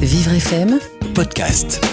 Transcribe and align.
Vivre 0.00 0.32
FM, 0.32 0.78
podcast. 1.14 1.84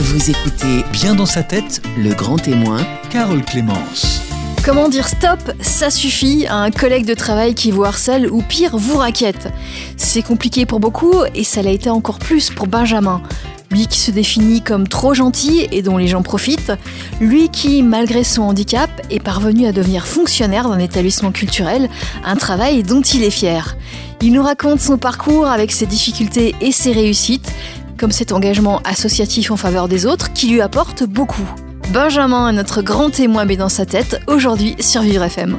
vous 0.00 0.30
écoutez 0.30 0.84
Bien 0.92 1.14
dans 1.14 1.24
sa 1.24 1.42
tête, 1.42 1.80
Le 1.96 2.12
Grand 2.12 2.36
Témoin. 2.36 2.84
Carole 3.08 3.42
Clémence. 3.42 4.20
Comment 4.62 4.90
dire 4.90 5.08
stop, 5.08 5.38
ça 5.60 5.88
suffit 5.88 6.46
à 6.46 6.56
un 6.56 6.70
collègue 6.70 7.06
de 7.06 7.14
travail 7.14 7.54
qui 7.54 7.70
vous 7.70 7.84
harcèle 7.84 8.30
ou 8.30 8.42
pire, 8.42 8.76
vous 8.76 8.98
raquette 8.98 9.48
C'est 9.96 10.20
compliqué 10.20 10.66
pour 10.66 10.78
beaucoup 10.78 11.14
et 11.34 11.44
ça 11.44 11.62
l'a 11.62 11.70
été 11.70 11.88
encore 11.88 12.18
plus 12.18 12.50
pour 12.50 12.66
Benjamin. 12.66 13.22
Lui 13.70 13.86
qui 13.86 13.98
se 13.98 14.10
définit 14.10 14.62
comme 14.62 14.86
trop 14.88 15.14
gentil 15.14 15.66
et 15.72 15.82
dont 15.82 15.96
les 15.96 16.06
gens 16.06 16.22
profitent. 16.22 16.72
Lui 17.20 17.48
qui, 17.48 17.82
malgré 17.82 18.24
son 18.24 18.42
handicap, 18.42 18.90
est 19.10 19.20
parvenu 19.20 19.66
à 19.66 19.72
devenir 19.72 20.06
fonctionnaire 20.06 20.68
d'un 20.68 20.78
établissement 20.78 21.32
culturel, 21.32 21.88
un 22.24 22.36
travail 22.36 22.82
dont 22.82 23.02
il 23.02 23.24
est 23.24 23.30
fier. 23.30 23.76
Il 24.22 24.32
nous 24.32 24.42
raconte 24.42 24.80
son 24.80 24.98
parcours 24.98 25.46
avec 25.46 25.72
ses 25.72 25.86
difficultés 25.86 26.54
et 26.60 26.72
ses 26.72 26.92
réussites, 26.92 27.52
comme 27.98 28.12
cet 28.12 28.32
engagement 28.32 28.80
associatif 28.84 29.50
en 29.50 29.56
faveur 29.56 29.88
des 29.88 30.06
autres 30.06 30.32
qui 30.32 30.48
lui 30.48 30.60
apporte 30.60 31.04
beaucoup. 31.04 31.48
Benjamin 31.92 32.48
est 32.48 32.52
notre 32.52 32.82
grand 32.82 33.10
témoin 33.10 33.44
mais 33.44 33.56
dans 33.56 33.68
sa 33.68 33.86
tête, 33.86 34.20
aujourd'hui 34.26 34.76
sur 34.80 35.02
Vivre 35.02 35.24
FM. 35.24 35.58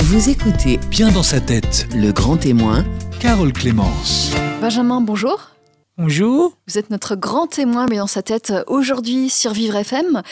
Vous 0.00 0.30
écoutez 0.30 0.78
Bien 0.90 1.10
dans 1.10 1.22
sa 1.22 1.40
tête, 1.40 1.86
Le 1.94 2.12
Grand 2.12 2.36
Témoin. 2.38 2.84
Carole 3.20 3.52
Clémence. 3.52 4.30
Benjamin, 4.60 5.00
bonjour. 5.00 5.57
Bonjour. 5.98 6.56
Vous 6.68 6.78
êtes 6.78 6.90
notre 6.90 7.16
grand 7.16 7.48
témoin 7.48 7.86
mais 7.90 7.96
dans 7.96 8.06
sa 8.06 8.22
tête 8.22 8.52
aujourd'hui 8.68 9.28
sur 9.30 9.52
Vivre 9.52 9.74
FM. 9.74 10.22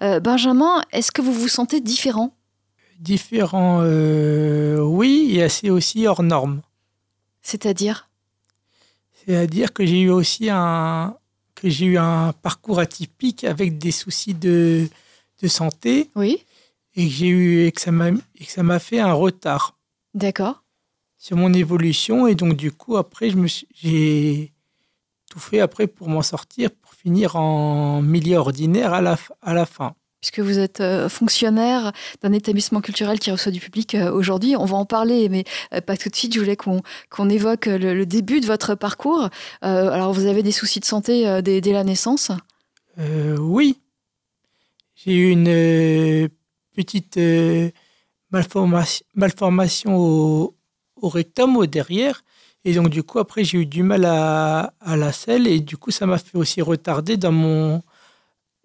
Euh, 0.00 0.20
Benjamin, 0.20 0.82
est-ce 0.92 1.10
que 1.10 1.20
vous 1.20 1.32
vous 1.32 1.48
sentez 1.48 1.80
différent? 1.80 2.32
Différent, 3.00 3.80
euh, 3.82 4.78
oui, 4.80 5.32
et 5.34 5.42
assez 5.42 5.68
aussi 5.68 6.06
hors 6.06 6.22
norme. 6.22 6.62
C'est-à-dire? 7.42 8.08
C'est-à-dire 9.26 9.72
que 9.72 9.84
j'ai 9.84 10.00
eu 10.02 10.10
aussi 10.10 10.48
un 10.48 11.16
que 11.56 11.68
j'ai 11.68 11.86
eu 11.86 11.98
un 11.98 12.32
parcours 12.42 12.78
atypique 12.78 13.42
avec 13.42 13.78
des 13.78 13.90
soucis 13.90 14.34
de, 14.34 14.88
de 15.42 15.48
santé 15.48 16.08
Oui, 16.14 16.44
et 16.94 17.06
que 17.08 17.12
j'ai 17.12 17.26
eu 17.28 17.66
et 17.66 17.72
que 17.72 17.80
ça 17.80 17.90
m'a 17.90 18.10
et 18.10 18.44
que 18.44 18.52
ça 18.52 18.62
m'a 18.62 18.78
fait 18.78 19.00
un 19.00 19.12
retard 19.14 19.76
d'accord. 20.14 20.62
sur 21.18 21.36
mon 21.36 21.52
évolution 21.52 22.28
et 22.28 22.34
donc 22.36 22.54
du 22.54 22.70
coup 22.70 22.96
après 22.96 23.30
je 23.30 23.36
me 23.36 23.48
suis- 23.48 23.66
j'ai 23.74 24.52
tout 25.36 25.40
fait 25.50 25.60
après 25.60 25.86
pour 25.86 26.08
m'en 26.08 26.22
sortir 26.22 26.70
pour 26.70 26.94
finir 26.94 27.36
en 27.36 28.00
milieu 28.00 28.38
ordinaire 28.38 28.94
à 28.94 29.02
la 29.02 29.18
à 29.42 29.52
la 29.52 29.66
fin. 29.66 29.94
Puisque 30.22 30.40
vous 30.40 30.58
êtes 30.58 30.80
euh, 30.80 31.10
fonctionnaire 31.10 31.92
d'un 32.22 32.32
établissement 32.32 32.80
culturel 32.80 33.18
qui 33.18 33.30
reçoit 33.30 33.52
du 33.52 33.60
public 33.60 33.94
euh, 33.94 34.10
aujourd'hui, 34.10 34.56
on 34.56 34.64
va 34.64 34.78
en 34.78 34.86
parler, 34.86 35.28
mais 35.28 35.44
euh, 35.74 35.82
pas 35.82 35.98
tout 35.98 36.08
de 36.08 36.16
suite. 36.16 36.32
Je 36.32 36.40
voulais 36.40 36.56
qu'on 36.56 36.80
qu'on 37.10 37.28
évoque 37.28 37.66
le, 37.66 37.92
le 37.94 38.06
début 38.06 38.40
de 38.40 38.46
votre 38.46 38.74
parcours. 38.74 39.28
Euh, 39.62 39.90
alors, 39.90 40.14
vous 40.14 40.24
avez 40.24 40.42
des 40.42 40.52
soucis 40.52 40.80
de 40.80 40.86
santé 40.86 41.42
dès, 41.42 41.60
dès 41.60 41.72
la 41.72 41.84
naissance? 41.84 42.30
Euh, 42.98 43.36
oui. 43.36 43.78
J'ai 44.94 45.12
eu 45.12 45.30
une 45.30 45.48
euh, 45.48 46.28
petite 46.74 47.20
malformation, 48.30 49.04
malformation 49.14 49.96
au, 49.98 50.56
au 50.96 51.08
rectum, 51.10 51.58
au 51.58 51.66
derrière. 51.66 52.24
Et 52.66 52.74
donc, 52.74 52.88
du 52.88 53.04
coup, 53.04 53.20
après, 53.20 53.44
j'ai 53.44 53.58
eu 53.58 53.66
du 53.66 53.84
mal 53.84 54.04
à, 54.04 54.74
à 54.80 54.96
la 54.96 55.12
selle. 55.12 55.46
Et 55.46 55.60
du 55.60 55.76
coup, 55.76 55.92
ça 55.92 56.04
m'a 56.04 56.18
fait 56.18 56.36
aussi 56.36 56.60
retarder 56.60 57.16
dans 57.16 57.30
mon, 57.30 57.80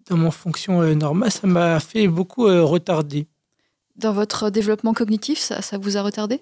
dans 0.08 0.16
mon 0.16 0.32
fonction 0.32 0.82
euh, 0.82 0.94
normale. 0.94 1.30
Ça 1.30 1.46
m'a 1.46 1.78
fait 1.78 2.08
beaucoup 2.08 2.48
euh, 2.48 2.64
retarder. 2.64 3.28
Dans 3.94 4.12
votre 4.12 4.50
développement 4.50 4.92
cognitif, 4.92 5.38
ça, 5.38 5.62
ça 5.62 5.78
vous 5.78 5.96
a 5.96 6.02
retardé? 6.02 6.40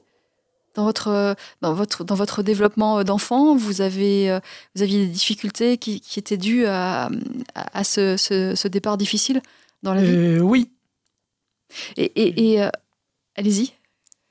Dans 0.75 0.84
votre, 0.84 1.08
euh, 1.08 1.34
dans, 1.61 1.75
votre, 1.75 2.03
dans 2.03 2.14
votre 2.14 2.42
développement 2.42 3.05
d'enfant, 3.05 3.55
vous, 3.56 3.83
avez, 3.83 4.38
vous 4.75 4.83
aviez 4.83 5.05
des 5.05 5.12
difficultés 5.12 5.77
qui, 5.77 6.00
qui 6.00 6.19
étaient 6.19 6.38
dues 6.38 6.64
à, 6.64 7.11
à, 7.55 7.78
à 7.81 7.84
ce, 7.84 8.16
ce- 8.16 8.55
ce 8.55 8.69
départ 8.69 8.97
difficile 8.97 9.42
dans 9.83 9.92
la 9.92 10.03
vie? 10.03 10.16
Euh, 10.16 10.38
oui. 10.41 10.70
Et, 11.99 12.04
et- 12.04 12.53
et, 12.53 12.62
euh, 12.62 12.70
allez-y. 13.37 13.72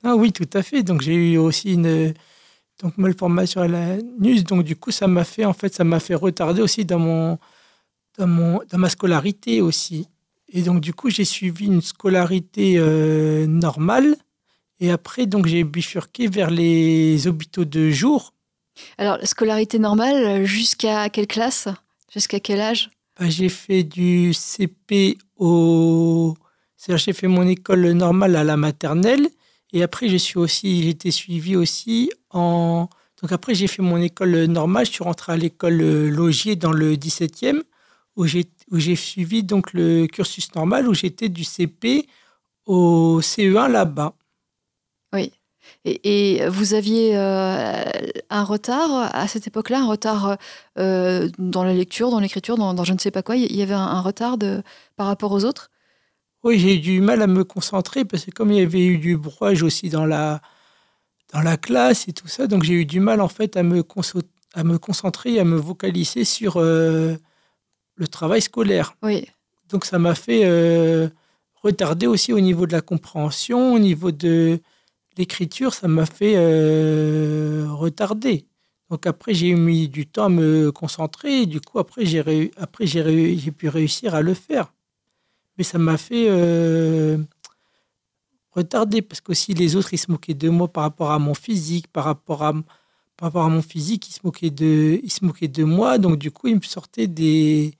Ah 0.02 0.16
oui, 0.16 0.32
tout 0.32 0.48
à 0.52 0.62
fait. 0.62 0.82
Donc 0.82 1.02
j'ai 1.02 1.14
eu 1.14 1.36
aussi 1.36 1.74
une 1.74 2.12
donc 2.80 2.96
malformation 2.98 3.60
à 3.60 3.68
l'anus. 3.68 4.44
Donc 4.44 4.64
du 4.64 4.76
coup, 4.76 4.90
ça 4.90 5.06
m'a 5.06 5.24
fait 5.24 5.44
en 5.44 5.52
fait, 5.52 5.74
ça 5.74 5.84
m'a 5.84 6.00
fait 6.00 6.14
retarder 6.14 6.62
aussi 6.62 6.84
dans 6.84 6.98
mon 6.98 7.38
dans 8.18 8.26
mon 8.26 8.60
dans 8.68 8.78
ma 8.78 8.88
scolarité 8.88 9.60
aussi. 9.60 10.08
Et 10.52 10.62
donc 10.62 10.80
du 10.80 10.92
coup, 10.92 11.10
j'ai 11.10 11.24
suivi 11.24 11.66
une 11.66 11.82
scolarité 11.82 12.74
euh, 12.78 13.46
normale. 13.46 14.16
Et 14.80 14.90
après, 14.90 15.26
donc 15.26 15.46
j'ai 15.46 15.62
bifurqué 15.64 16.26
vers 16.26 16.50
les 16.50 17.26
hôpitaux 17.26 17.64
de 17.64 17.90
jour. 17.90 18.32
Alors, 18.96 19.18
la 19.18 19.26
scolarité 19.26 19.78
normale, 19.78 20.44
jusqu'à 20.46 21.10
quelle 21.10 21.26
classe? 21.26 21.68
Jusqu'à 22.12 22.40
quel 22.40 22.60
âge? 22.60 22.90
Bah, 23.18 23.28
j'ai 23.28 23.50
fait 23.50 23.82
du 23.82 24.32
CP 24.32 25.18
au 25.36 26.34
c'est-à-dire 26.80 27.04
j'ai 27.04 27.12
fait 27.12 27.28
mon 27.28 27.46
école 27.46 27.90
normale 27.92 28.36
à 28.36 28.44
la 28.44 28.56
maternelle. 28.56 29.28
Et 29.72 29.82
après, 29.82 30.08
je 30.08 30.16
suis 30.16 30.38
aussi, 30.38 30.82
j'ai 30.82 30.90
été 30.90 31.10
suivi 31.10 31.56
aussi 31.56 32.10
en. 32.30 32.88
Donc 33.22 33.32
après, 33.32 33.54
j'ai 33.54 33.66
fait 33.66 33.82
mon 33.82 33.98
école 33.98 34.44
normale. 34.46 34.86
Je 34.86 34.92
suis 34.92 35.04
rentré 35.04 35.32
à 35.32 35.36
l'école 35.36 35.80
euh, 35.82 36.08
Logier 36.10 36.56
dans 36.56 36.72
le 36.72 36.96
17e, 36.96 37.62
où 38.16 38.26
j'ai 38.26 38.46
où 38.70 38.78
j'ai 38.78 38.96
suivi 38.96 39.42
donc 39.42 39.72
le 39.72 40.06
cursus 40.06 40.54
normal, 40.54 40.88
où 40.88 40.94
j'étais 40.94 41.28
du 41.28 41.44
CP 41.44 42.06
au 42.66 43.20
CE1 43.20 43.70
là-bas. 43.70 44.14
et, 45.84 46.36
et 46.38 46.48
vous 46.48 46.74
aviez 46.74 47.16
euh, 47.16 47.82
un 48.30 48.44
retard 48.44 49.14
à 49.14 49.28
cette 49.28 49.46
époque-là, 49.46 49.80
un 49.80 49.86
retard 49.86 50.36
euh, 50.78 51.28
dans 51.38 51.64
la 51.64 51.74
lecture, 51.74 52.10
dans 52.10 52.20
l'écriture, 52.20 52.56
dans, 52.56 52.84
je 52.84 52.92
ne 52.92 52.98
sais 52.98 53.10
pas 53.10 53.22
quoi? 53.22 53.36
Il 53.36 53.54
y 53.54 53.62
avait 53.62 53.74
un, 53.74 54.00
retard 54.00 54.36
par 54.96 55.06
rapport 55.06 55.32
aux 55.32 55.44
autres? 55.44 55.70
Oui, 56.42 56.58
j'ai 56.58 56.76
eu 56.76 56.78
du 56.78 57.00
mal 57.00 57.20
à 57.20 57.26
me 57.26 57.44
concentrer 57.44 58.04
parce 58.04 58.24
que 58.24 58.30
comme 58.30 58.50
il 58.50 58.58
y 58.58 58.62
avait 58.62 58.86
eu 58.86 58.98
du 58.98 59.16
brouillage 59.16 59.62
aussi 59.62 59.90
dans 59.90 60.06
la, 60.06 60.40
dans 61.32 61.42
la 61.42 61.56
classe 61.56 62.08
et 62.08 62.12
tout 62.12 62.28
ça, 62.28 62.46
donc 62.46 62.62
j'ai 62.62 62.74
eu 62.74 62.86
du 62.86 63.00
mal 63.00 63.20
en 63.20 63.28
fait 63.28 63.56
à 63.56 63.62
me, 63.62 63.84
à 64.54 64.64
me 64.64 64.78
concentrer, 64.78 65.38
à 65.38 65.44
me 65.44 65.56
vocaliser 65.56 66.24
sur 66.24 66.56
euh, 66.56 67.14
le 67.96 68.08
travail 68.08 68.40
scolaire. 68.40 68.94
Oui. 69.02 69.26
Donc 69.68 69.84
ça 69.84 69.98
m'a 69.98 70.14
fait 70.14 70.42
euh, 70.44 71.08
retarder 71.62 72.06
aussi 72.06 72.32
au 72.32 72.40
niveau 72.40 72.66
de 72.66 72.72
la 72.72 72.80
compréhension, 72.80 73.74
au 73.74 73.78
niveau 73.78 74.10
de 74.10 74.60
l'écriture, 75.18 75.74
ça 75.74 75.88
m'a 75.88 76.06
fait 76.06 76.34
euh, 76.36 77.66
retarder. 77.68 78.46
Donc 78.88 79.06
après 79.06 79.34
j'ai 79.34 79.54
mis 79.54 79.88
du 79.88 80.06
temps 80.06 80.24
à 80.24 80.28
me 80.30 80.72
concentrer 80.72 81.42
et 81.42 81.46
du 81.46 81.60
coup 81.60 81.78
après 81.78 82.06
j'ai 82.06 82.22
pu 83.52 83.68
réussir 83.68 84.14
à 84.14 84.22
le 84.22 84.32
faire. 84.34 84.72
Mais 85.60 85.64
ça 85.64 85.76
m'a 85.76 85.98
fait 85.98 86.24
euh, 86.30 87.18
retarder 88.52 89.02
parce 89.02 89.20
qu'aussi 89.20 89.52
les 89.52 89.76
autres 89.76 89.92
ils 89.92 89.98
se 89.98 90.10
moquaient 90.10 90.32
de 90.32 90.48
moi 90.48 90.68
par 90.68 90.84
rapport 90.84 91.10
à 91.10 91.18
mon 91.18 91.34
physique, 91.34 91.86
par 91.88 92.04
rapport 92.04 92.42
à 92.42 92.54
par 92.54 93.26
rapport 93.28 93.44
à 93.44 93.50
mon 93.50 93.60
physique, 93.60 94.08
ils 94.08 94.14
se 94.14 94.20
moquaient 94.24 94.48
de 94.48 94.98
ils 95.02 95.12
se 95.12 95.22
moquaient 95.22 95.48
de 95.48 95.62
moi 95.64 95.98
donc 95.98 96.16
du 96.16 96.30
coup 96.30 96.46
ils 96.46 96.56
me 96.56 96.62
sortaient 96.62 97.08
des 97.08 97.74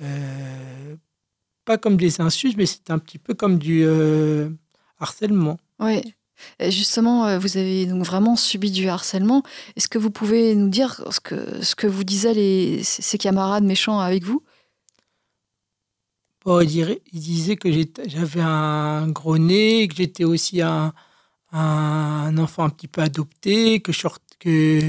euh, 0.00 0.96
pas 1.66 1.76
comme 1.76 1.98
des 1.98 2.22
insultes, 2.22 2.56
mais 2.56 2.64
c'était 2.64 2.92
un 2.92 2.98
petit 2.98 3.18
peu 3.18 3.34
comme 3.34 3.58
du 3.58 3.82
euh, 3.84 4.48
harcèlement. 5.00 5.58
Oui. 5.80 6.00
Justement, 6.66 7.38
vous 7.38 7.58
avez 7.58 7.84
donc 7.84 8.06
vraiment 8.06 8.36
subi 8.36 8.70
du 8.70 8.88
harcèlement. 8.88 9.42
Est-ce 9.76 9.88
que 9.88 9.98
vous 9.98 10.10
pouvez 10.10 10.54
nous 10.54 10.70
dire 10.70 11.04
ce 11.10 11.20
que, 11.20 11.62
ce 11.62 11.74
que 11.74 11.86
vous 11.86 12.04
disaient 12.04 12.32
les, 12.32 12.82
ces 12.82 13.18
camarades 13.18 13.64
méchants 13.64 14.00
avec 14.00 14.24
vous? 14.24 14.42
Bon, 16.44 16.60
il, 16.60 16.66
dirait- 16.68 17.02
il 17.12 17.20
disait 17.20 17.56
que 17.56 17.68
j'avais 18.06 18.40
un 18.40 19.08
gros 19.08 19.36
nez, 19.38 19.86
que 19.88 19.94
j'étais 19.96 20.24
aussi 20.24 20.62
un, 20.62 20.92
un 21.52 22.38
enfant 22.38 22.64
un 22.64 22.70
petit 22.70 22.88
peu 22.88 23.02
adopté, 23.02 23.80
que 23.80 23.92
je 23.92 24.06
que 24.38 24.80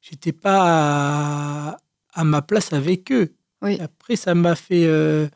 j'étais 0.00 0.32
pas 0.32 1.70
à, 1.72 1.76
à 2.12 2.24
ma 2.24 2.42
place 2.42 2.72
avec 2.72 3.10
eux. 3.10 3.34
Oui. 3.62 3.78
Après, 3.80 4.16
ça 4.16 4.34
m'a 4.34 4.54
fait. 4.54 4.84
euh, 4.86 5.28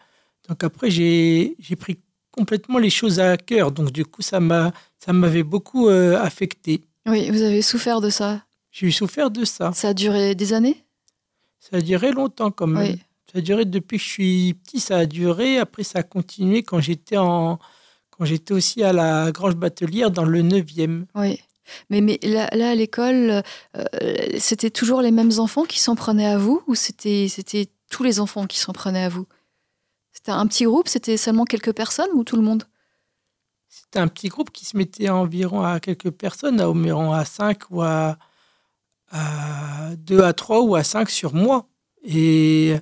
donc 0.48 0.62
après, 0.62 0.90
j'ai 0.90 1.56
pris 1.78 1.98
complètement 2.30 2.78
les 2.78 2.90
choses 2.90 3.18
à 3.18 3.36
cœur. 3.36 3.72
Donc 3.72 3.90
du 3.90 4.04
coup, 4.04 4.22
ça 4.22 4.38
m'a 4.40 4.72
ça 5.04 5.12
m'avait 5.12 5.42
beaucoup 5.42 5.88
euh, 5.88 6.16
affecté. 6.20 6.84
Oui, 7.06 7.30
vous 7.30 7.42
avez 7.42 7.62
souffert 7.62 8.00
de 8.00 8.10
ça? 8.10 8.44
J'ai 8.70 8.90
souffert 8.90 9.30
de 9.30 9.44
ça. 9.44 9.72
Ça 9.72 9.88
a 9.88 9.94
duré 9.94 10.34
des 10.34 10.52
anannées 10.52 10.84
Ça 11.60 11.76
a 11.78 11.80
duré 11.80 12.12
longtemps 12.12 12.50
quand 12.50 12.66
même. 12.66 12.92
Oui. 12.92 13.02
Ça 13.34 13.38
a 13.38 13.42
duré 13.42 13.64
depuis 13.64 13.98
que 13.98 14.04
je 14.04 14.08
suis 14.08 14.54
petit, 14.54 14.78
ça 14.78 14.98
a 14.98 15.06
duré. 15.06 15.58
Après, 15.58 15.82
ça 15.82 15.98
a 15.98 16.02
continué 16.04 16.62
quand 16.62 16.78
j'étais 16.78 17.16
en 17.16 17.58
quand 18.10 18.24
j'étais 18.24 18.54
aussi 18.54 18.84
à 18.84 18.92
la 18.92 19.32
Grange 19.32 19.56
Batelière 19.56 20.12
dans 20.12 20.24
le 20.24 20.40
9e. 20.40 21.06
Oui. 21.16 21.40
Mais, 21.90 22.00
mais 22.00 22.20
là, 22.22 22.48
là, 22.52 22.70
à 22.70 22.74
l'école, 22.76 23.42
euh, 23.76 23.84
c'était 24.38 24.70
toujours 24.70 25.02
les 25.02 25.10
mêmes 25.10 25.32
enfants 25.38 25.64
qui 25.64 25.80
s'en 25.80 25.96
prenaient 25.96 26.26
à 26.28 26.38
vous 26.38 26.62
ou 26.68 26.76
c'était 26.76 27.26
c'était 27.28 27.66
tous 27.90 28.04
les 28.04 28.20
enfants 28.20 28.46
qui 28.46 28.60
s'en 28.60 28.72
prenaient 28.72 29.02
à 29.02 29.08
vous? 29.08 29.26
C'était 30.12 30.30
un 30.30 30.46
petit 30.46 30.64
groupe 30.64 30.86
C'était 30.86 31.16
seulement 31.16 31.44
quelques 31.44 31.72
personnes 31.72 32.10
ou 32.14 32.22
tout 32.22 32.36
le 32.36 32.42
monde? 32.42 32.62
C'était 33.68 33.98
un 33.98 34.06
petit 34.06 34.28
groupe 34.28 34.52
qui 34.52 34.64
se 34.64 34.76
mettait 34.76 35.08
environ 35.08 35.62
à 35.62 35.80
quelques 35.80 36.12
personnes, 36.12 36.60
à 36.60 36.70
environ 36.70 37.12
à 37.12 37.24
5 37.24 37.70
ou 37.70 37.82
à, 37.82 38.16
à 39.10 39.96
2 39.96 40.22
à 40.22 40.32
3 40.32 40.60
ou 40.60 40.76
à 40.76 40.84
5 40.84 41.10
sur 41.10 41.34
moi. 41.34 41.66
Et 42.04 42.76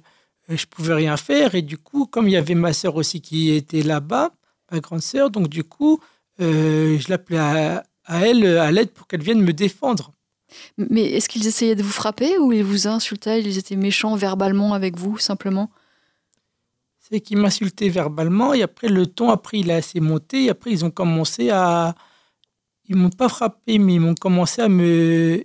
je 0.57 0.67
pouvais 0.67 0.95
rien 0.95 1.17
faire. 1.17 1.55
Et 1.55 1.63
du 1.63 1.79
coup, 1.79 2.07
comme 2.07 2.29
il 2.29 2.33
y 2.33 2.37
avait 2.37 2.55
ma 2.55 2.73
sœur 2.73 2.97
aussi 2.97 3.21
qui 3.21 3.51
était 3.51 3.83
là-bas, 3.83 4.31
ma 4.71 4.81
grande 4.81 5.03
sœur, 5.03 5.31
donc 5.31 5.49
du 5.49 5.65
coup, 5.65 6.01
euh, 6.41 6.99
je 6.99 7.09
l'appelais 7.11 7.39
à, 7.39 7.85
à 8.05 8.27
elle 8.27 8.47
à 8.59 8.71
l'aide 8.71 8.91
pour 8.91 9.07
qu'elle 9.07 9.23
vienne 9.23 9.43
me 9.43 9.53
défendre. 9.53 10.13
Mais 10.77 11.05
est-ce 11.05 11.29
qu'ils 11.29 11.47
essayaient 11.47 11.75
de 11.75 11.83
vous 11.83 11.91
frapper 11.91 12.39
ou 12.39 12.53
ils 12.53 12.65
vous 12.65 12.87
insultaient 12.87 13.41
Ils 13.41 13.59
étaient 13.59 13.77
méchants 13.77 14.17
verbalement 14.17 14.75
avec 14.75 14.97
vous, 14.99 15.19
simplement? 15.19 15.71
C'est 16.99 17.21
qu'ils 17.21 17.39
m'insultaient 17.39 17.89
verbalement 17.89 18.55
et 18.55 18.63
après 18.63 18.89
le 18.89 19.07
ton, 19.07 19.31
après 19.31 19.59
il 19.59 19.71
a 19.71 19.77
assez 19.77 20.01
monté. 20.01 20.45
Et 20.45 20.51
après 20.51 20.71
ils 20.71 20.85
ont 20.85 20.91
commencé 20.91 21.51
à, 21.51 21.95
ils 22.89 22.97
m'ont 22.97 23.11
pas 23.11 23.29
frappé, 23.29 23.79
mais 23.79 23.95
ils 23.95 24.01
m'ont 24.01 24.15
commencé 24.15 24.63
à 24.63 24.69
me, 24.69 25.45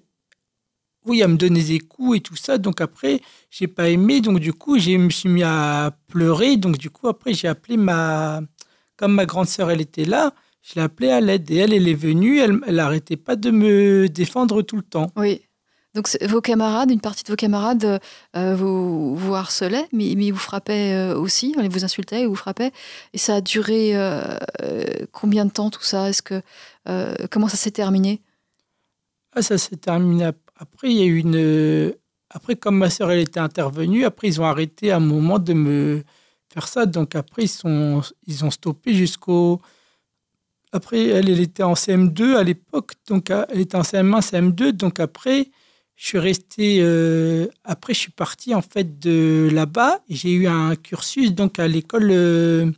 oui, 1.08 1.24
à 1.24 1.28
me 1.28 1.38
donner 1.38 1.64
des 1.64 1.80
coups 1.80 2.18
et 2.18 2.22
tout 2.22 2.36
ça. 2.36 2.58
Donc 2.58 2.82
après, 2.82 3.22
j'ai 3.50 3.68
pas 3.68 3.90
aimé. 3.90 4.22
Donc 4.22 4.40
du 4.40 4.54
coup, 4.54 4.78
je 4.78 4.92
me 4.92 5.10
suis 5.10 5.30
mis 5.30 5.44
à 5.44 5.98
pleurer. 6.08 6.58
Donc 6.58 6.78
du 6.78 6.90
coup, 6.90 7.08
après, 7.08 7.34
j'ai 7.34 7.48
appelé 7.48 7.78
ma, 7.78 8.42
comme 8.96 9.14
ma 9.14 9.26
grande 9.26 9.48
sœur, 9.48 9.72
elle 9.72 9.82
était 9.82 10.06
là. 10.06 10.34
Je 10.62 10.76
l'ai 10.76 10.82
appelée 10.82 11.10
à 11.10 11.22
l'aide 11.22 11.50
et 11.50 11.58
elle, 11.58 11.74
elle 11.74 11.88
est 11.88 11.94
venue. 11.94 12.40
Elle, 12.40 12.60
elle 12.68 12.80
arrêtait 12.80 13.18
pas 13.18 13.36
de 13.36 13.52
me 13.52 14.08
défendre 14.10 14.62
tout 14.62 14.76
le 14.76 14.84
temps. 14.84 15.12
Oui. 15.16 15.42
Donc 15.94 16.10
vos 16.28 16.42
camarades, 16.42 16.92
une 16.92 17.02
partie 17.02 17.24
de 17.24 17.30
vos 17.30 17.36
camarades 17.36 18.00
euh, 18.36 18.56
vous, 18.56 19.16
vous 19.16 19.34
harcelaient, 19.34 19.88
mais, 19.94 20.14
mais 20.16 20.30
vous 20.30 20.38
frappaient 20.38 20.94
euh, 20.94 21.18
aussi, 21.18 21.56
ils 21.58 21.70
vous 21.70 21.86
insultaient, 21.86 22.28
vous 22.28 22.36
frappaient. 22.36 22.72
Et 23.14 23.18
ça 23.18 23.36
a 23.36 23.42
duré 23.42 23.96
euh, 23.96 24.38
combien 25.12 25.46
de 25.46 25.52
temps 25.52 25.72
tout 25.72 25.82
ça? 25.82 26.10
Est-ce 26.10 26.22
que 26.22 26.42
euh, 26.88 27.16
comment 27.32 27.48
ça 27.48 27.58
s'est 27.58 27.72
terminé? 27.72 28.22
Ah, 29.34 29.42
ça 29.42 29.58
s'est 29.58 29.78
terminé. 29.78 30.30
Après, 30.58 30.90
il 30.92 30.98
y 30.98 31.02
a 31.02 31.06
eu 31.06 31.18
une. 31.20 31.94
Après, 32.30 32.56
comme 32.56 32.78
ma 32.78 32.90
sœur, 32.90 33.12
elle 33.12 33.20
était 33.22 33.40
intervenue, 33.40 34.04
après, 34.06 34.28
ils 34.28 34.42
ont 34.42 34.46
arrêté 34.46 34.92
à 34.92 34.98
un 34.98 35.00
moment 35.00 35.40
de 35.40 35.54
me 35.54 36.04
faire 36.54 36.68
ça. 36.68 36.86
Donc, 36.86 37.16
après, 37.16 37.44
ils, 37.44 37.48
sont... 37.50 38.02
ils 38.26 38.44
ont 38.44 38.52
stoppé 38.52 38.94
jusqu'au. 38.94 39.62
Après, 40.74 41.06
elle, 41.08 41.30
elle 41.30 41.40
était 41.40 41.64
en 41.64 41.74
CM2 41.74 42.36
à 42.36 42.44
l'époque. 42.44 42.94
Donc, 43.08 43.30
elle 43.30 43.62
était 43.62 43.78
en 43.78 43.82
CM1, 43.84 44.22
CM2. 44.22 44.72
Donc, 44.74 45.00
après, 45.00 45.50
je 45.96 46.06
suis 46.08 46.20
resté. 46.20 46.80
euh, 46.82 47.48
Après, 47.64 47.94
je 47.94 48.00
suis 48.00 48.12
parti, 48.12 48.54
en 48.54 48.62
fait, 48.62 49.00
de 49.00 49.50
là-bas. 49.52 50.02
J'ai 50.10 50.32
eu 50.34 50.48
un 50.48 50.76
cursus, 50.76 51.34
donc, 51.34 51.60
à 51.60 51.68
l'école 51.68 52.10
euh, 52.12 52.70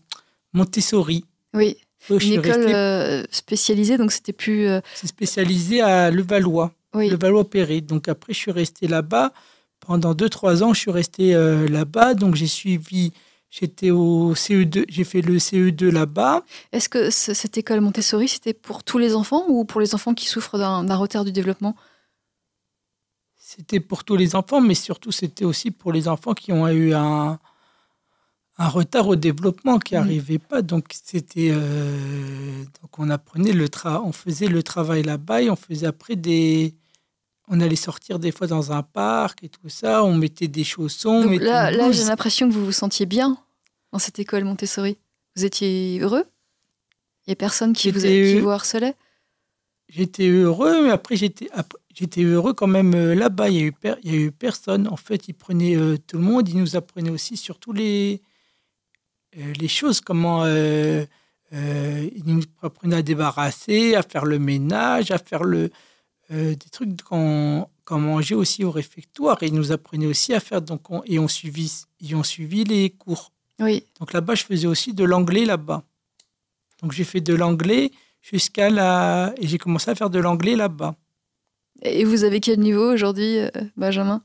Montessori. 0.53 1.25
Oui, 1.55 1.77
Donc, 2.09 2.23
une 2.23 2.33
école 2.33 2.45
resté 2.51 2.75
euh, 2.75 3.23
spécialisée, 3.31 3.97
donc 3.97 4.11
c'était 4.11 4.33
plus. 4.33 4.67
euh, 4.67 4.79
spécialisé 5.03 5.81
à 5.81 6.11
Levallois. 6.11 6.71
Oui, 6.93 7.09
le 7.09 7.17
Valois-Perret. 7.17 7.81
Donc 7.81 8.07
après, 8.07 8.33
je 8.33 8.39
suis 8.39 8.51
resté 8.51 8.87
là-bas. 8.87 9.33
Pendant 9.79 10.13
2-3 10.13 10.63
ans, 10.63 10.73
je 10.73 10.79
suis 10.79 10.91
resté 10.91 11.35
euh, 11.35 11.67
là-bas. 11.67 12.13
Donc 12.13 12.35
j'ai 12.35 12.47
suivi, 12.47 13.13
j'étais 13.49 13.91
au 13.91 14.33
CE2, 14.33 14.85
j'ai 14.89 15.03
fait 15.03 15.21
le 15.21 15.37
CE2 15.37 15.89
là-bas. 15.89 16.43
Est-ce 16.71 16.89
que 16.89 17.09
cette 17.09 17.57
école 17.57 17.81
Montessori, 17.81 18.27
c'était 18.27 18.53
pour 18.53 18.83
tous 18.83 18.97
les 18.97 19.15
enfants 19.15 19.45
ou 19.47 19.65
pour 19.65 19.81
les 19.81 19.95
enfants 19.95 20.13
qui 20.13 20.27
souffrent 20.27 20.57
d'un 20.57 20.95
retard 20.95 21.25
du 21.25 21.31
développement? 21.31 21.75
C'était 23.37 23.79
pour 23.79 24.03
tous 24.03 24.15
les 24.15 24.35
enfants, 24.35 24.61
mais 24.61 24.75
surtout 24.75 25.11
c'était 25.11 25.45
aussi 25.45 25.71
pour 25.71 25.91
les 25.91 26.07
enfants 26.07 26.33
qui 26.33 26.51
ont 26.51 26.67
eu 26.67 26.93
un, 26.93 27.39
un 28.59 28.67
retard 28.67 29.07
au 29.07 29.15
développement 29.15 29.79
qui 29.79 29.95
n'arrivait 29.95 30.37
pas. 30.37 30.61
Donc 30.61 30.87
c'était, 30.91 31.49
euh, 31.51 32.63
donc 32.81 32.99
on 32.99 33.09
apprenait 33.09 33.53
le 33.53 33.69
tra, 33.69 34.03
on 34.03 34.11
faisait 34.11 34.49
le 34.49 34.61
travail 34.61 35.01
là-bas 35.01 35.41
et 35.41 35.49
on 35.49 35.55
faisait 35.55 35.87
après 35.87 36.17
des, 36.17 36.75
on 37.49 37.59
allait 37.59 37.75
sortir 37.75 38.19
des 38.19 38.31
fois 38.31 38.47
dans 38.47 38.71
un 38.71 38.83
parc 38.83 39.43
et 39.43 39.49
tout 39.49 39.69
ça. 39.69 40.03
On 40.03 40.13
mettait 40.15 40.47
des 40.47 40.63
chaussons. 40.63 41.23
Donc 41.25 41.41
là, 41.41 41.91
j'ai 41.91 42.05
l'impression 42.05 42.47
que 42.47 42.53
vous 42.53 42.65
vous 42.65 42.71
sentiez 42.71 43.05
bien 43.05 43.37
dans 43.91 43.99
cette 43.99 44.19
école 44.19 44.43
Montessori. 44.45 44.97
Vous 45.35 45.45
étiez 45.45 45.99
heureux? 45.99 46.25
Il 47.25 47.29
n'y 47.29 47.33
a 47.33 47.35
personne 47.35 47.73
qui 47.73 47.91
vous, 47.91 47.99
J'étais 47.99 48.33
qui 48.35 48.39
vous 48.39 48.49
harcelait? 48.49 48.95
J'étais 49.87 50.27
heureux, 50.27 50.83
mais 50.83 50.91
après 50.91 51.15
j'étais 51.15 51.49
heureux 52.21 52.53
quand 52.53 52.67
même 52.67 52.93
euh, 52.93 53.15
là-bas. 53.15 53.49
Il 53.49 53.55
y 53.55 53.59
a 53.59 53.63
eu 53.63 53.71
per- 53.71 53.95
il 54.03 54.13
y 54.13 54.15
a 54.15 54.19
eu 54.19 54.31
personne. 54.31 54.87
En 54.87 54.97
fait, 54.97 55.27
ils 55.27 55.33
prenaient 55.33 55.75
euh, 55.75 55.97
tout 55.97 56.17
le 56.17 56.23
monde. 56.23 56.47
Ils 56.47 56.57
nous 56.57 56.75
apprenaient 56.75 57.09
aussi 57.09 57.37
surtout 57.37 57.73
les 57.73 58.21
euh, 59.37 59.53
les 59.53 59.67
choses, 59.67 60.01
comment 60.01 60.45
ils 60.45 62.23
nous 62.25 62.43
apprenaient 62.61 62.97
à 62.97 63.01
débarrasser, 63.01 63.95
à 63.95 64.03
faire 64.03 64.25
le 64.25 64.37
ménage, 64.37 65.09
à 65.09 65.17
faire 65.17 65.43
le 65.43 65.71
euh, 66.31 66.51
des 66.51 66.69
trucs 66.71 67.01
qu'on 67.03 67.67
qu'on 67.85 67.99
mangeait 67.99 68.35
aussi 68.35 68.63
au 68.63 68.71
réfectoire. 68.71 69.41
Et 69.41 69.47
ils 69.47 69.53
nous 69.53 69.71
apprenaient 69.71 70.05
aussi 70.05 70.33
à 70.33 70.39
faire 70.39 70.61
donc 70.61 70.89
on- 70.91 71.01
et 71.05 71.17
on 71.19 71.27
suivi 71.27 71.85
ils 71.99 72.15
ont 72.15 72.23
suivi 72.23 72.63
les 72.63 72.89
cours. 72.91 73.31
Oui. 73.59 73.83
Donc 73.99 74.13
là-bas, 74.13 74.35
je 74.35 74.43
faisais 74.43 74.67
aussi 74.67 74.93
de 74.93 75.03
l'anglais 75.03 75.45
là-bas. 75.45 75.83
Donc 76.81 76.93
j'ai 76.93 77.03
fait 77.03 77.19
de 77.19 77.33
l'anglais 77.33 77.91
jusqu'à 78.21 78.69
la... 78.69 79.33
Et 79.37 79.47
j'ai 79.47 79.57
commencé 79.57 79.91
à 79.91 79.95
faire 79.95 80.09
de 80.09 80.19
l'anglais 80.19 80.55
là-bas. 80.55 80.95
Et 81.81 82.05
vous 82.05 82.23
avez 82.23 82.39
quel 82.39 82.59
niveau 82.59 82.93
aujourd'hui, 82.93 83.39
euh, 83.39 83.49
Benjamin? 83.75 84.23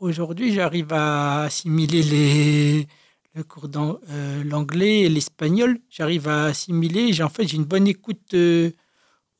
Aujourd'hui, 0.00 0.54
j'arrive 0.54 0.92
à 0.92 1.42
assimiler 1.42 2.02
les... 2.02 2.88
le 3.34 3.44
cours 3.44 3.68
d'anglais 3.68 5.00
et 5.00 5.08
l'espagnol. 5.10 5.78
J'arrive 5.90 6.28
à 6.28 6.46
assimiler. 6.46 7.12
J'ai, 7.12 7.22
en 7.22 7.28
fait, 7.28 7.46
j'ai 7.46 7.56
une 7.56 7.64
bonne 7.64 7.86
écoute 7.86 8.32
euh, 8.32 8.70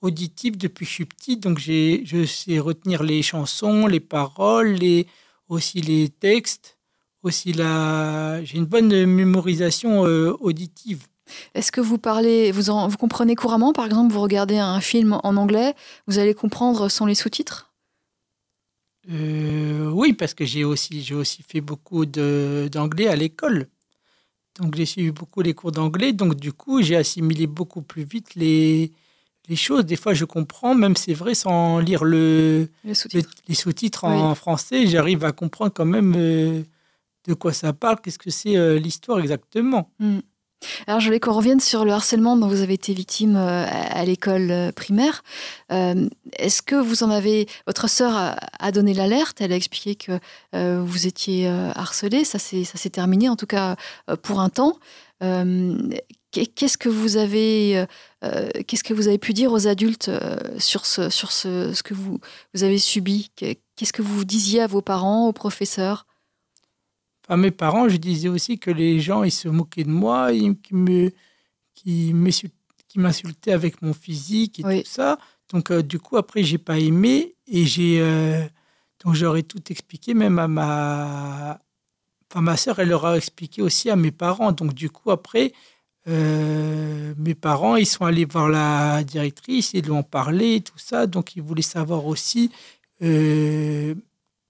auditive 0.07 0.57
depuis 0.57 0.85
que 0.85 0.91
je 0.91 0.95
suis 0.95 1.05
petit. 1.07 1.37
Donc 1.37 1.59
je 1.59 2.25
sais 2.27 2.59
retenir 2.59 3.03
les 3.03 3.23
chansons, 3.23 3.87
les 3.87 4.01
paroles, 4.01 4.73
les... 4.85 5.07
aussi 5.49 5.81
les 5.81 6.09
textes. 6.09 6.79
Aussi 7.23 7.53
la... 7.53 8.43
J'ai 8.45 8.59
une 8.59 8.67
bonne 8.67 9.07
mémorisation 9.07 10.07
euh, 10.07 10.37
auditive. 10.41 11.07
Est-ce 11.55 11.73
que 11.73 11.81
vous 11.81 11.99
parlez, 11.99 12.53
vous, 12.53 12.71
en- 12.71 12.87
vous 12.87 12.97
comprenez 12.97 13.35
couramment? 13.35 13.73
Par 13.73 13.85
exemple, 13.87 14.13
vous 14.15 14.21
regardez 14.21 14.59
un 14.59 14.81
film 14.81 15.19
en 15.25 15.37
anglais, 15.37 15.75
vous 16.07 16.19
allez 16.19 16.35
comprendre 16.35 16.89
sans 16.89 17.07
les 17.07 17.17
sous-titres? 17.17 17.73
Euh, 19.11 19.91
oui, 19.91 20.13
parce 20.13 20.35
que 20.35 20.45
j'ai 20.45 20.65
aussi, 20.65 21.03
j'ai 21.03 21.15
aussi 21.15 21.43
fait 21.43 21.61
beaucoup 21.61 22.07
de- 22.07 22.69
d'anglais 22.71 23.09
à 23.09 23.17
l'école. 23.17 23.69
Donc 24.61 24.77
j'ai 24.77 24.87
suivi 24.87 25.11
beaucoup 25.11 25.43
les 25.43 25.55
cours 25.55 25.73
d'anglais. 25.73 26.13
Donc 26.13 26.35
du 26.37 26.53
coup, 26.53 26.83
j'ai 26.83 26.97
assimilé 26.97 27.47
beaucoup 27.47 27.83
plus 27.83 28.05
vite 28.05 28.35
les, 28.37 28.93
les 29.49 29.57
choses. 29.57 29.85
Des 29.85 29.97
fois, 29.97 30.15
je 30.15 30.25
comprends, 30.25 30.75
même 30.75 30.97
c'est 30.97 31.15
vrai, 31.15 31.35
sans 31.35 31.79
lire 31.79 32.05
le, 32.05 32.69
Les 32.85 32.91
le- 32.91 32.95
sous-titres. 32.95 33.31
les 33.49 33.55
sous-titres 33.55 34.05
en 34.05 34.35
français, 34.35 34.87
j'arrive 34.87 35.25
à 35.25 35.33
comprendre 35.33 35.73
quand 35.75 35.85
même 35.85 36.15
euh, 36.17 36.63
de 37.29 37.35
quoi 37.35 37.53
ça 37.53 37.73
parle, 37.73 38.01
qu'est-ce 38.01 38.19
que 38.19 38.31
c'est 38.31 38.57
euh, 38.57 38.79
l'histoire 38.79 39.19
exactement. 39.21 39.91
Hmm. 39.99 40.19
Alors, 40.87 41.01
je 41.01 41.07
voulais 41.07 41.21
qu'on 41.21 41.35
revienne 41.35 41.61
sur 41.61 41.85
le 41.85 41.93
harcèlement 41.93 42.35
dont 42.37 42.49
vous 42.49 42.63
avez 42.63 42.75
été 42.75 42.95
victime 42.95 43.37
euh, 43.37 43.67
à 43.67 43.99
à 43.99 44.05
l'école 44.05 44.73
primaire. 44.75 45.23
Est-ce 45.71 46.63
que 46.63 46.75
vous 46.77 47.03
en 47.03 47.11
avez. 47.11 47.47
Votre 47.67 47.89
sœur 47.89 48.17
a, 48.17 48.37
a 48.59 48.73
donné 48.73 48.95
l'alerte, 48.95 49.41
elle 49.41 49.53
a 49.53 49.57
expliqué 49.57 49.95
que 49.95 50.19
vous 50.81 51.07
étiez 51.07 51.47
harcelé, 51.49 52.25
ça 52.25 52.39
s'est 52.39 52.91
terminé, 52.91 53.29
en 53.29 53.37
tout 53.37 53.47
cas 53.47 53.77
pour 54.23 54.41
un 54.41 54.49
temps. 54.49 54.79
Qu'est- 56.37 56.55
Qu'est-ce 56.55 56.77
que 56.77 56.91
vous 56.91 57.17
avez, 57.17 57.79
euh, 57.79 57.87
euh, 58.23 58.51
qu'est-ce 58.67 58.85
que 58.85 58.93
vous 58.93 59.09
avez 59.09 59.17
pu 59.17 59.33
dire 59.33 59.53
aux 59.53 59.67
adultes 59.69 60.11
euh, 60.11 60.37
sur 60.59 60.85
ce, 60.85 61.09
sur 61.09 61.33
ce, 61.33 61.73
ce 61.73 61.83
que 61.83 61.95
vous, 61.95 62.21
vous 62.53 62.63
avez 62.63 62.77
subi? 62.77 63.31
Qu'est- 63.37 63.63
Qu'est-ce 63.75 63.95
que 63.95 64.03
vous 64.03 64.23
disiez 64.27 64.61
à 64.61 64.67
vos 64.67 64.83
parents, 64.83 65.29
aux 65.29 65.33
professeurs? 65.33 66.07
À 67.27 67.39
mes 67.39 67.51
parents, 67.51 67.89
je 67.89 67.97
disais 67.97 68.29
aussi 68.29 68.59
que 68.59 68.71
les 68.71 69.01
gens, 69.01 69.23
ils 69.23 69.31
se 69.31 69.49
moquaient 69.49 69.85
de 69.85 69.91
moi, 69.91 70.31
ils, 70.33 70.61
qui 70.61 70.75
me, 70.75 71.11
qui 71.75 72.13
m'insul- 72.13 72.51
qui 72.87 72.99
m'insultaient 72.99 73.53
avec 73.53 73.81
mon 73.81 73.95
physique 73.95 74.61
et 74.61 74.65
Oui. 74.67 74.83
tout 74.83 74.91
ça. 74.91 75.19
Donc, 75.55 75.71
euh, 75.71 75.83
du 75.83 75.99
coup, 75.99 76.19
après, 76.19 76.43
j'ai 76.43 76.59
pas 76.59 76.79
aimé 76.79 77.35
et 77.47 77.65
j'ai, 77.65 78.47
donc 79.03 79.15
j'aurais 79.15 79.43
tout 79.43 79.63
expliqué, 79.73 80.13
même 80.13 80.39
à 80.39 80.49
ma, 80.49 81.59
enfin, 82.31 82.43
ma 82.43 82.59
sœur, 82.59 82.79
elle 82.79 82.89
leur 82.91 83.07
a 83.07 83.17
expliqué 83.17 83.63
aussi 83.63 83.89
à 83.89 83.97
mes 83.97 84.13
parents. 84.13 84.53
Donc, 84.53 84.75
du 84.75 84.91
coup, 84.91 85.11
après, 85.11 85.55
euh, 86.09 87.15
mes 87.19 87.35
parents, 87.35 87.77
ils 87.77 87.87
sont 87.87 88.05
allés 88.05 88.25
voir 88.25 88.49
la 88.49 89.03
directrice, 89.05 89.73
ils 89.75 89.83
lui 89.85 89.91
ont 89.91 90.03
parlé, 90.03 90.61
tout 90.61 90.79
ça. 90.79 91.07
Donc, 91.07 91.37
ils 91.37 91.43
voulaient 91.43 91.63
savoir 91.63 92.07
aussi. 92.07 92.51
euh, 93.03 93.95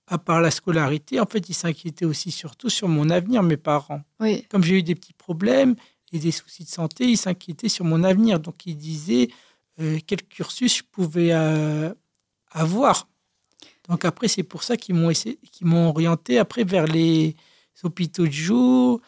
à 0.08 0.18
part 0.18 0.40
la 0.40 0.52
scolarité, 0.52 1.18
en 1.18 1.26
fait, 1.26 1.48
ils 1.48 1.54
s'inquiétaient 1.54 2.04
aussi 2.04 2.30
surtout 2.30 2.68
sur 2.70 2.86
mon 2.86 3.10
avenir, 3.10 3.42
mes 3.42 3.56
parents. 3.56 4.02
Oui, 4.20 4.44
Comme 4.48 4.62
j'ai 4.62 4.78
eu 4.78 4.82
des 4.84 4.94
petits 4.94 5.12
problèmes 5.14 5.74
et 6.12 6.20
des 6.20 6.30
soucis 6.30 6.62
de 6.62 6.68
santé, 6.68 7.06
ils 7.08 7.16
s'inquiétaient 7.16 7.68
sur 7.68 7.84
mon 7.84 8.04
avenir. 8.04 8.38
Donc, 8.38 8.66
ils 8.66 8.76
disaient 8.76 9.28
euh, 9.80 9.98
quel 10.06 10.22
cursus 10.22 10.76
je 10.78 10.82
pouvais 10.84 11.32
avoir. 12.52 13.08
Donc, 13.88 14.04
après, 14.04 14.28
c'est 14.28 14.42
pour 14.44 14.62
ça 14.62 14.76
qu'ils 14.76 14.94
m'ont 14.94 15.10
essayé- 15.10 15.38
qu'ils 15.52 15.66
m'ont 15.66 15.88
orienté 15.88 16.38
après 16.38 16.64
vers 16.64 16.86
les 16.86 17.34
hôpitaux 17.82 18.26
de 18.26 18.32
jour 18.32 19.00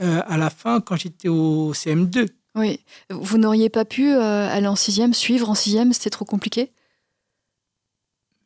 euh, 0.00 0.22
à 0.26 0.36
la 0.36 0.50
fin, 0.50 0.80
quand 0.80 0.96
j'étais 0.96 1.28
au 1.28 1.72
CM2. 1.72 2.28
oui. 2.56 2.80
Vous 3.10 3.38
n'auriez 3.38 3.68
pas 3.68 3.84
pu 3.84 4.12
euh, 4.12 4.48
aller 4.48 4.66
en 4.66 4.76
sixième, 4.76 5.14
suivre 5.14 5.50
en 5.50 5.54
sixième, 5.54 5.92
c'était 5.92 6.10
trop 6.10 6.24
compliqué? 6.24 6.72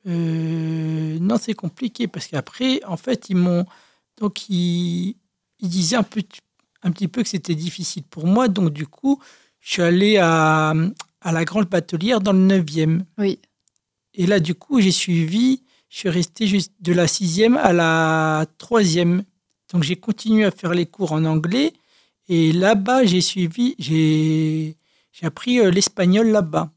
Euh, 0.07 1.19
non, 1.21 1.37
c'est 1.41 1.55
compliqué 1.55 2.07
parce 2.09 2.27
qu'après, 2.27 2.83
en 2.85 2.97
fait, 2.97 3.29
ils 3.31 3.37
m'ont. 3.37 3.67
Donc, 4.19 4.49
ils, 4.49 5.17
ils 5.61 5.69
disaient 5.69 5.97
un, 5.97 6.03
peu, 6.03 6.23
un 6.83 6.91
petit 6.91 7.09
peu 7.09 7.23
que 7.23 7.29
c'était 7.29 7.55
difficile 7.55 8.03
pour 8.05 8.27
moi. 8.27 8.49
Donc, 8.49 8.71
du 8.73 8.87
coup, 8.87 9.21
je 9.61 9.73
suis 9.73 9.83
allé 9.83 10.19
à, 10.19 10.73
à 11.21 11.33
la 11.33 11.45
Grande 11.45 11.67
Batelière 11.69 12.21
dans 12.21 12.33
le 12.33 12.47
9e. 12.47 13.03
Oui. 13.19 13.39
Et 14.15 14.27
là, 14.27 14.41
du 14.41 14.55
coup, 14.55 14.81
j'ai 14.81 14.93
suivi. 14.93 15.63
Je 15.89 15.99
suis 15.99 16.09
resté 16.11 16.47
juste 16.47 16.73
de 16.81 16.93
la 16.93 17.07
6e 17.07 17.57
à 17.57 17.73
la 17.73 18.47
3e. 18.59 19.23
Donc, 19.73 19.83
j'ai 19.83 19.97
continué 19.97 20.45
à 20.45 20.51
faire 20.51 20.73
les 20.75 20.87
cours 20.87 21.13
en 21.13 21.25
anglais. 21.25 21.73
Et 22.29 22.53
là-bas, 22.53 23.05
j'ai 23.05 23.21
suivi. 23.21 23.75
J'ai 23.79 24.77
appris 25.23 25.61
euh, 25.61 25.71
l'espagnol 25.71 26.29
là-bas. 26.29 26.71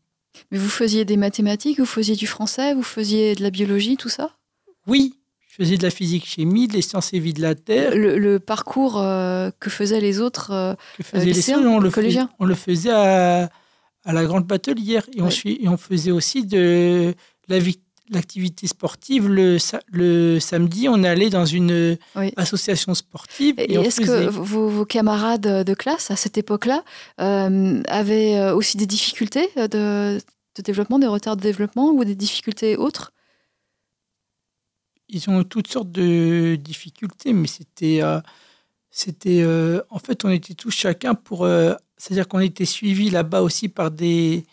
Mais 0.51 0.57
vous 0.57 0.69
faisiez 0.69 1.05
des 1.05 1.17
mathématiques, 1.17 1.79
vous 1.79 1.85
faisiez 1.85 2.15
du 2.15 2.25
français, 2.27 2.73
vous 2.73 2.83
faisiez 2.83 3.35
de 3.35 3.43
la 3.43 3.49
biologie, 3.49 3.97
tout 3.97 4.09
ça? 4.09 4.31
Oui, 4.87 5.13
je 5.49 5.55
faisais 5.55 5.77
de 5.77 5.83
la 5.83 5.89
physique-chimie, 5.89 6.67
des 6.67 6.81
sciences 6.81 7.13
et 7.13 7.19
vie 7.19 7.33
de 7.33 7.41
la 7.41 7.53
Terre. 7.53 7.93
le, 7.95 8.17
le 8.17 8.39
parcours 8.39 8.97
euh, 8.99 9.51
que 9.59 9.69
faisaient 9.69 9.99
les 9.99 10.19
autres 10.21 10.51
euh, 10.51 10.73
que 10.97 11.03
faisaient 11.03 11.25
les 11.25 11.53
on, 11.55 11.79
le 11.79 11.89
faisait, 11.89 11.93
collégiens? 11.95 12.29
on 12.39 12.45
le 12.45 12.55
faisait 12.55 12.91
à, 12.91 13.49
à 14.05 14.13
la 14.13 14.23
grande 14.25 14.45
batelière. 14.47 15.05
Et, 15.15 15.21
on, 15.21 15.25
Ouais. 15.27 15.57
et 15.61 15.67
on 15.67 15.77
faisait 15.77 16.11
aussi 16.11 16.45
de 16.45 17.13
la 17.49 17.59
vi- 17.59 17.79
l'activité 18.11 18.67
sportive. 18.67 19.27
Le, 19.27 19.57
sa- 19.57 19.81
le 19.91 20.39
samedi, 20.39 20.87
on 20.89 21.03
allait 21.03 21.29
dans 21.29 21.45
une 21.45 21.97
Oui. 22.15 22.31
association 22.37 22.93
sportive. 22.93 23.55
Et 23.57 23.73
est-ce 23.75 24.01
faisait- 24.01 24.25
que 24.25 24.29
vos, 24.29 24.67
vos 24.69 24.85
camarades 24.85 25.63
de 25.65 25.73
classe 25.73 26.11
à 26.11 26.15
cette 26.15 26.37
époque-là 26.37 26.83
euh, 27.19 27.81
avaient 27.87 28.35
euh, 28.37 28.53
aussi 28.55 28.77
des 28.77 28.85
difficultés 28.85 29.49
de, 29.55 30.19
de 30.55 30.61
développement, 30.61 30.99
des 30.99 31.07
retards 31.07 31.37
de 31.37 31.41
développement 31.41 31.89
ou 31.91 32.03
des 32.05 32.15
difficultés 32.15 32.75
autres? 32.77 33.11
Ils 35.09 35.29
ont 35.29 35.43
toutes 35.43 35.67
sortes 35.67 35.91
de 35.91 36.55
difficultés, 36.55 37.33
mais 37.33 37.47
c'était. 37.47 38.01
euh, 38.01 38.19
c'était 38.89 39.41
euh, 39.41 39.81
en 39.89 39.99
fait, 39.99 40.25
on 40.25 40.29
était 40.29 40.53
tous 40.53 40.71
chacun 40.71 41.15
pour. 41.15 41.47
C'est-à-dire 41.97 42.27
qu'on 42.27 42.39
était 42.39 42.65
suivis 42.65 43.09
là-bas 43.09 43.41
aussi 43.41 43.69
par 43.69 43.91
des, 43.91 44.43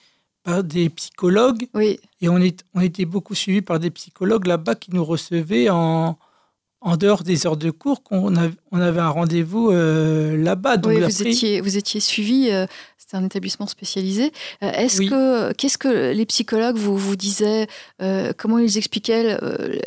par 0.48 0.64
des 0.64 0.88
psychologues. 0.88 1.66
Oui, 1.74 2.00
Et 2.20 2.28
on, 2.28 2.38
est, 2.38 2.64
on 2.74 2.80
était 2.80 3.04
beaucoup 3.04 3.34
suivis 3.34 3.60
par 3.62 3.78
des 3.78 3.90
psychologues 3.90 4.46
là-bas 4.46 4.74
qui 4.76 4.90
nous 4.94 5.04
recevaient 5.04 5.68
en, 5.68 6.18
en 6.80 6.96
dehors 6.96 7.22
des 7.22 7.46
heures 7.46 7.56
de 7.58 7.70
cours, 7.70 8.02
qu'on 8.02 8.34
avait, 8.36 8.54
on 8.72 8.80
avait 8.80 9.00
un 9.00 9.10
rendez-vous 9.10 9.70
euh, 9.70 10.36
là-bas. 10.36 10.78
Donc 10.78 10.92
oui 10.94 11.00
vous, 11.02 11.22
étiez, 11.26 11.60
vous 11.60 11.76
étiez 11.76 12.00
suivi, 12.00 12.50
euh, 12.50 12.66
c'était 12.96 13.16
un 13.16 13.24
établissement 13.24 13.66
spécialisé. 13.66 14.32
Euh, 14.62 14.70
est-ce 14.72 14.98
Oui. 15.00 15.08
que, 15.10 15.52
qu'est-ce 15.52 15.76
que 15.78 16.12
les 16.12 16.24
psychologues 16.26 16.76
vous, 16.76 16.96
vous 16.96 17.16
disaient 17.16 17.66
euh, 18.00 18.32
Comment 18.38 18.58
ils 18.58 18.78
expliquaient 18.78 19.36
euh, 19.42 19.78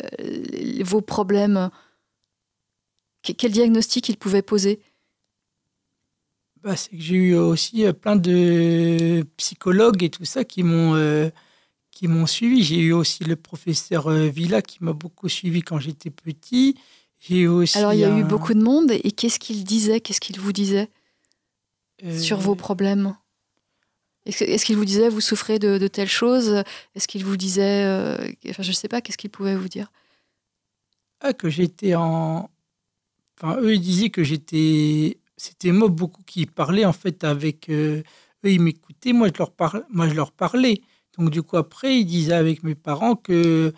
vos 0.84 1.00
problèmes? 1.00 1.70
Que- 3.24 3.32
Quel 3.32 3.52
diagnostic 3.52 4.08
ils 4.08 4.16
pouvaient 4.16 4.42
poser? 4.42 4.80
Bah, 6.62 6.76
c'est 6.76 6.90
que 6.90 7.02
j'ai 7.02 7.16
eu 7.16 7.34
aussi 7.34 7.84
euh, 7.84 7.92
plein 7.92 8.16
de 8.16 9.26
psychologues 9.36 10.02
et 10.02 10.10
tout 10.10 10.24
ça 10.24 10.44
qui 10.44 10.62
m'ont 10.62 10.94
euh, 10.94 11.30
qui 11.90 12.08
m'ont 12.08 12.26
suivi. 12.26 12.62
J'ai 12.62 12.78
eu 12.78 12.92
aussi 12.92 13.24
le 13.24 13.36
professeur 13.36 14.08
euh, 14.08 14.28
Villa 14.28 14.62
qui 14.62 14.78
m'a 14.82 14.92
beaucoup 14.92 15.28
suivi 15.28 15.62
quand 15.62 15.78
j'étais 15.78 16.10
petit. 16.10 16.76
J'ai 17.20 17.40
eu 17.40 17.46
aussi 17.46 17.78
Alors, 17.78 17.92
il 17.92 18.00
y 18.00 18.04
a 18.04 18.18
eu 18.18 18.24
beaucoup 18.24 18.54
de 18.54 18.62
monde, 18.62 18.90
et 18.90 19.12
qu'est-ce 19.12 19.38
qu'ils 19.38 19.62
disaient 19.62 20.00
Qu'est-ce 20.00 20.20
qu'ils 20.20 20.40
vous 20.40 20.52
disaient 20.52 20.88
euh, 22.04 22.18
sur 22.18 22.38
vos 22.38 22.56
problèmes? 22.56 23.16
Est-ce 24.26 24.64
qu'ils 24.64 24.76
vous 24.76 24.84
disaient 24.84 25.08
vous 25.08 25.20
souffrez 25.20 25.58
de, 25.58 25.78
de 25.78 25.88
telles 25.88 26.08
choses? 26.08 26.62
Est-ce 26.94 27.08
qu'ils 27.08 27.24
vous 27.24 27.36
disaient, 27.36 27.84
euh, 27.84 28.16
enfin 28.48 28.62
je 28.62 28.72
sais 28.72 28.88
pas, 28.88 29.00
qu'est-ce 29.00 29.18
qu'ils 29.18 29.30
pouvaient 29.30 29.56
vous 29.56 29.68
dire? 29.68 29.90
Ah, 31.20 31.32
que 31.32 31.48
j'étais 31.48 31.94
en. 31.94 32.50
Enfin, 33.36 33.56
eux, 33.60 33.74
ils 33.74 33.80
disaient 33.80 34.10
que 34.10 34.24
j'étais. 34.24 35.18
C'était 35.44 35.72
moi 35.72 35.88
beaucoup 35.88 36.22
qui 36.24 36.46
parlais 36.46 36.84
en 36.84 36.92
fait 36.92 37.24
avec. 37.24 37.68
euh, 37.68 38.02
Eux, 38.44 38.50
ils 38.52 38.60
m'écoutaient, 38.60 39.12
moi 39.12 39.28
je, 39.28 39.38
leur 39.38 39.50
par- 39.52 39.80
moi, 39.90 40.08
je 40.08 40.14
leur 40.14 40.32
parlais. 40.32 40.82
Donc, 41.18 41.30
du 41.30 41.42
coup, 41.42 41.56
après, 41.56 41.98
ils 41.98 42.04
disaient 42.06 42.32
avec 42.34 42.62
mes 42.64 42.74
parents 42.74 43.16
que 43.16 43.72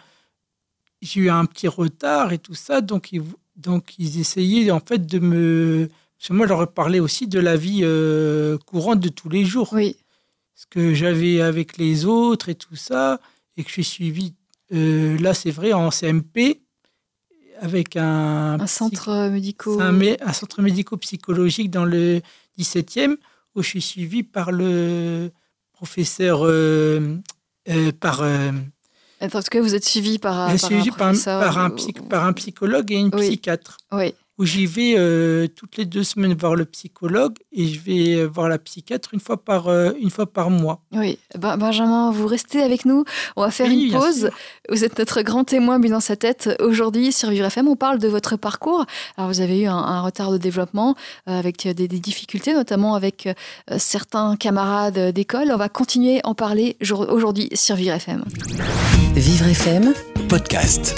j'ai 1.02 1.20
eu 1.22 1.30
un 1.30 1.44
petit 1.46 1.68
retard 1.68 2.32
et 2.32 2.38
tout 2.38 2.54
ça. 2.54 2.80
Donc, 2.80 3.12
ils, 3.12 3.22
donc, 3.56 3.94
ils 3.98 4.20
essayaient 4.20 4.70
en 4.70 4.80
fait 4.80 5.06
de 5.06 5.18
me. 5.18 5.88
Parce 6.18 6.28
que 6.28 6.32
moi, 6.34 6.46
je 6.46 6.52
leur 6.52 6.72
parlais 6.72 7.00
aussi 7.00 7.26
de 7.28 7.38
la 7.40 7.56
vie 7.56 7.80
euh, 7.82 8.56
courante 8.66 9.00
de 9.00 9.08
tous 9.08 9.28
les 9.28 9.44
jours 9.44 9.72
Oui, 9.72 9.96
ce 10.54 10.66
que 10.66 10.94
j'avais 10.94 11.40
avec 11.40 11.76
les 11.78 12.06
autres 12.06 12.48
et 12.48 12.54
tout 12.54 12.76
ça, 12.76 13.20
et 13.56 13.62
que 13.64 13.68
je 13.68 13.74
suis 13.74 13.84
suivi, 13.84 14.34
euh, 14.72 15.18
là 15.18 15.34
c'est 15.34 15.50
vrai, 15.50 15.72
en 15.72 15.90
CMP, 15.90 16.63
avec 17.60 17.96
un, 17.96 18.58
un 18.60 18.66
centre 18.66 19.08
euh, 19.08 19.30
médico. 19.30 19.80
un, 19.80 20.32
centre 20.32 20.62
médico-psychologique 20.62 21.70
dans 21.70 21.84
le 21.84 22.20
17e, 22.58 23.16
où 23.54 23.62
je 23.62 23.68
suis 23.68 23.82
suivi 23.82 24.22
par 24.22 24.52
le 24.52 25.30
professeur, 25.72 26.40
euh, 26.44 27.16
euh, 27.68 27.92
par, 27.92 28.22
euh, 28.22 28.50
En 29.20 29.28
tout 29.28 29.40
cas, 29.50 29.60
vous 29.60 29.74
êtes 29.74 29.84
suivi 29.84 30.18
par, 30.18 30.46
par 31.24 31.58
un 31.58 31.70
ou- 31.70 32.08
par 32.08 32.24
un 32.26 32.32
psychologue 32.32 32.92
et 32.92 32.96
une 32.96 33.10
Oui. 33.14 33.28
psychiatre, 33.28 33.76
Oui, 33.92 34.14
où 34.38 34.44
j'y 34.44 34.66
vais 34.66 34.94
euh, 34.96 35.46
toutes 35.46 35.76
les 35.76 35.84
deux 35.84 36.02
semaines 36.04 36.34
voir 36.34 36.54
le 36.56 36.64
psychologue, 36.64 37.36
et 37.52 37.66
je 37.66 37.78
vais 37.80 38.14
euh, 38.16 38.24
voir 38.26 38.48
la 38.48 38.58
psychiatre 38.58 39.10
une 39.14 39.20
fois 39.20 39.36
par, 39.44 39.68
euh, 39.68 39.92
une 40.00 40.10
fois 40.10 40.26
par 40.26 40.50
mois. 40.50 40.80
oui. 40.92 41.18
Ben- 41.38 41.56
Benjamin, 41.56 42.10
vous 42.10 42.26
restez 42.26 42.60
avec 42.62 42.84
nous. 42.84 43.04
On 43.36 43.42
va 43.42 43.50
faire 43.50 43.66
Oui, 43.68 43.90
une 43.92 43.98
pause. 43.98 44.20
sûr. 44.20 44.30
Vous 44.70 44.84
êtes 44.84 44.98
notre 44.98 45.22
grand 45.22 45.44
témoin 45.44 45.78
bu 45.78 45.88
dans 45.88 46.00
sa 46.00 46.16
tête. 46.16 46.50
Aujourd'hui, 46.60 47.12
sur 47.12 47.30
Vivre 47.30 47.46
FM, 47.46 47.68
on 47.68 47.76
parle 47.76 47.98
de 47.98 48.08
votre 48.08 48.36
parcours. 48.36 48.84
Alors, 49.16 49.30
vous 49.30 49.40
avez 49.40 49.60
eu 49.62 49.66
un, 49.66 49.74
un 49.76 50.00
retard 50.02 50.30
de 50.32 50.38
développement 50.38 50.94
euh, 51.28 51.38
avec 51.38 51.66
des, 51.66 51.74
des 51.88 52.00
difficultés, 52.00 52.54
notamment 52.54 52.94
avec 52.94 53.26
euh, 53.26 53.76
certains 53.78 54.36
camarades 54.36 55.12
d'école. 55.12 55.48
On 55.52 55.56
va 55.56 55.68
continuer 55.68 56.20
à 56.24 56.28
en 56.28 56.34
parler 56.34 56.76
jour- 56.80 57.06
aujourd'hui 57.10 57.48
sur 57.54 57.76
Vivre 57.76 57.94
FM. 57.94 58.24
Vivre 59.14 59.46
FM, 59.46 59.92
Podcast. 60.28 60.94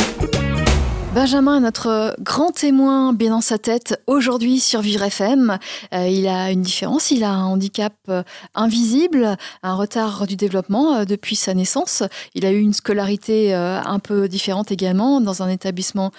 Benjamin 1.17 1.57
est 1.57 1.61
notre 1.61 2.15
grand 2.21 2.51
témoin 2.51 3.15
bien 3.15 3.31
dans 3.31 3.41
sa 3.41 3.57
tête 3.57 3.99
aujourd'hui 4.07 4.61
sur 4.61 4.83
Vivre 4.83 5.03
FM. 5.03 5.59
Euh, 5.95 6.07
il 6.07 6.29
a 6.29 6.51
une 6.51 6.61
différence, 6.61 7.11
il 7.11 7.25
a 7.25 7.31
un 7.31 7.47
handicap 7.47 7.95
euh, 8.11 8.23
invisible, 8.55 9.39
un 9.63 9.75
retard 9.77 10.27
du 10.27 10.37
développement 10.37 10.95
euh, 10.95 11.05
depuis 11.07 11.35
sa 11.35 11.55
naissance. 11.55 12.03
Il 12.35 12.45
a 12.45 12.53
eu 12.53 12.59
une 12.61 12.75
scolarité 12.75 13.55
un 13.55 13.99
peu 13.99 14.29
différente 14.29 14.71
également 14.71 15.23
dans 15.23 15.43
un 15.43 15.49
établissement 15.49 16.11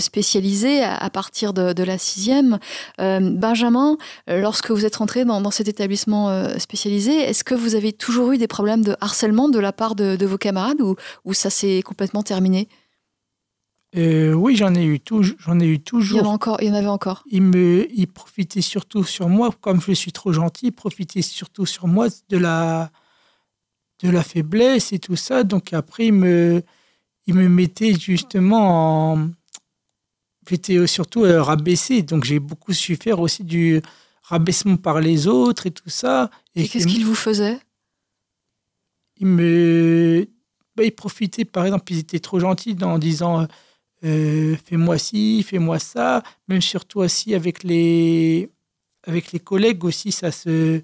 spécialisé 0.00 0.82
à, 0.82 1.08
partir 1.10 1.52
de, 1.52 1.82
la 1.84 1.96
sixième. 1.96 2.58
Benjamin, 2.98 3.96
lorsque 4.26 4.72
vous 4.72 4.84
êtes 4.84 4.96
rentré 4.96 5.24
dans, 5.24 5.50
cet 5.50 5.68
établissement 5.68 6.48
spécialisé, 6.58 7.12
est-ce 7.12 7.44
que 7.44 7.54
vous 7.54 7.76
avez 7.76 7.92
toujours 7.92 8.32
eu 8.32 8.38
des 8.38 8.48
problèmes 8.48 8.82
de 8.82 8.96
harcèlement 9.00 9.48
de 9.48 9.60
la 9.60 9.72
part 9.72 9.94
de, 9.94 10.26
vos 10.26 10.38
camarades 10.38 10.80
ou 10.80 11.34
ça 11.34 11.50
s'est 11.50 11.82
complètement 11.84 12.22
terminé? 12.22 12.68
Euh, 13.96 14.32
oui, 14.34 14.54
j'en 14.54 14.74
ai 14.74 14.84
eu 14.84 15.00
toujours. 15.00 15.36
J'en 15.40 15.58
ai 15.58 15.66
eu 15.66 15.72
Il 15.72 15.74
y 15.74 15.78
en, 15.78 15.80
toujours. 15.82 16.28
encore, 16.28 16.58
il 16.60 16.68
y 16.68 16.70
en 16.70 16.74
avait 16.74 16.86
encore. 16.86 17.24
Il 17.30 17.42
me, 17.42 17.88
il 17.92 18.06
profitait 18.06 18.60
surtout 18.60 19.02
sur 19.02 19.28
moi, 19.28 19.50
comme 19.60 19.80
je 19.80 19.92
suis 19.92 20.12
trop 20.12 20.32
gentil, 20.32 20.66
il 20.66 20.72
profitait 20.72 21.22
surtout 21.22 21.66
sur 21.66 21.88
moi 21.88 22.06
de 22.28 22.36
la, 22.38 22.90
de 24.02 24.10
la 24.10 24.22
faiblesse 24.22 24.92
et 24.92 24.98
tout 25.00 25.16
ça. 25.16 25.42
Donc 25.42 25.72
après, 25.72 26.06
il 26.06 26.12
me, 26.12 26.62
il 27.26 27.34
me 27.34 27.48
mettait 27.48 27.94
justement 27.98 29.12
en, 29.14 29.30
j'étais 30.48 30.86
surtout 30.86 31.24
euh, 31.24 31.42
rabaissé. 31.42 32.02
Donc 32.02 32.22
j'ai 32.24 32.38
beaucoup 32.38 32.72
su 32.72 32.94
faire 32.96 33.18
aussi 33.18 33.42
du 33.42 33.80
rabaissement 34.22 34.76
par 34.76 35.00
les 35.00 35.26
autres 35.26 35.66
et 35.66 35.72
tout 35.72 35.90
ça. 35.90 36.30
Et 36.54 36.68
qu'est-ce 36.68 36.86
que- 36.86 36.92
qu'il 36.92 37.04
vous 37.06 37.16
faisait? 37.16 37.58
Il 39.16 39.26
me 39.26 40.28
bah, 40.76 40.84
il 40.84 40.92
profitait 40.92 41.44
par 41.44 41.64
exemple 41.66 41.92
ils 41.92 41.98
étaient 41.98 42.20
trop 42.20 42.38
gentils 42.40 42.76
en 42.82 42.98
disant 42.98 43.46
euh, 44.04 44.56
fais-moi 44.64 44.96
ci 44.98 45.42
fais-moi 45.42 45.78
ça 45.78 46.22
même 46.48 46.62
surtout 46.62 47.00
aussi 47.00 47.34
avec 47.34 47.62
les 47.64 48.48
avec 49.06 49.32
les 49.32 49.40
collègues 49.40 49.84
aussi 49.84 50.10
ça 50.12 50.30
se 50.32 50.82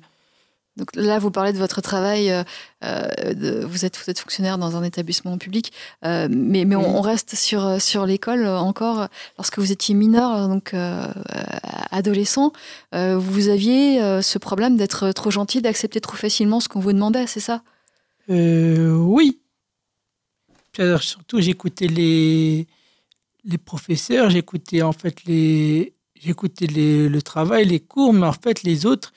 Donc 0.77 0.95
là, 0.95 1.19
vous 1.19 1.31
parlez 1.31 1.53
de 1.55 1.59
votre 1.59 1.81
travail. 1.81 2.31
euh, 2.31 2.45
euh, 2.85 3.33
de- 3.33 3.65
vous, 3.65 3.87
êtes, 3.87 3.97
vous 3.97 4.11
êtes 4.11 4.19
fonctionnaire 4.19 4.59
dans 4.59 4.77
un 4.77 4.83
établissement 4.85 5.39
public, 5.39 5.73
euh, 6.05 6.29
mais, 6.31 6.67
mais 6.67 6.77
on, 6.77 7.01
reste 7.01 7.35
sur, 7.35 7.81
sur 7.81 8.05
l'école 8.05 8.47
encore. 8.47 9.09
Lorsque 9.39 9.59
vous 9.59 9.73
étiez 9.73 9.95
mineur, 9.95 10.49
donc 10.49 10.75
euh, 10.75 11.07
adolescent, 11.91 12.53
vous 12.93 13.49
aviez 13.49 14.21
ce 14.23 14.39
problème 14.39 14.77
d'être 14.77 15.13
trop 15.13 15.31
gentil, 15.31 15.63
d'accepter 15.63 16.01
trop 16.01 16.17
facilement 16.17 16.61
ce 16.61 16.69
qu'on 16.69 16.81
vous 16.81 16.93
demandait, 16.93 17.27
c'est 17.27 17.41
ça? 17.41 17.63
Oui 18.29 19.39
Puis 20.73 20.83
alors, 20.83 21.03
surtout 21.03 21.41
j'écoutais 21.41 21.87
les 21.87 22.67
les 23.47 23.59
professeurs 23.59 24.31
j'écoutais 24.31 24.83
en 24.83 24.93
fait 24.93 25.25
les 25.25 25.95
j'écoutais 26.15 26.67
le 26.67 27.23
travail 27.23 27.65
les 27.65 27.81
cours 27.81 28.13
mais 28.13 28.27
en 28.27 28.33
fait 28.33 28.63
les 28.63 28.87
autres 28.87 29.13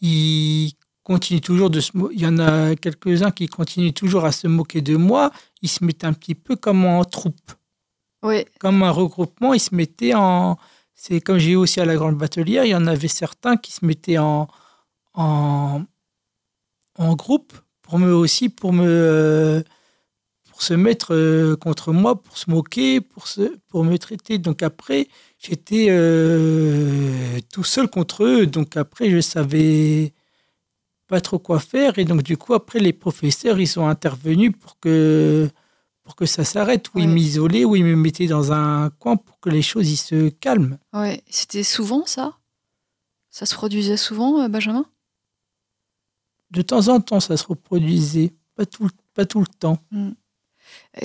ils 0.00 0.72
continuent 1.04 1.40
toujours 1.40 1.70
de 1.70 1.80
se 1.80 1.92
Il 2.12 2.20
y 2.20 2.26
en 2.26 2.38
a 2.38 2.74
quelques-uns 2.74 3.30
qui 3.30 3.46
continuent 3.46 3.92
toujours 3.92 4.24
à 4.24 4.32
se 4.32 4.48
moquer 4.48 4.80
de 4.80 4.96
moi. 4.96 5.30
Ils 5.62 5.68
se 5.68 5.84
mettent 5.84 6.04
un 6.04 6.12
petit 6.12 6.34
peu 6.34 6.56
comme 6.56 6.84
en 6.84 7.04
troupe. 7.04 7.52
Oui. 8.22 8.44
Comme 8.58 8.82
un 8.82 8.90
regroupement, 8.90 9.54
ils 9.54 9.60
se 9.60 9.74
mettaient 9.74 10.14
en. 10.14 10.56
C'est 10.94 11.20
comme 11.20 11.38
j'ai 11.38 11.52
eu 11.52 11.56
aussi 11.56 11.80
à 11.80 11.84
la 11.84 11.96
Grande 11.96 12.16
Batelière, 12.16 12.64
il 12.64 12.70
y 12.70 12.74
en 12.74 12.86
avait 12.86 13.08
certains 13.08 13.56
qui 13.56 13.72
se 13.72 13.84
mettaient 13.84 14.18
en, 14.18 14.48
en, 15.14 15.82
en 16.96 17.14
groupe 17.14 17.52
pour 17.82 17.98
me 17.98 18.14
aussi 18.14 18.48
pour 18.48 18.72
me 18.72 19.64
pour 20.54 20.62
se 20.62 20.74
mettre 20.74 21.12
euh, 21.12 21.56
contre 21.56 21.92
moi, 21.92 22.22
pour 22.22 22.38
se 22.38 22.48
moquer, 22.48 23.00
pour 23.00 23.26
se 23.26 23.56
pour 23.66 23.82
me 23.82 23.98
traiter. 23.98 24.38
Donc 24.38 24.62
après, 24.62 25.08
j'étais 25.36 25.88
euh, 25.90 27.40
tout 27.52 27.64
seul 27.64 27.88
contre 27.88 28.22
eux. 28.22 28.46
Donc 28.46 28.76
après, 28.76 29.10
je 29.10 29.20
savais 29.20 30.14
pas 31.08 31.20
trop 31.20 31.40
quoi 31.40 31.58
faire. 31.58 31.98
Et 31.98 32.04
donc 32.04 32.22
du 32.22 32.36
coup, 32.36 32.54
après, 32.54 32.78
les 32.78 32.92
professeurs, 32.92 33.58
ils 33.58 33.66
sont 33.66 33.88
intervenus 33.88 34.52
pour 34.60 34.78
que 34.78 35.50
pour 36.04 36.14
que 36.14 36.24
ça 36.24 36.44
s'arrête, 36.44 36.94
ou 36.94 37.00
ils 37.00 37.08
Ouais. 37.08 37.14
m'isolaient, 37.14 37.64
ou 37.64 37.74
ils 37.74 37.84
me 37.84 37.96
mettaient 37.96 38.28
dans 38.28 38.52
un 38.52 38.90
coin 38.90 39.16
pour 39.16 39.40
que 39.40 39.50
les 39.50 39.62
choses 39.62 39.90
ils 39.90 39.96
se 39.96 40.28
calment. 40.28 40.78
Ouais. 40.92 41.24
C'était 41.28 41.64
souvent 41.64 42.06
ça? 42.06 42.38
Ça 43.30 43.44
se 43.44 43.56
produisait 43.56 43.96
souvent, 43.96 44.40
euh, 44.40 44.48
Benjamin? 44.48 44.86
De 46.52 46.62
temps 46.62 46.86
en 46.86 47.00
temps, 47.00 47.18
ça 47.18 47.36
se 47.36 47.44
reproduisait, 47.44 48.34
pas 48.54 48.66
tout, 48.66 48.88
pas 49.14 49.24
tout 49.26 49.40
le 49.40 49.46
temps. 49.58 49.78
Et 49.92 50.14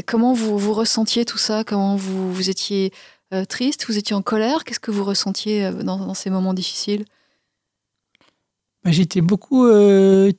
Comment 0.06 0.34
vous, 0.34 0.58
vous 0.58 0.74
ressentiez 0.74 1.26
tout 1.26 1.40
ça? 1.40 1.64
Comment 1.64 1.96
vous, 1.96 2.32
vous 2.32 2.50
étiez 2.50 2.94
euh, 3.34 3.44
triste? 3.46 3.86
Vous 3.88 3.98
étiez 3.98 4.16
en 4.16 4.22
colère? 4.22 4.64
Qu'est-ce 4.64 4.80
que 4.80 4.92
vous 4.92 5.04
ressentiez 5.04 5.66
euh, 5.66 5.84
dans, 5.84 5.98
dans 5.98 6.14
ces 6.14 6.30
moments 6.30 6.54
difficiles? 6.54 7.06
Ben, 8.84 8.92
J'étais 8.92 9.22
beaucoup 9.22 9.66
euh, 9.66 10.32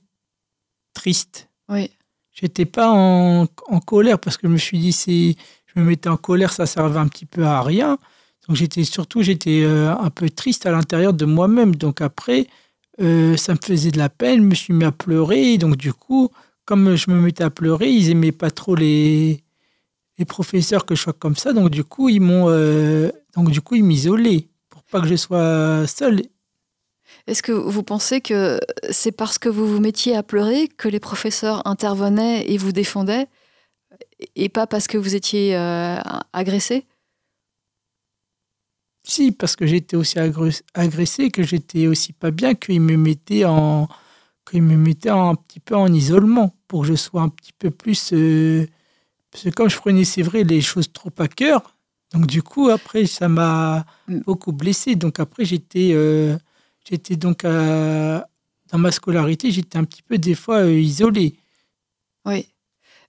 triste. 0.94 1.48
Oui. 1.68 1.90
J'étais 2.30 2.64
pas 2.64 2.90
en, 2.90 3.48
en 3.66 3.80
colère 3.80 4.18
parce 4.20 4.36
que 4.36 4.46
je 4.46 4.52
me 4.52 4.58
suis 4.58 4.78
dit 4.78 4.92
c'est 4.92 5.36
je 5.66 5.80
me 5.80 5.84
mettais 5.84 6.08
en 6.08 6.16
colère 6.16 6.52
ça 6.52 6.64
servait 6.66 6.98
un 6.98 7.08
petit 7.08 7.26
peu 7.26 7.44
à 7.44 7.60
rien. 7.62 7.98
Donc 8.46 8.56
j'étais 8.56 8.84
surtout 8.84 9.22
j'étais 9.22 9.62
euh, 9.62 9.94
un 9.96 10.10
peu 10.10 10.30
triste 10.30 10.64
à 10.64 10.70
l'intérieur 10.70 11.12
de 11.12 11.24
moi-même. 11.24 11.74
Donc 11.74 12.00
après 12.00 12.46
ça 12.98 13.54
me 13.54 13.58
faisait 13.64 13.90
de 13.90 13.96
la 13.96 14.10
peine 14.10 14.40
je 14.40 14.44
me 14.44 14.54
suis 14.54 14.72
mis 14.74 14.84
à 14.84 14.92
pleurer. 14.92 15.58
Donc 15.58 15.76
du 15.76 15.92
coup 15.92 16.30
comme 16.70 16.94
je 16.94 17.10
me 17.10 17.20
mettais 17.20 17.42
à 17.42 17.50
pleurer 17.50 17.90
ils 17.90 18.10
aimaient 18.10 18.30
pas 18.32 18.52
trop 18.52 18.76
les 18.76 19.42
les 20.18 20.24
professeurs 20.24 20.86
que 20.86 20.94
je 20.94 21.02
sois 21.02 21.12
comme 21.14 21.36
ça. 21.36 21.52
Donc 21.52 21.70
du 21.70 21.84
coup 21.84 22.08
ils 22.08 22.20
m'ont 22.20 22.48
euh, 22.48 23.10
donc 23.34 23.50
du 23.50 23.60
coup 23.60 23.74
ils 23.74 23.84
m'isolaient 23.84 24.48
pour 24.68 24.84
pas 24.84 25.00
que 25.00 25.08
je 25.08 25.16
sois 25.16 25.86
seul 25.88 26.22
Est-ce 27.26 27.42
que 27.42 27.52
vous 27.52 27.82
pensez 27.82 28.20
que 28.20 28.60
c'est 28.90 29.12
parce 29.12 29.38
que 29.38 29.48
vous 29.48 29.66
vous 29.66 29.80
mettiez 29.80 30.16
à 30.16 30.22
pleurer 30.22 30.68
que 30.68 30.88
les 30.88 31.00
professeurs 31.00 31.66
intervenaient 31.66 32.50
et 32.50 32.56
vous 32.58 32.72
défendaient 32.72 33.28
et 34.36 34.48
pas 34.48 34.66
parce 34.66 34.86
que 34.86 34.98
vous 34.98 35.14
étiez 35.14 35.56
euh, 35.56 35.96
agressé? 36.32 36.86
Si, 39.04 39.32
parce 39.32 39.56
que 39.56 39.66
j'étais 39.66 39.96
aussi 39.96 40.18
agre- 40.18 40.62
agressé, 40.74 41.30
que 41.30 41.42
j'étais 41.42 41.86
aussi 41.86 42.12
pas 42.12 42.30
bien, 42.30 42.54
qu'ils 42.54 42.80
me 42.80 42.96
mettaient 42.96 43.44
en, 43.44 43.88
qu'ils 44.50 44.62
me 44.62 44.76
mettaient 44.76 45.10
un 45.10 45.34
petit 45.34 45.60
peu 45.60 45.76
en 45.76 45.92
isolement 45.92 46.54
pour 46.68 46.82
que 46.82 46.88
je 46.88 46.94
sois 46.94 47.22
un 47.22 47.28
petit 47.28 47.52
peu 47.52 47.70
plus. 47.70 48.12
euh, 48.12 48.66
parce 49.30 49.44
que 49.44 49.50
comme 49.50 49.70
je 49.70 49.76
prenais, 49.76 50.04
c'est 50.04 50.22
vrai, 50.22 50.42
les 50.44 50.60
choses 50.60 50.92
trop 50.92 51.12
à 51.18 51.28
cœur, 51.28 51.76
donc 52.12 52.26
du 52.26 52.42
coup, 52.42 52.68
après, 52.68 53.06
ça 53.06 53.28
m'a 53.28 53.84
Mm. 54.08 54.20
beaucoup 54.26 54.52
blessé. 54.52 54.96
Donc 54.96 55.20
après, 55.20 55.44
j'étais, 55.44 55.90
euh, 55.92 56.36
j'étais 56.88 57.14
donc 57.16 57.44
à- 57.44 58.26
dans 58.72 58.78
ma 58.78 58.90
scolarité, 58.90 59.50
j'étais 59.52 59.78
un 59.78 59.84
petit 59.84 60.02
peu 60.02 60.18
des 60.18 60.34
fois 60.34 60.58
euh, 60.64 60.72
isolé. 60.80 61.36
Oui. 62.24 62.48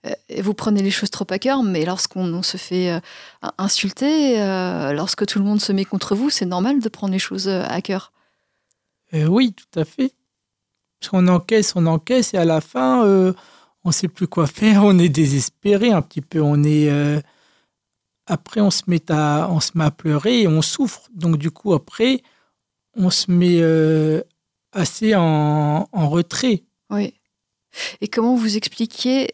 Euh, 0.06 0.14
vous 0.42 0.54
prenez 0.54 0.82
les 0.82 0.92
choses 0.92 1.10
trop 1.12 1.26
à 1.30 1.40
cœur, 1.40 1.62
mais 1.64 1.86
lorsqu'on 1.86 2.32
on 2.34 2.44
se 2.44 2.58
fait 2.58 3.00
insulter, 3.58 4.38
lorsque 4.94 5.26
tout 5.28 5.38
le 5.40 5.46
monde 5.46 5.62
se 5.62 5.72
met 5.72 5.86
contre 5.86 6.16
vous, 6.16 6.30
c'est 6.30 6.46
normal 6.46 6.80
de 6.80 6.90
prendre 6.90 7.14
les 7.14 7.20
choses 7.20 7.48
à 7.48 7.82
cœur? 7.82 8.12
Oui, 9.14 9.54
tout 9.54 9.80
à 9.80 9.86
fait. 9.86 10.14
Parce 11.02 11.10
qu'on 11.10 11.28
encaisse, 11.28 11.76
on 11.76 11.88
encaisse, 11.88 12.36
et 12.36 12.38
à 12.38 12.46
la 12.46 12.62
fin, 12.62 13.04
euh, 13.06 13.34
on 13.84 13.90
ne 13.90 13.94
sait 13.94 14.08
plus 14.08 14.28
quoi 14.28 14.46
faire, 14.46 14.84
on 14.86 15.00
est 15.00 15.10
désespéré 15.10 15.92
un 15.92 16.02
petit 16.02 16.22
peu. 16.22 16.42
On 16.42 16.64
est, 16.64 16.92
euh, 16.92 17.20
après, 18.28 18.62
on 18.62 18.70
se, 18.70 18.84
met 18.86 19.12
à, 19.12 19.48
on 19.50 19.60
se 19.60 19.72
met 19.76 19.84
à 19.84 19.92
pleurer 19.92 20.42
et 20.42 20.48
on 20.48 20.62
souffre. 20.62 21.10
Donc, 21.14 21.38
du 21.38 21.50
coup, 21.50 21.74
après, 21.74 22.22
on 22.96 23.10
se 23.10 23.32
met 23.32 23.58
euh, 23.62 24.22
assez 24.74 25.16
en, 25.16 25.90
en 25.92 26.10
retrait. 26.10 26.64
Oui. 26.92 27.16
Et 28.02 28.08
comment 28.08 28.36
vous 28.36 28.58
expliquiez 28.58 29.32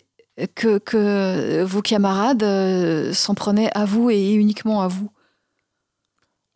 que, 0.55 0.77
que 0.77 1.63
vos 1.63 1.81
camarades 1.81 3.11
s'en 3.11 3.33
prenaient 3.33 3.71
à 3.73 3.83
vous 3.83 4.09
et 4.09 4.31
uniquement 4.31 4.83
à 4.83 4.87
vous? 4.87 5.09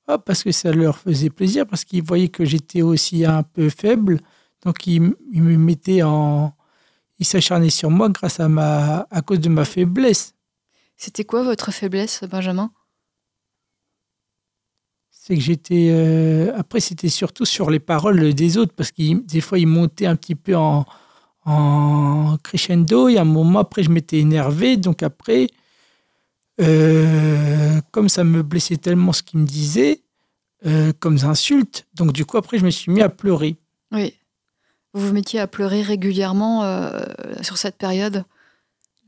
Ah, 0.08 0.20
parce 0.20 0.44
que 0.44 0.52
ça 0.52 0.72
leur 0.72 0.98
faisait 0.98 1.30
plaisir, 1.30 1.66
parce 1.66 1.84
qu'ils 1.84 2.04
voyaient 2.04 2.30
que 2.30 2.46
j'étais 2.46 2.82
aussi 2.82 3.26
un 3.26 3.44
peu 3.44 3.70
faible. 3.70 4.20
Donc, 4.64 4.86
ils 4.88 5.02
me 5.02 5.58
mettaient 5.58 6.04
en. 6.04 6.54
Ils 7.20 7.26
s'acharnaient 7.26 7.70
sur 7.70 7.92
moi 7.92 8.10
grâce 8.10 8.40
à, 8.40 8.48
ma, 8.48 9.08
à 9.12 9.22
cause 9.22 9.40
de 9.40 9.50
ma 9.50 9.66
faiblesse. 9.66 10.34
C'était 10.98 11.24
quoi 11.24 11.44
votre 11.44 11.72
faiblesse, 11.72 12.24
Benjamin? 12.24 12.72
C'est 15.10 15.36
que 15.36 15.42
j'étais. 15.42 15.90
euh, 15.92 16.52
après, 16.58 16.80
c'était 16.80 17.10
surtout 17.10 17.46
sur 17.46 17.70
les 17.70 17.80
paroles 17.80 18.34
des 18.34 18.58
autres, 18.58 18.74
parce 18.76 18.92
que 18.92 19.20
des 19.24 19.42
fois, 19.42 19.60
ils 19.60 19.68
montaient 19.68 20.08
un 20.08 20.16
petit 20.16 20.36
peu 20.36 20.56
en, 20.56 20.86
en 21.46 22.38
crescendo, 22.44 23.08
et 23.08 23.18
à 23.18 23.22
un 23.22 23.26
moment, 23.26 23.60
après, 23.60 23.84
je 23.84 23.90
m'étais 23.90 24.20
énervé. 24.20 24.78
Donc, 24.78 25.04
après, 25.04 25.48
euh, 26.60 27.80
comme 27.92 28.10
ça 28.10 28.24
me 28.24 28.42
blessait 28.44 28.78
tellement 28.78 29.14
ce 29.14 29.24
qu'ils 29.24 29.40
me 29.40 29.46
disaient, 29.46 30.04
euh, 30.66 30.92
comme 31.00 31.18
insultes, 31.24 31.88
donc 31.94 32.14
du 32.14 32.26
coup, 32.26 32.38
après, 32.38 32.58
je 32.60 32.66
me 32.66 32.72
suis 32.72 32.92
mis 32.92 33.02
à 33.02 33.10
pleurer. 33.10 33.58
Oui. 33.92 34.14
Vous 34.94 35.08
vous 35.08 35.14
mettiez 35.14 35.40
à 35.40 35.48
pleurer 35.48 35.82
régulièrement 35.82 36.64
euh, 36.64 37.00
sur 37.42 37.58
cette 37.58 37.78
période? 37.78 38.26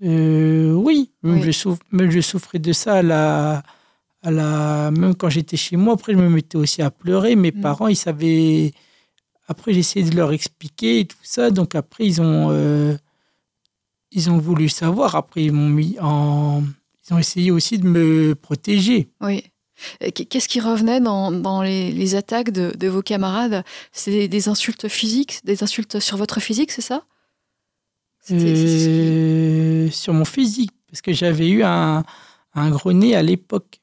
Euh, 0.03 0.71
oui. 0.73 1.11
Je 1.23 1.51
souff- 1.51 1.79
même 1.91 2.09
je 2.11 2.21
souffrais 2.21 2.59
de 2.59 2.73
ça 2.73 2.95
à 2.95 3.01
la, 3.01 3.63
à 4.21 4.31
la, 4.31 4.91
même 4.91 5.15
quand 5.15 5.29
j'étais 5.29 5.57
chez 5.57 5.75
moi. 5.77 5.93
Après, 5.93 6.13
je 6.13 6.17
me 6.17 6.29
mettais 6.29 6.57
aussi 6.57 6.81
à 6.81 6.89
pleurer. 6.91 7.35
Mes 7.35 7.51
Mm. 7.51 7.61
parents, 7.61 7.87
ils 7.87 7.95
savaient. 7.95 8.71
Après, 9.47 9.73
j'essayais 9.73 10.09
de 10.09 10.15
leur 10.15 10.31
expliquer 10.31 11.01
et 11.01 11.05
tout 11.05 11.17
ça. 11.23 11.51
Donc 11.51 11.75
après, 11.75 12.05
ils 12.05 12.21
ont, 12.21 12.49
euh, 12.51 12.95
ils 14.11 14.29
ont 14.29 14.37
voulu 14.37 14.69
savoir. 14.69 15.15
Après, 15.15 15.43
ils 15.43 15.51
m'ont 15.51 15.69
mis 15.69 15.97
en. 16.01 16.63
Ils 17.09 17.13
ont 17.13 17.17
essayé 17.17 17.51
aussi 17.51 17.77
de 17.77 17.85
me 17.87 18.33
protéger. 18.35 19.09
Oui. 19.21 19.43
Euh, 20.01 20.09
qu- 20.09 20.25
Qu'est-ce 20.25 20.47
qui 20.47 20.59
revenait 20.59 20.99
dans, 20.99 21.31
dans 21.31 21.61
les, 21.61 21.91
les 21.91 22.15
attaques 22.15 22.51
de, 22.51 22.73
de 22.77 22.87
vos 22.87 23.01
camarades? 23.01 23.63
C'est 23.91 24.27
des, 24.27 24.49
insultes 24.49 24.87
physiques, 24.87 25.39
des 25.43 25.63
insultes 25.63 25.99
sur 25.99 26.17
votre 26.17 26.39
physique, 26.39 26.71
c'est 26.71 26.81
ça? 26.81 27.03
Euh, 28.31 29.89
sur 29.91 30.13
mon 30.13 30.25
physique, 30.25 30.71
parce 30.89 31.01
que 31.01 31.11
j'avais 31.11 31.49
eu 31.49 31.63
un, 31.63 32.03
un 32.53 32.69
gros 32.69 32.93
nez 32.93 33.15
à 33.15 33.21
l'époque. 33.21 33.79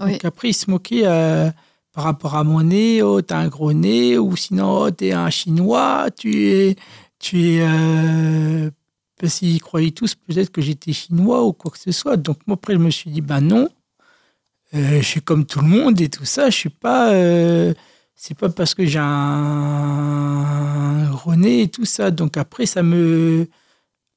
Oui. 0.00 0.12
Donc 0.12 0.24
après, 0.24 0.50
ils 0.50 0.54
se 0.54 0.70
moquaient 0.70 1.06
euh, 1.06 1.50
par 1.92 2.04
rapport 2.04 2.34
à 2.34 2.44
mon 2.44 2.62
nez. 2.62 3.02
Oh, 3.02 3.20
t'as 3.22 3.38
un 3.38 3.48
gros 3.48 3.72
nez, 3.72 4.18
ou 4.18 4.36
sinon, 4.36 4.84
oh, 4.84 4.90
t'es 4.90 5.12
un 5.12 5.30
chinois, 5.30 6.08
tu 6.16 6.48
es. 6.48 6.76
Tu 7.18 7.54
es 7.54 7.60
euh, 7.62 8.70
parce 9.18 9.38
qu'ils 9.38 9.62
croyaient 9.62 9.90
tous 9.90 10.14
peut-être 10.14 10.50
que 10.50 10.60
j'étais 10.60 10.92
chinois 10.92 11.42
ou 11.44 11.54
quoi 11.54 11.70
que 11.70 11.78
ce 11.78 11.92
soit. 11.92 12.18
Donc 12.18 12.38
moi, 12.46 12.54
après, 12.54 12.74
je 12.74 12.78
me 12.78 12.90
suis 12.90 13.10
dit, 13.10 13.22
ben 13.22 13.40
non, 13.40 13.70
je 14.72 15.00
suis 15.02 15.22
comme 15.22 15.46
tout 15.46 15.60
le 15.60 15.68
monde 15.68 16.00
et 16.00 16.08
tout 16.08 16.24
ça. 16.24 16.50
Je 16.50 16.56
suis 16.56 16.70
pas. 16.70 17.12
euh, 17.12 17.74
c'est 18.14 18.36
pas 18.36 18.48
parce 18.48 18.74
que 18.74 18.84
j'ai 18.86 18.98
un 18.98 20.16
nez 21.36 21.62
et 21.62 21.68
tout 21.68 21.84
ça. 21.84 22.10
Donc 22.10 22.36
après, 22.36 22.66
ça 22.66 22.82
me. 22.82 23.48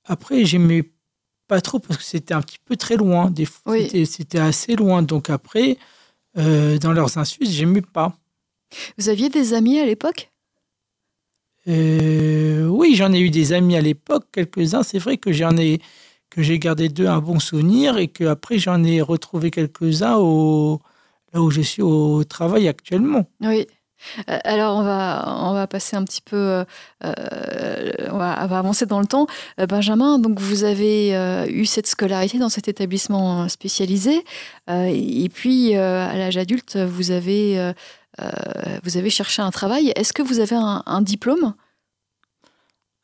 Après, 0.05 0.45
j'aimais 0.45 0.83
pas 1.47 1.62
trop 1.62 1.79
parce 1.79 1.97
que 1.97 2.03
c'était 2.03 2.33
un 2.33 2.41
petit 2.41 2.59
peu 2.63 2.75
très 2.75 2.95
loin. 2.95 3.29
Des 3.31 3.45
fois, 3.45 3.73
Oui. 3.73 3.83
c'était- 3.83 4.05
c'était 4.05 4.39
assez 4.39 4.75
loin. 4.75 5.01
Donc 5.01 5.29
après, 5.29 5.77
euh, 6.38 6.77
dans 6.77 6.93
leurs 6.93 7.17
insultes, 7.17 7.49
j'aimais 7.49 7.81
pas. 7.81 8.17
Vous 8.97 9.09
aviez 9.09 9.29
des 9.29 9.53
amis 9.53 9.79
à 9.79 9.85
l'époque? 9.85 10.31
Euh, 11.67 12.67
oui, 12.67 12.95
j'en 12.95 13.12
ai 13.13 13.19
eu 13.19 13.29
des 13.29 13.53
amis 13.53 13.75
à 13.75 13.81
l'époque, 13.81 14.25
quelques-uns. 14.31 14.83
C'est 14.83 14.99
vrai 14.99 15.17
que 15.17 15.31
j'en 15.31 15.55
ai 15.57 15.81
que 16.29 16.41
j'ai 16.41 16.59
gardé 16.59 16.89
d'eux 16.89 17.07
un 17.07 17.19
bon 17.19 17.39
souvenir 17.39 17.97
et 17.97 18.07
que 18.07 18.25
après 18.25 18.59
j'en 18.59 18.83
ai 18.83 19.01
retrouvé 19.01 19.51
quelques-uns 19.51 20.17
au 20.17 20.79
là 21.33 21.41
où 21.41 21.49
je 21.51 21.61
suis 21.61 21.81
au 21.81 22.23
travail 22.23 22.67
actuellement. 22.67 23.25
Oui. 23.41 23.67
Euh, 24.29 24.39
Alors 24.45 24.77
on 24.77 24.83
va 24.83 25.25
on 25.43 25.53
va 25.53 25.67
passer 25.67 25.97
un 25.97 26.05
petit 26.05 26.21
peu, 26.21 26.37
euh, 26.37 26.63
euh, 27.03 27.91
on, 28.11 28.17
va, 28.17 28.39
on 28.43 28.47
va 28.47 28.59
avancer 28.59 28.85
dans 28.85 29.01
le 29.01 29.05
temps. 29.05 29.27
Benjamin, 29.67 30.19
donc 30.19 30.39
vous 30.39 30.63
avez 30.63 31.15
euh, 31.15 31.45
eu 31.49 31.65
cette 31.65 31.87
scolarité 31.87 32.39
dans 32.39 32.47
cet 32.49 32.67
établissement 32.69 33.49
spécialisé, 33.49 34.23
euh, 34.69 34.85
et 34.89 35.27
puis 35.27 35.75
à 35.75 36.15
l'âge 36.15 36.37
adulte 36.37 36.77
vous 36.77 37.11
avez 37.11 37.73
vous 38.83 38.97
avez 38.97 39.09
cherché 39.09 39.41
un 39.41 39.51
travail. 39.51 39.91
Est-ce 39.95 40.13
que 40.13 40.21
vous 40.21 40.39
avez 40.39 40.55
un, 40.55 40.83
un 40.85 41.01
diplôme? 41.01 41.53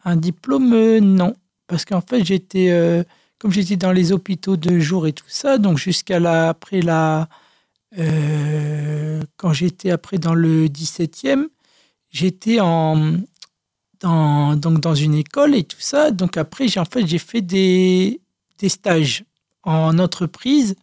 Un 0.03 0.15
diplôme, 0.17 0.99
non. 0.99 1.35
Parce 1.67 1.85
qu'en 1.85 2.01
fait, 2.01 2.23
j'étais, 2.23 2.69
euh, 2.69 3.03
comme 3.39 3.51
j'étais 3.51 3.77
dans 3.77 3.91
les 3.91 4.11
hôpitaux 4.11 4.57
de 4.57 4.79
jour 4.79 5.07
et 5.07 5.13
tout 5.13 5.25
ça, 5.27 5.57
donc 5.57 5.77
jusqu'à 5.77 6.19
la, 6.19 6.49
après 6.49 6.81
la, 6.81 7.27
euh, 7.97 9.23
quand 9.37 9.53
j'étais 9.53 9.91
après 9.91 10.17
dans 10.17 10.35
le 10.35 10.67
17e, 10.67 11.47
j'étais 12.11 12.59
en, 12.59 13.17
dans, 14.01 14.55
donc 14.55 14.79
dans 14.79 14.95
une 14.95 15.15
école 15.15 15.55
et 15.55 15.63
tout 15.63 15.79
ça. 15.79 16.11
Donc 16.11 16.37
après, 16.37 16.67
j'ai 16.67 16.79
en 16.79 16.85
fait, 16.85 17.07
j'ai 17.07 17.19
fait 17.19 17.41
des, 17.41 18.21
des 18.59 18.69
stages 18.69 19.25
en 19.63 19.97
entreprise 19.99 20.75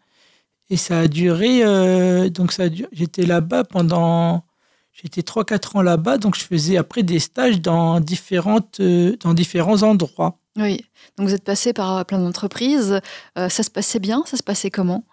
et 0.70 0.76
ça 0.76 1.00
a 1.00 1.08
duré, 1.08 1.64
euh, 1.64 2.30
donc 2.30 2.52
ça 2.52 2.64
j'étais 2.92 3.26
là-bas 3.26 3.64
pendant, 3.64 4.44
j'étais 4.92 5.22
3-4 5.22 5.76
ans 5.78 5.82
là-bas, 5.82 6.18
donc 6.18 6.36
je 6.36 6.44
faisais 6.44 6.76
après 6.78 7.02
des 7.02 7.18
stages 7.20 7.60
dans, 7.60 8.00
différentes, 8.00 8.80
dans 8.80 9.34
différents 9.34 9.82
endroits. 9.82 10.41
Oui. 10.56 10.84
Donc 11.16 11.28
vous 11.28 11.34
êtes 11.34 11.44
passé 11.44 11.72
par 11.72 11.96
euh, 11.96 12.04
plein 12.04 12.18
d'entreprises. 12.18 13.00
Euh, 13.38 13.48
ça 13.48 13.62
se 13.62 13.70
passait 13.70 13.98
bien? 14.00 14.22
Ça 14.26 14.36
se 14.36 14.42
passait 14.42 14.70
comment? 14.70 15.04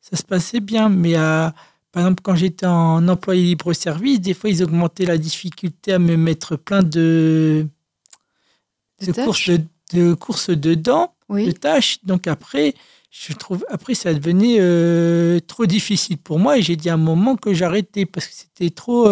Ça 0.00 0.16
se 0.16 0.22
passait 0.22 0.60
bien, 0.60 0.88
mais 0.88 1.16
euh, 1.16 1.48
par 1.92 2.02
exemple, 2.02 2.22
quand 2.22 2.34
j'étais 2.34 2.66
en 2.66 3.06
employé 3.08 3.42
libre-service, 3.42 4.20
des 4.20 4.34
fois, 4.34 4.50
ils 4.50 4.62
augmentaient 4.62 5.04
la 5.04 5.18
difficulté 5.18 5.92
à 5.92 5.98
me 5.98 6.16
mettre 6.16 6.56
plein 6.56 6.82
de, 6.82 7.66
De 9.00 9.06
de 9.06 9.12
courses, 9.12 9.48
de, 9.50 9.60
de 9.92 10.14
courses 10.14 10.50
dedans, 10.50 11.14
de 11.28 11.50
tâches. 11.52 11.98
Donc 12.04 12.26
après, 12.26 12.74
je 13.10 13.32
trouve, 13.34 13.64
après, 13.68 13.94
ça 13.94 14.12
devenait 14.14 14.56
euh, 14.58 15.38
trop 15.40 15.66
difficile 15.66 16.16
pour 16.18 16.38
moi 16.38 16.56
et 16.58 16.62
j'ai 16.62 16.76
dit 16.76 16.88
à 16.88 16.94
un 16.94 16.96
moment 16.96 17.36
que 17.36 17.52
j'arrêtais 17.52 18.06
parce 18.06 18.26
que 18.26 18.34
c'était 18.34 18.70
trop 18.70 19.06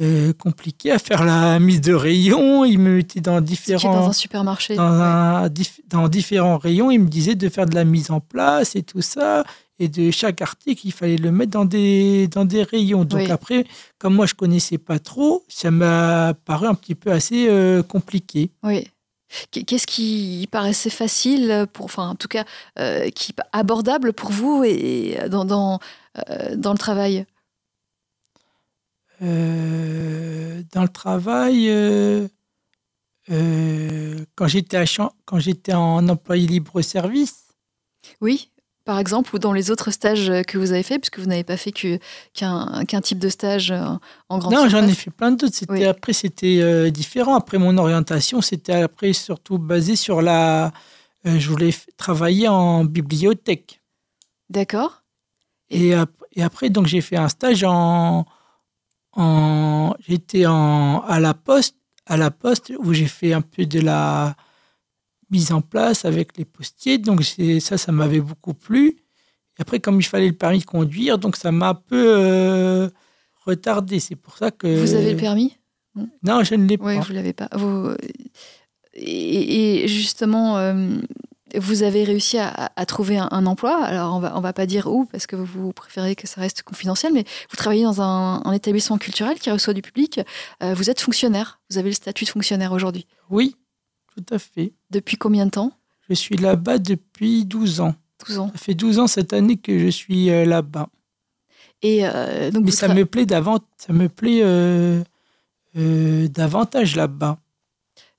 euh, 0.00 0.32
compliqué 0.32 0.90
à 0.92 0.98
faire 0.98 1.24
la 1.24 1.58
mise 1.58 1.80
de 1.80 1.92
rayon. 1.92 2.64
Ils 2.64 2.78
me 2.78 2.96
mettaient 2.96 3.20
dans 3.20 3.40
différents 3.40 3.92
dans 4.02 4.08
un 4.08 4.12
supermarché. 4.12 4.76
dans, 4.76 4.90
Ouais. 4.90 5.02
un- 5.04 5.48
dif- 5.48 5.80
dans 5.88 6.08
différents 6.08 6.58
rayons, 6.58 6.90
il 6.90 6.98
me 7.00 7.08
disait 7.08 7.34
de 7.34 7.48
faire 7.48 7.66
de 7.66 7.74
la 7.74 7.84
mise 7.84 8.10
en 8.10 8.20
place 8.20 8.76
et 8.76 8.82
tout 8.82 9.02
ça. 9.02 9.44
Et 9.80 9.86
de 9.88 10.10
chaque 10.10 10.42
article, 10.42 10.86
il 10.88 10.92
fallait 10.92 11.16
le 11.16 11.30
mettre 11.30 11.52
dans 11.52 11.64
des, 11.64 12.26
dans 12.28 12.44
des 12.44 12.64
rayons. 12.64 13.04
Donc 13.04 13.20
Oui. 13.20 13.30
après, 13.30 13.64
comme 13.98 14.14
moi, 14.14 14.26
je 14.26 14.34
connaissais 14.34 14.76
pas 14.78 14.98
trop, 14.98 15.44
ça 15.48 15.70
m'a 15.70 16.34
paru 16.44 16.66
un 16.66 16.74
petit 16.74 16.96
peu 16.96 17.12
assez 17.12 17.46
euh, 17.48 17.82
compliqué. 17.84 18.50
Oui. 18.64 18.88
Qu- 19.52 19.62
Qu'est-ce 19.64 19.86
qui 19.86 20.48
paraissait 20.50 20.90
facile 20.90 21.66
pour, 21.72 21.84
enfin, 21.84 22.08
en 22.08 22.14
tout 22.16 22.26
cas, 22.28 22.44
euh, 22.80 23.08
qui 23.10 23.32
abordable 23.52 24.12
pour 24.12 24.30
vous 24.32 24.64
et 24.64 25.16
dans 25.30 25.44
dans, 25.44 25.78
dans 26.56 26.72
le 26.72 26.78
travail? 26.78 27.24
Euh, 29.22 30.62
dans 30.72 30.82
le 30.82 30.88
travail, 30.88 31.68
euh, 31.70 32.28
euh, 33.30 34.24
quand 34.36 34.46
j'étais 34.46 34.82
quand 35.24 35.38
j'étais 35.38 35.74
en 35.74 36.08
employé 36.08 36.46
libre-service, 36.46 37.46
Oui, 38.20 38.50
par 38.84 38.98
exemple, 38.98 39.34
ou 39.34 39.38
dans 39.38 39.52
les 39.52 39.70
autres 39.70 39.90
stages 39.90 40.32
que 40.46 40.56
vous 40.56 40.72
avez 40.72 40.84
fait, 40.84 40.98
puisque 40.98 41.18
vous 41.18 41.26
n'avez 41.26 41.44
pas 41.44 41.56
fait 41.56 41.72
qu'un 41.72 43.00
type 43.02 43.18
de 43.18 43.28
stage 43.28 43.72
en 44.28 44.38
grande 44.38 44.52
Non, 44.52 44.68
j'en 44.68 44.86
ai 44.86 44.94
fait 44.94 45.10
plein 45.10 45.32
d'autres. 45.32 45.54
C'était 45.54 45.72
Oui. 45.72 45.84
après, 45.84 46.12
c'était 46.12 46.90
différent. 46.90 47.34
Après 47.34 47.58
mon 47.58 47.76
orientation, 47.76 48.40
c'était 48.40 48.72
après 48.82 49.12
surtout 49.12 49.58
basé 49.58 49.96
sur 49.96 50.22
la. 50.22 50.72
je 51.24 51.48
voulais 51.50 51.74
travailler 51.96 52.48
en 52.48 52.84
bibliothèque. 52.84 53.80
D'accord. 54.48 55.02
Et, 55.70 55.92
et 56.32 56.42
après, 56.42 56.70
donc 56.70 56.86
j'ai 56.86 57.00
fait 57.00 57.16
un 57.16 57.28
stage 57.28 57.64
en. 57.64 58.26
En 59.18 59.94
J'étais 60.06 60.46
en 60.46 61.00
à 61.06 61.20
la 61.20 61.34
poste, 61.34 61.76
à 62.06 62.16
la 62.16 62.30
poste 62.30 62.72
où 62.78 62.92
j'ai 62.94 63.06
fait 63.06 63.32
un 63.32 63.40
peu 63.42 63.66
de 63.66 63.80
la 63.80 64.34
mise 65.30 65.52
en 65.52 65.60
place 65.60 66.04
avec 66.04 66.36
les 66.38 66.44
postiers. 66.46 66.98
Donc 66.98 67.22
c'est- 67.24 67.60
ça, 67.60 67.76
ça 67.76 67.92
m'avait 67.92 68.20
beaucoup 68.20 68.54
plu. 68.54 68.96
Et 69.58 69.62
après, 69.62 69.80
comme 69.80 69.98
il 70.00 70.04
fallait 70.04 70.28
le 70.28 70.34
permis 70.36 70.60
de 70.60 70.64
conduire, 70.64 71.18
donc 71.18 71.36
ça 71.36 71.50
m'a 71.52 71.70
un 71.70 71.74
peu 71.74 72.04
euh, 72.16 72.88
retardé. 73.44 73.98
C'est 74.00 74.16
pour 74.16 74.36
ça 74.38 74.50
que. 74.50 74.66
Vous 74.80 74.94
avez 74.94 75.12
le 75.12 75.18
permis? 75.18 75.56
Non, 76.22 76.44
je 76.44 76.54
ne 76.54 76.66
l'ai 76.66 76.78
pas. 76.78 77.00
vous 77.00 77.12
l'avez 77.12 77.32
pas. 77.32 77.48
Vous... 77.56 77.90
Et, 78.94 79.82
et 79.84 79.88
justement, 79.88 80.58
euh, 80.58 80.98
vous 81.56 81.82
avez 81.82 82.04
réussi 82.04 82.38
à, 82.38 82.70
à 82.74 82.86
trouver 82.86 83.18
un, 83.18 83.28
un 83.30 83.46
emploi. 83.46 83.82
Alors, 83.82 84.14
on 84.14 84.20
va, 84.20 84.36
on 84.36 84.40
va 84.40 84.52
pas 84.52 84.66
dire 84.66 84.86
où, 84.86 85.06
parce 85.06 85.26
que 85.26 85.36
vous 85.36 85.72
préférez 85.72 86.16
que 86.16 86.26
ça 86.26 86.40
reste 86.40 86.62
confidentiel, 86.62 87.12
mais 87.12 87.24
vous 87.50 87.56
travaillez 87.56 87.84
dans 87.84 88.02
un, 88.02 88.42
un 88.44 88.52
établissement 88.52 88.98
culturel 88.98 89.38
qui 89.38 89.50
reçoit 89.50 89.74
du 89.74 89.82
public. 89.82 90.20
Euh, 90.62 90.74
vous 90.74 90.90
êtes 90.90 91.00
fonctionnaire. 91.00 91.60
Vous 91.70 91.78
avez 91.78 91.90
le 91.90 91.94
statut 91.94 92.24
de 92.24 92.30
fonctionnaire 92.30 92.72
aujourd'hui. 92.72 93.06
Oui, 93.30 93.56
tout 94.16 94.34
à 94.34 94.38
fait. 94.38 94.72
Depuis 94.90 95.16
combien 95.16 95.46
de 95.46 95.50
temps? 95.50 95.72
Je 96.08 96.14
suis 96.14 96.36
là-bas 96.36 96.78
depuis 96.78 97.44
12 97.44 97.80
ans. 97.80 97.94
12 98.26 98.38
ans. 98.38 98.50
Ça 98.52 98.58
fait 98.58 98.74
12 98.74 98.98
ans 98.98 99.06
cette 99.06 99.32
année 99.32 99.56
que 99.56 99.78
je 99.78 99.88
suis 99.88 100.30
euh, 100.30 100.44
là-bas. 100.44 100.88
Et 101.82 102.00
euh, 102.02 102.50
donc, 102.50 102.64
Mais 102.64 102.70
ça 102.72 102.92
me 102.92 103.04
plaît 103.06 103.26
davant, 103.26 103.60
ça 103.76 103.92
me 103.92 104.08
plaît 104.08 104.40
euh, 104.42 105.04
davantage 106.28 106.96
là-bas. 106.96 107.38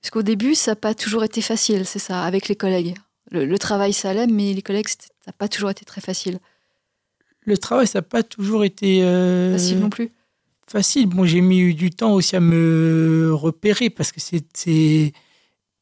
Parce 0.02 0.12
qu'au 0.12 0.22
début, 0.22 0.56
ça 0.56 0.72
n'a 0.72 0.76
pas 0.76 0.94
toujours 0.94 1.26
été 1.26 1.42
facile, 1.42 1.86
c'est 1.86 2.00
ça, 2.00 2.24
avec 2.24 2.48
les 2.48 2.56
collègues? 2.56 2.96
Le, 3.32 3.46
le 3.46 3.58
travail, 3.60 3.94
ça 3.94 4.10
allait, 4.10 4.28
mais 4.28 4.54
les 4.54 4.62
collègues, 4.62 4.88
ça 4.88 4.98
n'a 5.28 5.34
pas 5.34 5.48
toujours 5.48 5.70
été 5.70 5.86
très 5.86 6.02
facile. 6.02 6.40
Le 7.42 7.58
travail, 7.58 7.88
ça 7.88 8.00
n'a 8.00 8.04
pas 8.04 8.24
toujours 8.24 8.64
été 8.64 9.04
euh, 9.04 9.54
Facile 9.54 9.80
non 9.80 9.90
plus. 9.90 10.12
facile. 10.68 11.08
Bon, 11.08 11.26
j'ai 11.26 11.42
mis 11.42 11.74
du 11.74 11.90
temps 11.92 12.14
aussi 12.14 12.36
à 12.36 12.40
me 12.40 13.32
repérer 13.34 13.90
parce 13.90 14.12
que 14.12 14.20
c'est- 14.20 15.14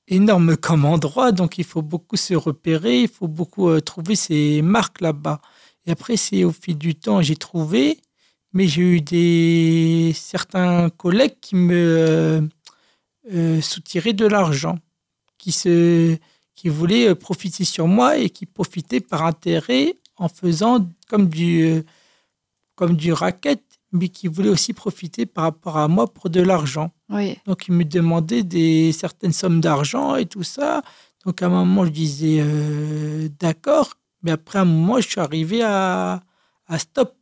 énorme 0.10 0.56
comme 0.56 0.86
endroit, 0.86 1.34
donc 1.34 1.58
il 1.58 1.66
faut 1.66 1.82
beaucoup 1.82 2.16
se 2.16 2.34
repérer, 2.34 3.02
il 3.02 3.10
faut 3.10 3.28
beaucoup 3.28 3.68
euh, 3.70 3.82
trouver 3.82 4.16
ses 4.16 4.62
marques 4.62 5.02
là-bas. 5.02 5.42
Et 5.86 5.92
après, 5.92 6.16
c'est 6.16 6.46
au 6.46 6.52
fil 6.54 6.78
du 6.78 6.96
temps, 6.96 7.22
j'ai 7.22 7.36
trouvé, 7.36 8.00
mais 8.54 8.68
j'ai 8.68 8.84
eu 8.84 9.02
des 9.02 10.14
certains 10.16 10.90
collègues 10.92 11.36
qui 11.42 11.56
me 11.58 12.48
euh, 13.34 13.62
soutiraient 13.62 14.14
de 14.14 14.26
l'argent, 14.26 14.80
qui 15.38 15.52
se 15.52 16.18
qui 16.58 16.68
voulaient 16.68 17.08
euh, 17.08 17.16
profiter 17.16 17.64
sur 17.64 17.88
moi 17.88 18.18
et 18.18 18.30
qui 18.30 18.46
profitaient 18.46 19.00
par 19.00 19.24
intérêt 19.24 19.96
en 20.18 20.28
faisant 20.28 20.86
comme 21.08 21.30
du 21.30 21.64
euh, 21.64 21.84
comme 22.76 22.96
du 22.96 23.14
racket, 23.14 23.64
mais 23.92 24.10
qui 24.10 24.28
voulaient 24.28 24.50
aussi 24.50 24.74
profiter 24.74 25.26
par 25.26 25.46
rapport 25.46 25.78
à 25.78 25.88
moi 25.88 26.14
pour 26.14 26.30
de 26.30 26.42
l'argent. 26.42 26.92
Oui. 27.10 27.38
Donc, 27.48 27.68
ils 27.68 27.74
me 27.74 27.84
demandaient 27.84 28.44
des 28.44 28.92
certaines 28.92 29.34
sommes 29.34 29.62
d'argent 29.62 30.16
et 30.16 30.28
tout 30.28 30.44
ça. 30.44 30.84
Donc, 31.26 31.42
à 31.42 31.48
un 31.48 31.50
moment, 31.50 31.86
je 31.86 31.90
disais 31.90 32.38
euh, 32.40 33.30
d'accord. 33.40 33.96
Mais 34.22 34.30
après, 34.30 34.60
à 34.60 34.62
un 34.62 34.66
moment, 34.66 35.00
je 35.02 35.08
suis 35.08 35.20
arrivé 35.20 35.64
à, 35.64 36.22
à 36.68 36.78
stop. 36.78 37.16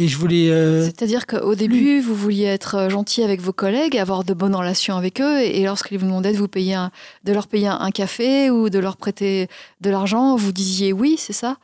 Et 0.00 0.06
je 0.06 0.16
voulais. 0.16 0.50
euh, 0.50 0.84
C'est-à-dire 0.84 1.26
qu'au 1.26 1.56
début, 1.56 2.00
vous 2.00 2.14
vouliez 2.14 2.44
être 2.44 2.76
euh, 2.76 2.88
gentil 2.88 3.24
avec 3.24 3.40
vos 3.40 3.52
collègues, 3.52 3.96
avoir 3.98 4.22
de 4.22 4.32
bonnes 4.32 4.54
relations 4.54 4.96
avec 4.96 5.20
eux, 5.20 5.40
et 5.40 5.64
lorsqu'ils 5.64 5.98
vous 5.98 6.06
demandaient 6.06 6.32
de, 6.32 6.38
vous 6.38 6.46
payer 6.48 6.74
un- 6.74 6.92
de 7.24 7.32
leur 7.32 7.48
payer 7.48 7.66
un 7.66 7.90
café 7.90 8.48
ou 8.48 8.70
de 8.70 8.78
leur 8.78 8.96
prêter 8.96 9.48
de 9.80 9.90
l'argent, 9.90 10.36
vous 10.36 10.52
disiez 10.52 10.92
oui, 10.92 11.16
c'est 11.18 11.32
ça? 11.32 11.56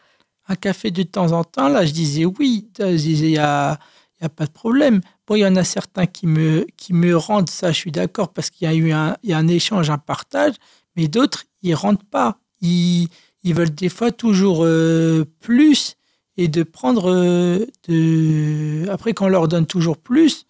Un 0.48 0.56
café 0.56 0.90
de 0.90 1.04
temps 1.04 1.30
en 1.32 1.44
temps, 1.44 1.68
là, 1.68 1.86
je 1.86 1.92
disais 1.92 2.24
oui. 2.24 2.68
Je 2.78 2.96
disais, 2.96 3.26
il 3.26 3.30
n'y 3.30 3.38
a, 3.38 3.78
y 4.20 4.24
a 4.24 4.28
pas 4.28 4.46
de 4.46 4.50
problème. 4.50 5.00
Bon, 5.28 5.36
il 5.36 5.40
y 5.40 5.46
en 5.46 5.56
a 5.56 5.64
certains 5.64 6.06
qui 6.06 6.26
me, 6.26 6.66
qui 6.76 6.92
me 6.92 7.16
rendent 7.16 7.48
ça, 7.48 7.70
je 7.70 7.78
suis 7.78 7.92
d'accord, 7.92 8.30
parce 8.32 8.50
qu'il 8.50 8.66
y 8.66 8.70
a 8.70 8.74
eu 8.74 8.90
un, 8.92 9.16
il 9.22 9.30
y 9.30 9.32
a 9.32 9.38
un 9.38 9.48
échange, 9.48 9.90
un 9.90 9.98
partage, 9.98 10.54
mais 10.96 11.06
d'autres, 11.06 11.44
ils 11.62 11.70
ne 11.70 11.76
rendent 11.76 12.02
pas. 12.02 12.38
Ils, 12.60 13.08
ils 13.44 13.54
veulent 13.54 13.74
des 13.74 13.88
fois 13.88 14.10
toujours 14.10 14.64
euh, 14.64 15.24
plus 15.40 15.94
et 16.36 16.48
de 16.48 16.62
prendre 16.62 17.10
euh, 17.10 17.66
de. 17.88 18.88
Après, 18.90 19.14
quand 19.14 19.26
on 19.26 19.28
leur 19.28 19.48
donne 19.48 19.66
toujours 19.66 19.98
plus, 19.98 20.46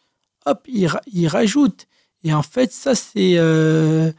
hop, 0.46 0.62
ils, 0.66 0.88
ils 1.12 1.28
rajoutent. 1.28 1.86
Et 2.22 2.32
en 2.32 2.42
fait, 2.42 2.72
ça, 2.72 2.94
c'est. 2.94 3.36
euh, 3.36 4.10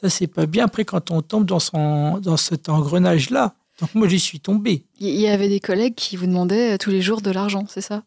ça, 0.00 0.08
c'est 0.10 0.26
pas 0.26 0.46
bien 0.46 0.64
après 0.64 0.84
quand 0.84 1.10
on 1.10 1.22
tombe 1.22 1.44
dans, 1.44 1.60
son, 1.60 2.18
dans 2.18 2.36
cet 2.36 2.68
engrenage-là. 2.68 3.54
Donc, 3.80 3.94
moi, 3.94 4.08
j'y 4.08 4.18
suis 4.20 4.40
tombé. 4.40 4.84
Il 4.98 5.14
y 5.14 5.28
avait 5.28 5.48
des 5.48 5.60
collègues 5.60 5.94
qui 5.94 6.16
vous 6.16 6.26
demandaient 6.26 6.74
euh, 6.74 6.78
tous 6.78 6.90
les 6.90 7.00
jours 7.02 7.20
de 7.20 7.30
l'argent, 7.30 7.64
c'est 7.68 7.80
ça? 7.80 8.04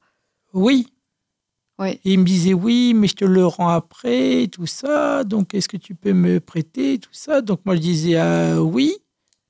Oui. 0.53 0.87
Oui. 1.79 1.99
Et 2.05 2.13
il 2.13 2.19
me 2.19 2.25
disait 2.25 2.53
oui, 2.53 2.93
mais 2.93 3.07
je 3.07 3.15
te 3.15 3.25
le 3.25 3.45
rends 3.45 3.69
après, 3.69 4.47
tout 4.51 4.65
ça. 4.65 5.23
Donc, 5.23 5.53
est-ce 5.53 5.67
que 5.67 5.77
tu 5.77 5.95
peux 5.95 6.13
me 6.13 6.39
prêter, 6.39 6.99
tout 6.99 7.09
ça? 7.11 7.41
Donc, 7.41 7.61
moi, 7.65 7.75
je 7.75 7.81
disais 7.81 8.15
ah, 8.15 8.61
oui. 8.61 8.95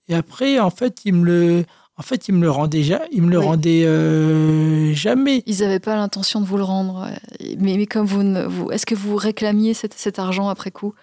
Et 0.07 0.15
après, 0.15 0.59
en 0.59 0.69
fait, 0.69 1.01
il 1.05 1.13
me 1.13 1.25
le, 1.25 1.65
en 1.97 2.03
fait, 2.03 2.27
il 2.27 2.33
me 2.35 2.45
le 2.45 2.81
ja- 2.83 3.05
il 3.11 3.21
me 3.21 3.29
le 3.31 3.39
Oui. 3.39 3.45
rendait 3.45 3.83
euh, 3.85 4.93
jamais. 4.93 5.43
Ils 5.45 5.59
n'avaient 5.59 5.79
pas 5.79 5.95
l'intention 5.95 6.41
de 6.41 6.45
vous 6.45 6.57
le 6.57 6.63
rendre. 6.63 7.03
euh, 7.09 7.55
Mais, 7.59 7.77
mais 7.77 7.85
comme 7.85 8.05
vous, 8.05 8.23
ne- 8.23 8.45
vous 8.45 8.69
est-ce 8.71 8.85
que 8.85 8.95
vous 8.95 9.15
réclamiez 9.15 9.73
cet, 9.73 9.93
cet 9.93 10.19
argent 10.19 10.49
après 10.49 10.71
coup? 10.71 10.93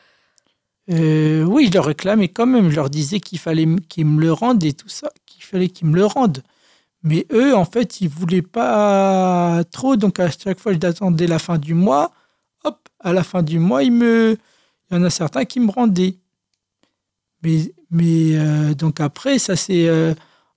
Euh, 0.90 1.44
oui, 1.44 1.66
je 1.68 1.72
leur 1.72 1.86
réclamais 1.86 2.28
quand 2.28 2.46
même. 2.46 2.68
Je 2.70 2.76
leur 2.76 2.90
disais 2.90 3.20
qu'il 3.20 3.38
fallait 3.38 3.66
qu'ils 3.88 4.06
me 4.06 4.20
le 4.20 4.32
rendent 4.32 4.62
et 4.64 4.72
tout 4.74 4.88
ça, 4.88 5.10
qu'il 5.26 5.42
fallait 5.44 5.68
qu'ils 5.68 5.88
me 5.88 5.94
le 5.96 6.04
rendent. 6.04 6.42
Mais 7.02 7.26
eux, 7.32 7.54
en 7.56 7.64
fait, 7.64 8.00
ils 8.00 8.08
voulaient 8.08 8.42
pas 8.42 9.62
trop. 9.70 9.96
Donc, 9.96 10.20
à 10.20 10.30
chaque 10.30 10.60
fois, 10.60 10.72
j'attendais 10.80 11.26
la 11.26 11.38
fin 11.38 11.58
du 11.58 11.74
mois. 11.74 12.12
Hop, 12.64 12.88
à 13.00 13.12
la 13.12 13.22
fin 13.24 13.42
du 13.42 13.58
mois, 13.58 13.82
ils 13.82 13.92
me. 13.92 14.36
il 14.90 14.94
y 14.96 15.00
en 15.00 15.04
a 15.04 15.10
certains 15.10 15.44
qui 15.44 15.58
me 15.58 15.70
rendaient. 15.70 16.16
Mais, 17.42 17.72
mais 17.90 18.36
euh, 18.36 18.74
donc 18.74 19.00
après, 19.00 19.38
ça 19.38 19.54
euh, 19.88 20.14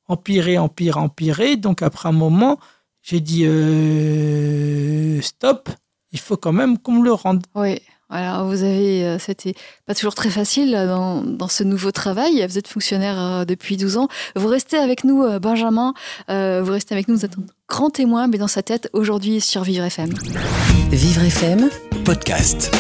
empiré, 0.08 0.58
empiré, 0.58 1.00
empiré. 1.00 1.56
Donc 1.58 1.82
après 1.82 2.10
un 2.10 2.14
moment, 2.14 2.60
j'ai 3.02 3.20
dit 3.20 3.46
euh, 3.46 5.22
stop, 5.22 5.70
il 6.12 6.20
faut 6.20 6.38
quand 6.38 6.54
même 6.54 6.78
qu'on 6.78 6.94
me 6.94 7.04
le 7.04 7.14
rende. 7.14 7.44
Oui. 7.56 7.80
Alors, 8.10 8.46
vous 8.46 8.62
avez, 8.62 9.04
euh, 9.04 9.18
c'était 9.20 9.56
pas 9.88 9.96
toujours 9.96 10.14
très 10.14 10.30
facile 10.30 10.76
euh, 10.76 10.88
dans, 10.88 11.22
dans, 11.24 11.48
ce 11.48 11.64
nouveau 11.64 11.92
travail. 11.92 12.46
Vous 12.48 12.58
êtes 12.58 12.68
fonctionnaire 12.68 13.20
euh, 13.20 13.46
depuis 13.46 13.78
12 13.78 13.98
ans. 13.98 14.08
Vous 14.36 14.48
restez 14.48 14.78
avec 14.78 15.04
nous, 15.04 15.24
euh, 15.24 15.40
Benjamin. 15.40 15.94
Euh, 16.30 16.62
vous 16.64 16.72
restez 16.72 16.94
avec 16.94 17.08
nous. 17.08 17.16
Vous 17.18 17.26
êtes 17.26 17.38
un 17.38 17.44
grand 17.68 17.90
témoin, 17.90 18.28
mais 18.28 18.38
dans 18.38 18.48
sa 18.48 18.62
tête, 18.62 18.90
aujourd'hui, 18.94 19.42
sur 19.42 19.64
Vivre 19.64 19.86
FM. 19.86 20.14
Vivre 20.92 21.24
FM, 21.24 21.70
Podcast. 22.04 22.72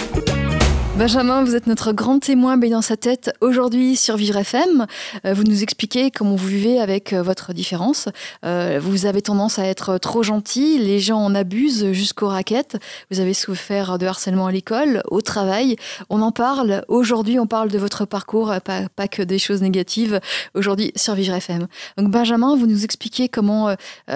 Benjamin, 0.98 1.44
vous 1.44 1.58
êtes 1.58 1.68
notre 1.68 1.92
grand 1.92 2.20
témoin, 2.20 2.56
dans 2.56 2.82
sa 2.82 2.96
tête, 2.96 3.34
aujourd'hui 3.42 3.98
sur 3.98 4.16
Vivre 4.16 4.38
FM. 4.38 4.88
Euh, 5.26 5.34
vous 5.34 5.44
nous 5.44 5.62
expliquez 5.62 6.10
comment 6.10 6.36
vous 6.36 6.48
vivez 6.48 6.80
avec 6.80 7.12
euh, 7.12 7.22
votre 7.22 7.52
différence. 7.52 8.08
Euh, 8.46 8.80
vous 8.82 9.06
avez 9.06 9.22
tendance 9.22 9.60
à 9.60 9.66
être 9.66 9.98
trop 9.98 10.24
gentil, 10.24 10.80
les 10.80 11.00
gens 11.00 11.18
en 11.20 11.36
abusent 11.36 11.92
jusqu'aux 11.92 12.30
raquettes. 12.30 12.78
Vous 13.12 13.20
avez 13.20 13.34
souffert 13.34 13.98
de 13.98 14.06
harcèlement 14.06 14.48
à 14.48 14.54
l'école, 14.54 15.04
au 15.12 15.20
travail. 15.20 15.76
On 16.10 16.22
en 16.22 16.32
parle. 16.32 16.86
Aujourd'hui, 16.88 17.40
on 17.40 17.46
parle 17.46 17.70
de 17.70 17.78
votre 17.78 18.06
parcours, 18.06 18.54
pas, 18.64 18.84
pas 18.96 19.10
que 19.10 19.22
des 19.22 19.38
choses 19.38 19.62
négatives. 19.62 20.22
Aujourd'hui 20.54 20.94
sur 20.96 21.14
Vivre 21.14 21.36
FM. 21.36 21.68
Donc, 21.98 22.10
Benjamin, 22.10 22.56
vous 22.56 22.68
nous 22.68 22.86
expliquez 22.86 23.28
comment, 23.28 23.76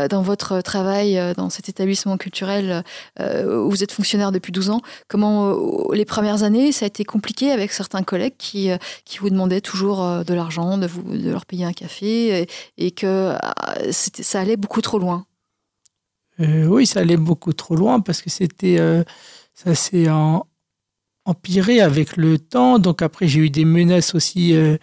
dans 0.10 0.22
votre 0.22 0.62
travail, 0.62 1.20
dans 1.36 1.50
cet 1.50 1.68
établissement 1.68 2.15
culturel 2.18 2.84
où 3.20 3.70
vous 3.70 3.84
êtes 3.84 3.92
fonctionnaire 3.92 4.32
depuis 4.32 4.54
12 4.54 4.70
ans, 4.70 4.82
comment 5.10 5.58
les 5.92 6.06
premières 6.06 6.44
années, 6.44 6.68
ça 6.71 6.86
a 6.86 6.88
été 6.88 7.03
compliqué 7.03 7.51
avec 7.51 7.71
certains 7.71 8.03
collègues 8.03 8.36
qui, 8.38 8.71
euh, 8.71 8.77
qui 9.05 9.19
vous 9.19 9.29
demandaient 9.29 9.62
toujours 9.62 10.03
euh, 10.03 10.23
de 10.23 10.34
l'argent, 10.34 10.77
de, 10.77 10.88
vous, 10.88 11.03
de 11.03 11.29
leur 11.29 11.45
payer 11.45 11.65
un 11.65 11.73
café, 11.73 12.47
et, 12.77 12.91
que 12.91 13.36
euh, 13.36 13.91
ça 13.91 14.39
allait 14.39 14.58
beaucoup 14.58 14.82
trop 14.82 14.99
loin. 14.99 15.25
Oui, 16.39 16.86
ça 16.86 17.01
allait 17.01 17.17
beaucoup 17.17 17.51
trop 17.51 17.75
loin 17.75 17.99
parce 17.99 18.21
que 18.21 18.29
c'était, 18.29 18.77
ça 19.53 19.75
s'est 19.75 20.08
empiré 21.25 21.82
avec 21.82 22.15
le 22.15 22.39
temps. 22.39 22.79
Donc 22.79 23.01
après, 23.01 23.27
j'ai 23.27 23.41
eu 23.41 23.49
des 23.49 23.65
menaces 23.65 24.15
aussi 24.15 24.53
de, 24.53 24.79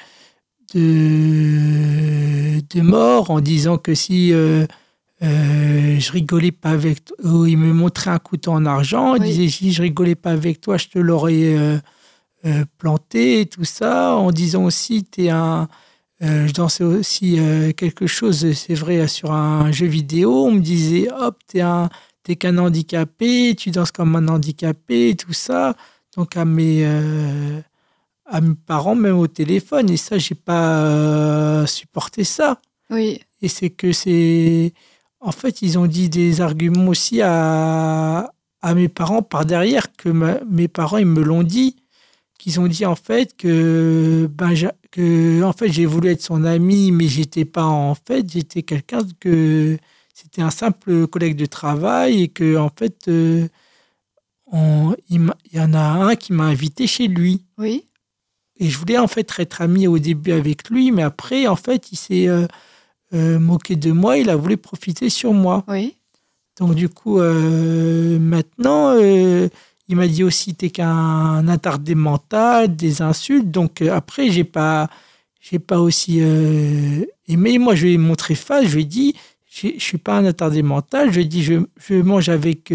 de 0.75 2.81
mort 2.83 3.31
en 3.31 3.41
disant 3.41 3.79
que 3.79 3.95
si 3.95 4.35
euh, 5.23 5.27
euh, 5.27 5.99
je 6.01 6.13
rigolais 6.13 6.53
pas 6.53 6.71
avec 6.71 7.05
toi, 7.05 7.17
ou 7.25 7.47
il 7.47 7.57
me 7.59 7.73
montrait 7.73 8.11
un 8.11 8.19
couteau 8.19 8.53
en 8.53 8.67
argent, 8.67 9.15
il 9.15 9.23
Oui. 9.23 9.29
disait 9.29 9.49
si 9.49 9.73
je 9.73 9.83
rigolais 9.83 10.15
pas 10.15 10.31
avec 10.33 10.61
toi, 10.61 10.77
je 10.77 10.89
te 10.89 10.99
l'aurais 10.99 11.57
euh, 11.57 11.79
euh, 12.45 12.65
planté 12.79 13.41
et 13.41 13.47
tout 13.47 13.65
ça, 13.65 14.15
en 14.17 14.31
disant 14.31 14.65
aussi 14.65 15.05
t'es 15.05 15.31
un 15.31 15.69
euh, 16.23 16.47
je 16.47 16.53
dansais 16.55 16.83
aussi 16.85 17.39
euh, 17.39 17.73
quelque 17.73 18.07
chose, 18.07 18.51
c'est 18.55 18.75
vrai, 18.75 19.07
sur 19.07 19.33
un 19.33 19.71
jeu 19.71 19.87
vidéo. 19.87 20.47
On 20.47 20.53
me 20.53 20.61
disait, 20.61 21.09
hop, 21.13 21.37
t'es 21.47 21.61
un, 21.61 21.91
t'es 22.23 22.37
qu'un 22.37 22.57
handicapé, 22.57 23.55
tu 23.55 23.71
danses 23.71 23.93
comme 23.93 24.17
un 24.17 24.27
handicapé, 24.29 25.15
tout 25.15 25.35
ça. 25.35 25.77
Donc 26.17 26.35
à 26.39 26.47
mes, 26.47 26.87
euh, 26.87 27.61
à 28.25 28.41
mes 28.41 28.55
parents, 28.55 28.95
même 28.95 29.19
au 29.19 29.27
téléphone. 29.27 29.91
Et 29.91 29.99
ça, 29.99 30.17
j'ai 30.17 30.35
pas 30.35 30.87
euh, 30.87 31.67
supporté 31.67 32.25
ça. 32.25 32.59
Oui, 32.89 33.21
Et 33.43 33.49
c'est 33.49 33.69
que 33.69 33.93
c'est, 33.93 34.73
en 35.21 35.33
fait, 35.33 35.63
ils 35.63 35.79
ont 35.79 35.87
dit 35.87 36.09
des 36.09 36.41
arguments 36.41 36.89
aussi 36.89 37.21
à, 37.23 38.33
à 38.63 38.75
mes 38.75 38.89
parents 38.89 39.23
par 39.23 39.45
derrière 39.47 39.93
que 39.97 40.09
ma- 40.09 40.41
mes 40.51 40.69
parents 40.69 40.99
ils 40.99 41.07
me 41.07 41.23
l'ont 41.23 41.43
dit 41.43 41.77
qu'ils 42.39 42.61
ont 42.61 42.67
dit 42.69 42.85
en 42.87 42.97
fait 42.97 43.37
que 43.37 44.29
ben 44.33 44.55
que 44.91 45.43
en 45.43 45.53
fait 45.53 45.71
j'ai 45.73 45.87
voulu 45.87 46.11
être 46.11 46.23
son 46.23 46.45
ami 46.45 46.93
mais 46.93 47.09
j'étais 47.09 47.45
pas 47.47 47.65
en 47.65 47.95
fait 47.95 48.31
j'étais 48.31 48.63
quelqu'un 48.63 49.01
que 49.21 49.79
c'était 50.15 50.43
un 50.43 50.51
simple 50.51 51.07
collègue 51.07 51.37
de 51.37 51.47
travail 51.47 52.23
et 52.23 52.29
que 52.29 52.57
en 52.57 52.71
fait 52.71 53.09
euh, 53.09 53.49
on- 54.53 54.95
il 55.09 55.31
y 55.53 55.61
en 55.61 55.75
a 55.75 55.81
un 55.81 56.17
qui 56.17 56.33
m'a 56.33 56.45
invité 56.45 56.87
chez 56.87 57.09
lui. 57.09 57.43
Oui, 57.59 57.85
et 58.59 58.71
je 58.71 58.79
voulais 58.79 58.99
en 58.99 59.09
fait 59.09 59.31
être 59.39 59.61
ami 59.61 59.87
au 59.87 59.99
début 59.99 60.33
avec 60.33 60.71
lui 60.71 60.91
mais 60.93 61.03
après 61.03 61.47
en 61.47 61.57
fait 61.57 61.93
il 61.93 61.97
s'est 61.97 62.29
euh, 62.29 62.47
euh, 63.15 63.39
moqué 63.39 63.77
de 63.77 63.93
moi 63.93 64.19
il 64.19 64.31
a 64.31 64.37
voulu 64.37 64.57
profiter 64.57 65.11
sur 65.11 65.33
moi 65.33 65.65
oui. 65.69 65.95
donc 66.59 66.75
du 66.75 66.89
coup, 66.89 67.21
euh, 67.21 68.19
maintenant, 68.19 68.95
euh, 68.97 69.49
il 69.89 69.97
m'a 69.97 70.09
dit 70.09 70.25
aussi 70.25 70.55
t'es 70.55 70.71
qu'un 70.71 71.47
attardé 71.49 71.95
mental, 71.95 72.75
des 72.75 73.03
insultes. 73.03 73.51
Donc 73.51 73.83
après, 73.83 74.31
j'ai 74.31 74.43
pas, 74.45 74.91
j'ai 75.41 75.61
pas 75.61 75.79
aussi 75.79 76.19
aimé. 76.19 77.59
Moi, 77.59 77.77
je 77.77 77.87
lui 77.87 77.95
ai 77.95 77.99
montré 77.99 78.35
face. 78.35 78.67
Je 78.67 78.75
lui 78.75 78.83
ai 78.83 78.87
dit, 78.87 79.15
je 79.49 79.79
suis 79.79 79.99
pas 79.99 80.17
un 80.19 80.25
attardé 80.25 80.63
mental. 80.63 81.11
Je 81.11 81.17
lui 81.17 81.23
ai 81.23 81.29
dit, 81.29 81.45
je, 81.45 81.55
je 81.79 81.95
mange 81.95 82.29
avec 82.29 82.73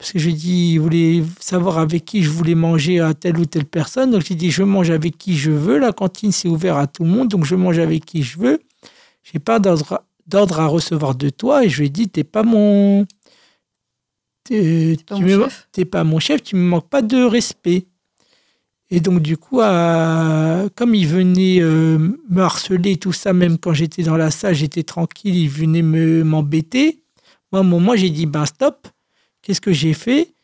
parce 0.00 0.12
que 0.12 0.18
je 0.18 0.28
lui 0.28 0.32
ai 0.32 0.36
dit, 0.36 0.72
il 0.72 0.78
voulait 0.78 1.22
savoir 1.40 1.76
avec 1.76 2.06
qui 2.06 2.22
je 2.22 2.30
voulais 2.30 2.54
manger 2.54 3.00
à 3.00 3.12
telle 3.12 3.38
ou 3.38 3.44
telle 3.44 3.66
personne. 3.66 4.10
Donc 4.10 4.22
j'ai 4.24 4.34
dit, 4.34 4.50
je 4.50 4.62
mange 4.62 4.88
avec 4.88 5.18
qui 5.18 5.36
je 5.36 5.50
veux. 5.50 5.78
La 5.78 5.92
cantine 5.92 6.32
c'est 6.32 6.48
ouvert 6.48 6.78
à 6.78 6.86
tout 6.86 7.04
le 7.04 7.10
monde, 7.10 7.28
donc 7.28 7.44
je 7.44 7.54
mange 7.54 7.78
avec 7.78 8.06
qui 8.06 8.22
je 8.22 8.38
veux. 8.38 8.60
J'ai 9.22 9.38
pas 9.38 9.58
d'ordre 9.58 10.02
d'ordre 10.26 10.60
à 10.60 10.66
recevoir 10.66 11.14
de 11.16 11.28
toi 11.28 11.64
et 11.64 11.68
je 11.68 11.80
lui 11.80 11.86
ai 11.86 11.90
dit 11.90 12.08
t'es 12.08 12.24
pas 12.24 12.42
mon 12.44 13.06
t'es 14.44 14.96
pas 15.06 15.18
me- 15.18 15.84
pas 15.84 16.04
mon 16.04 16.18
chef 16.18 16.42
tu 16.42 16.56
me 16.56 16.62
manques 16.62 16.88
pas 16.88 17.02
de 17.02 17.22
respect. 17.22 17.86
Et 18.92 19.00
donc 19.00 19.20
du 19.22 19.36
coup 19.36 19.60
à- 19.60 20.64
comme 20.74 20.94
il 20.94 21.06
venait 21.06 21.60
euh, 21.60 21.98
me 22.28 22.42
harceler 22.42 22.96
tout 22.96 23.12
ça 23.12 23.32
même 23.32 23.58
quand 23.58 23.72
j'étais 23.72 24.02
dans 24.02 24.16
la 24.16 24.30
salle 24.30 24.54
j'étais 24.54 24.82
tranquille 24.82 25.36
il 25.36 25.48
venait 25.48 25.82
me 25.82 26.24
m'embêter. 26.24 27.02
Moi 27.52 27.60
à 27.60 27.64
un 27.64 27.66
moment 27.66 27.94
j'ai 27.96 28.10
dit 28.10 28.26
ben 28.26 28.46
stop. 28.46 28.88
Qu'est-ce 29.42 29.60
que 29.60 29.72
j'ai 29.72 29.94
fait? 29.94 30.34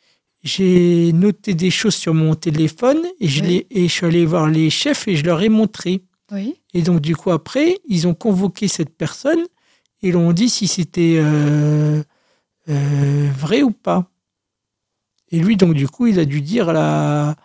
J'ai 0.43 1.13
noté 1.13 1.55
des 1.55 1.71
choses 1.71 1.95
sur 1.95 2.15
mon 2.15 2.35
téléphone 2.35 3.05
et 3.21 3.29
je, 3.29 3.43
Oui. 3.43 3.67
et 3.71 3.89
je 3.89 3.93
suis 3.93 4.07
allé 4.07 4.25
voir 4.25 4.49
les 4.49 4.71
chefs 4.71 5.07
et 5.09 5.17
je 5.17 5.25
leur 5.25 5.43
ai 5.43 5.49
montré 5.49 6.03
Oui, 6.33 6.61
et 6.75 6.83
donc, 6.83 7.01
du 7.01 7.15
coup, 7.15 7.31
après, 7.31 7.79
ils 7.87 8.07
ont 8.09 8.15
convoqué 8.15 8.69
cette 8.69 8.97
personne 8.97 9.45
et 10.03 10.11
l'ont 10.11 10.33
dit 10.33 10.51
si 10.51 10.67
c'était 10.67 11.17
euh, 11.19 12.03
euh, 12.69 13.31
vrai 13.37 13.63
ou 13.63 13.71
pas. 13.71 14.11
Et 15.31 15.39
lui, 15.39 15.57
donc, 15.57 15.75
du 15.75 15.89
coup, 15.89 16.07
il 16.07 16.19
a 16.19 16.25
dû 16.25 16.43
dire 16.43 16.73
la, 16.73 17.37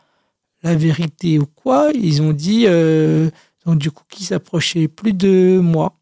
la 0.63 0.75
vérité 0.75 1.37
ou 1.37 1.45
quoi. 1.45 1.91
Ils 1.93 2.21
ont 2.21 2.33
dit, 2.33 2.65
euh, 2.65 3.29
donc, 3.65 3.77
du 3.77 3.91
coup, 3.91 4.03
qu'il 4.09 4.25
s'approchait 4.25 4.87
plus 4.87 5.13
de 5.13 5.59
moi. 5.61 5.99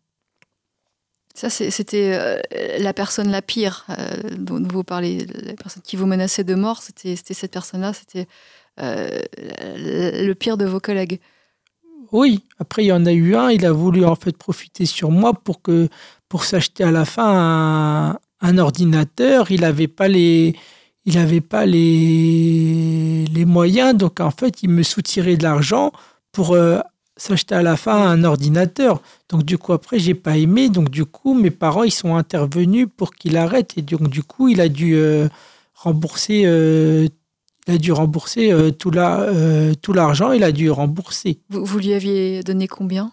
ça 1.36 1.50
c'était 1.50 2.42
la 2.80 2.94
personne 2.94 3.30
la 3.30 3.42
pire 3.42 3.86
dont 4.38 4.66
vous 4.68 4.84
parlez, 4.84 5.26
la 5.26 5.54
personne 5.54 5.84
qui 5.84 5.98
vous 5.98 6.06
menaçait 6.06 6.44
de 6.46 6.56
mort, 6.56 6.82
c'était 6.82 7.16
cette 7.16 7.52
personne-là, 7.52 7.94
c'était 7.94 8.28
le 8.78 10.34
pire 10.34 10.58
de 10.58 10.66
vos 10.66 10.80
collègues. 10.80 11.20
Oui, 12.12 12.44
après, 12.60 12.84
il 12.84 12.88
y 12.88 12.92
en 12.92 13.06
a 13.06 13.12
eu 13.12 13.36
un, 13.36 13.50
il 13.52 13.66
a 13.66 13.72
voulu 13.72 14.06
en 14.06 14.16
fait 14.16 14.36
profiter 14.38 14.86
sur 14.86 15.12
moi 15.12 15.34
pour, 15.34 15.62
que, 15.62 15.90
pour 16.28 16.44
s'acheter 16.44 16.84
à 16.84 16.92
la 16.92 17.06
fin 17.06 18.18
un, 18.42 18.58
ordinateur. 18.58 19.52
Il 19.52 19.62
n'avait 19.62 19.88
pas 19.88 20.08
les. 20.08 20.56
Il 21.06 21.18
avait 21.18 21.42
pas 21.42 21.66
les, 21.66 23.26
les 23.34 23.46
moyens, 23.46 23.96
donc 23.96 24.20
en 24.20 24.32
fait, 24.32 24.62
il 24.64 24.70
me 24.70 24.84
soutirait 24.84 25.38
de 25.38 25.44
l'argent 25.44 25.92
pour 26.32 26.54
euh, 26.54 26.80
s'acheter 27.20 27.56
à 27.56 27.62
la 27.62 27.78
fin 27.78 27.96
un 27.96 28.24
ordinateur. 28.24 29.02
Donc 29.30 29.44
du 29.44 29.58
coup, 29.58 29.74
après, 29.74 30.00
j'ai 30.00 30.14
pas 30.14 30.38
aimé. 30.38 30.70
Donc 30.70 30.90
du 30.90 31.06
coup, 31.06 31.34
mes 31.34 31.52
parents, 31.52 31.84
ils 31.84 31.92
sont 31.92 32.16
intervenus 32.16 32.88
pour 32.96 33.14
qu'il 33.14 33.38
arrête. 33.38 33.78
Et 33.78 33.82
donc 33.82 34.10
du 34.10 34.24
coup, 34.24 34.50
il 34.50 34.62
a 34.62 34.70
dû 34.70 34.96
euh, 34.96 35.28
rembourser, 35.74 36.44
euh, 36.46 37.08
il 37.70 37.76
a 37.76 37.78
dû 37.78 37.92
rembourser 37.92 38.52
euh, 38.52 38.72
tout 38.72 38.90
la, 38.90 39.22
euh, 39.22 39.76
tout 39.80 39.94
l'argent. 39.94 40.32
Il 40.32 40.44
a 40.44 40.52
dû 40.52 40.72
rembourser. 40.72 41.40
Vous, 41.50 41.64
vous 41.64 41.78
lui 41.78 41.94
aviez 41.94 42.42
donné 42.42 42.68
combien? 42.68 43.12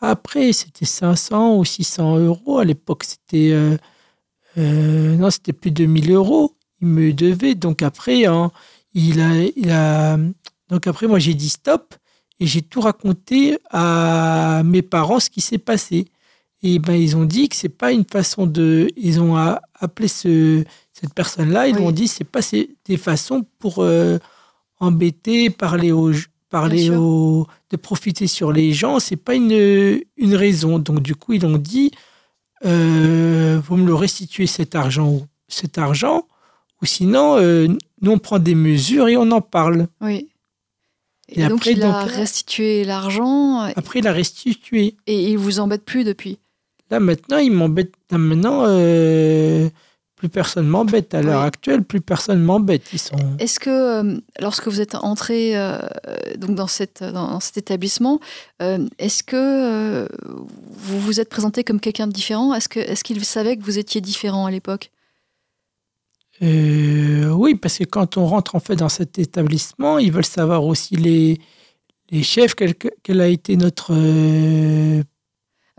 Après, 0.00 0.52
c'était 0.52 0.84
500 0.84 1.56
ou 1.56 1.64
600 1.64 2.18
euros. 2.18 2.58
À 2.58 2.64
l'époque, 2.64 3.02
c'était 3.02 3.50
euh, 4.56 5.16
non, 5.16 5.30
c'était 5.30 5.52
plus 5.52 5.72
de 5.72 5.84
1000 5.84 6.12
euros. 6.12 6.54
Il 6.80 6.88
me 6.88 7.12
devait. 7.12 7.56
Donc 7.56 7.82
après, 7.82 8.24
hein, 8.26 8.52
il 8.94 9.20
a, 9.20 9.34
il 9.56 9.70
a. 9.70 10.16
Donc 10.68 10.86
après, 10.86 11.08
moi, 11.08 11.18
j'ai 11.18 11.34
dit 11.34 11.48
stop 11.48 11.94
et 12.38 12.46
j'ai 12.46 12.62
tout 12.62 12.80
raconté 12.80 13.58
à 13.70 14.62
mes 14.64 14.82
parents 14.82 15.18
ce 15.18 15.28
qui 15.28 15.40
s'est 15.40 15.58
passé. 15.58 16.06
Et 16.62 16.78
ben, 16.78 16.94
ils 16.94 17.16
ont 17.16 17.24
dit 17.24 17.48
que 17.48 17.56
c'est 17.56 17.68
pas 17.68 17.90
une 17.90 18.04
façon 18.04 18.46
de. 18.46 18.88
Ils 18.96 19.20
ont 19.20 19.36
appelé 19.74 20.06
ce, 20.06 20.64
cette 21.00 21.14
personne-là. 21.14 21.68
Ils 21.68 21.76
Oui. 21.76 21.82
ont 21.82 21.92
dit 21.92 22.08
c'est 22.08 22.24
pas 22.24 22.40
des 22.84 22.96
façons 22.96 23.44
pour 23.58 23.76
euh, 23.78 24.18
embêter, 24.80 25.50
parler 25.50 25.92
aux, 25.92 26.12
parler 26.50 26.90
aux, 26.90 27.46
de 27.70 27.76
profiter 27.76 28.26
sur 28.26 28.52
les 28.52 28.72
gens. 28.72 28.98
C'est 29.00 29.16
pas 29.16 29.34
une, 29.34 30.00
une 30.16 30.34
raison. 30.34 30.78
Donc 30.78 31.00
du 31.02 31.14
coup, 31.14 31.32
ils 31.32 31.46
ont 31.46 31.56
dit 31.58 31.90
euh, 32.64 33.60
vous 33.66 33.76
me 33.76 33.86
le 33.86 33.94
restituez 33.94 34.46
cet 34.46 34.74
argent 34.74 35.08
ou 35.08 35.26
cet 35.48 35.78
argent 35.78 36.26
ou 36.82 36.86
sinon 36.86 37.36
euh, 37.38 37.68
nous 38.02 38.10
on 38.12 38.18
prend 38.18 38.38
des 38.38 38.54
mesures 38.54 39.08
et 39.08 39.16
on 39.16 39.30
en 39.30 39.40
parle. 39.40 39.86
Oui, 40.00 40.28
Et, 41.28 41.40
Et 41.40 41.48
donc 41.48 41.58
après, 41.60 41.72
il 41.72 41.82
a 41.82 42.02
donc, 42.02 42.10
restitué 42.10 42.84
l'argent 42.84 43.60
Après, 43.76 44.00
il 44.00 44.06
a 44.06 44.12
restitué. 44.12 44.96
et 45.06 45.30
il 45.30 45.38
vous 45.38 45.60
embête 45.60 45.84
plus 45.84 46.04
depuis. 46.04 46.38
Là, 46.90 46.98
maintenant, 47.00 47.38
il 47.38 47.52
m'embête. 47.52 47.92
Là, 48.10 48.18
maintenant, 48.18 48.64
euh, 48.66 49.70
plus 50.20 50.28
personne 50.28 50.66
m'embête. 50.66 51.14
À 51.14 51.22
l'heure 51.22 51.40
Oui. 51.40 51.46
actuelle, 51.46 51.82
plus 51.82 52.02
personne 52.02 52.42
m'embête. 52.42 52.82
Ils 52.92 52.98
sont. 52.98 53.16
Est-ce 53.38 53.58
que 53.58 53.70
euh, 53.70 54.18
lorsque 54.38 54.68
vous 54.68 54.82
êtes 54.82 54.94
entré 54.94 55.56
euh, 55.56 55.78
donc 56.36 56.54
dans, 56.56 56.66
cette, 56.66 57.02
dans 57.02 57.40
cet 57.40 57.56
établissement, 57.56 58.20
euh, 58.60 58.86
est-ce 58.98 59.22
que 59.22 60.06
vous 60.28 61.00
vous 61.00 61.20
êtes 61.20 61.30
présenté 61.30 61.64
comme 61.64 61.80
quelqu'un 61.80 62.06
de 62.06 62.12
différent? 62.12 62.52
Est-ce 62.54 62.68
que 62.68 62.80
est-ce 62.80 63.02
qu'il 63.02 63.24
savait 63.24 63.56
que 63.56 63.62
vous 63.64 63.78
étiez 63.78 64.02
différent 64.02 64.44
à 64.44 64.50
l'époque? 64.50 64.90
Oui, 66.42 67.54
parce 67.54 67.78
que 67.78 67.84
quand 67.84 68.16
on 68.18 68.26
rentre 68.26 68.54
en 68.56 68.60
fait 68.60 68.76
dans 68.76 68.88
cet 68.90 69.18
établissement, 69.18 69.98
ils 69.98 70.12
veulent 70.12 70.24
savoir 70.24 70.64
aussi 70.64 70.96
les, 70.96 71.38
les 72.10 72.22
chefs, 72.22 72.54
quel, 72.54 72.74
que- 72.74 72.88
quel 73.02 73.20
a 73.22 73.26
été 73.28 73.56
notre 73.56 73.94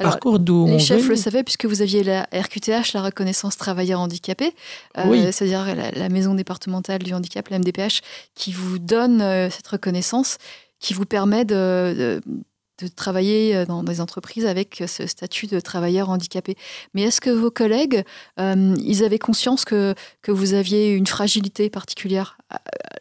Alors, 0.02 0.14
parcours 0.14 0.40
d'où 0.40 0.66
on 0.68 0.74
Les 0.74 0.80
chefs 0.80 1.08
le 1.08 1.16
savaient 1.16 1.44
puisque 1.44 1.66
vous 1.66 1.82
aviez 1.82 2.04
la 2.04 2.28
RQTH, 2.34 2.94
la 2.94 3.02
reconnaissance 3.04 3.58
travailleurs 3.58 4.00
handicapés, 4.02 4.54
euh, 4.98 5.04
Oui. 5.08 5.22
c'est-à-dire 5.32 5.76
la, 5.76 5.92
la 5.92 6.10
maison 6.10 6.34
départementale 6.34 7.04
du 7.04 7.14
handicap, 7.14 7.48
la 7.50 7.60
MDPH, 7.60 8.02
qui 8.36 8.52
vous 8.52 8.80
donne 8.80 9.22
euh, 9.22 9.50
cette 9.50 9.68
reconnaissance, 9.68 10.38
qui 10.80 10.94
vous 10.94 11.06
permet 11.06 11.46
de, 11.46 12.22
de- 12.26 12.34
de 12.82 12.88
travailler 12.88 13.56
euh, 13.56 13.66
dans 13.66 13.84
des 13.84 14.02
entreprises 14.02 14.48
avec 14.48 14.84
ce 14.88 15.06
statut 15.06 15.46
de 15.46 15.60
travailleur 15.60 16.10
handicapé. 16.10 16.56
Mais 16.96 17.04
est-ce 17.04 17.22
que 17.22 17.30
vos 17.30 17.52
collègues, 17.52 18.04
euh, 18.40 18.74
ils 18.84 19.04
avaient 19.04 19.20
conscience 19.20 19.66
que, 19.66 19.94
que 20.24 20.32
vous 20.32 20.56
aviez 20.56 20.90
une 20.96 21.06
fragilité 21.06 21.70
particulière 21.70 22.38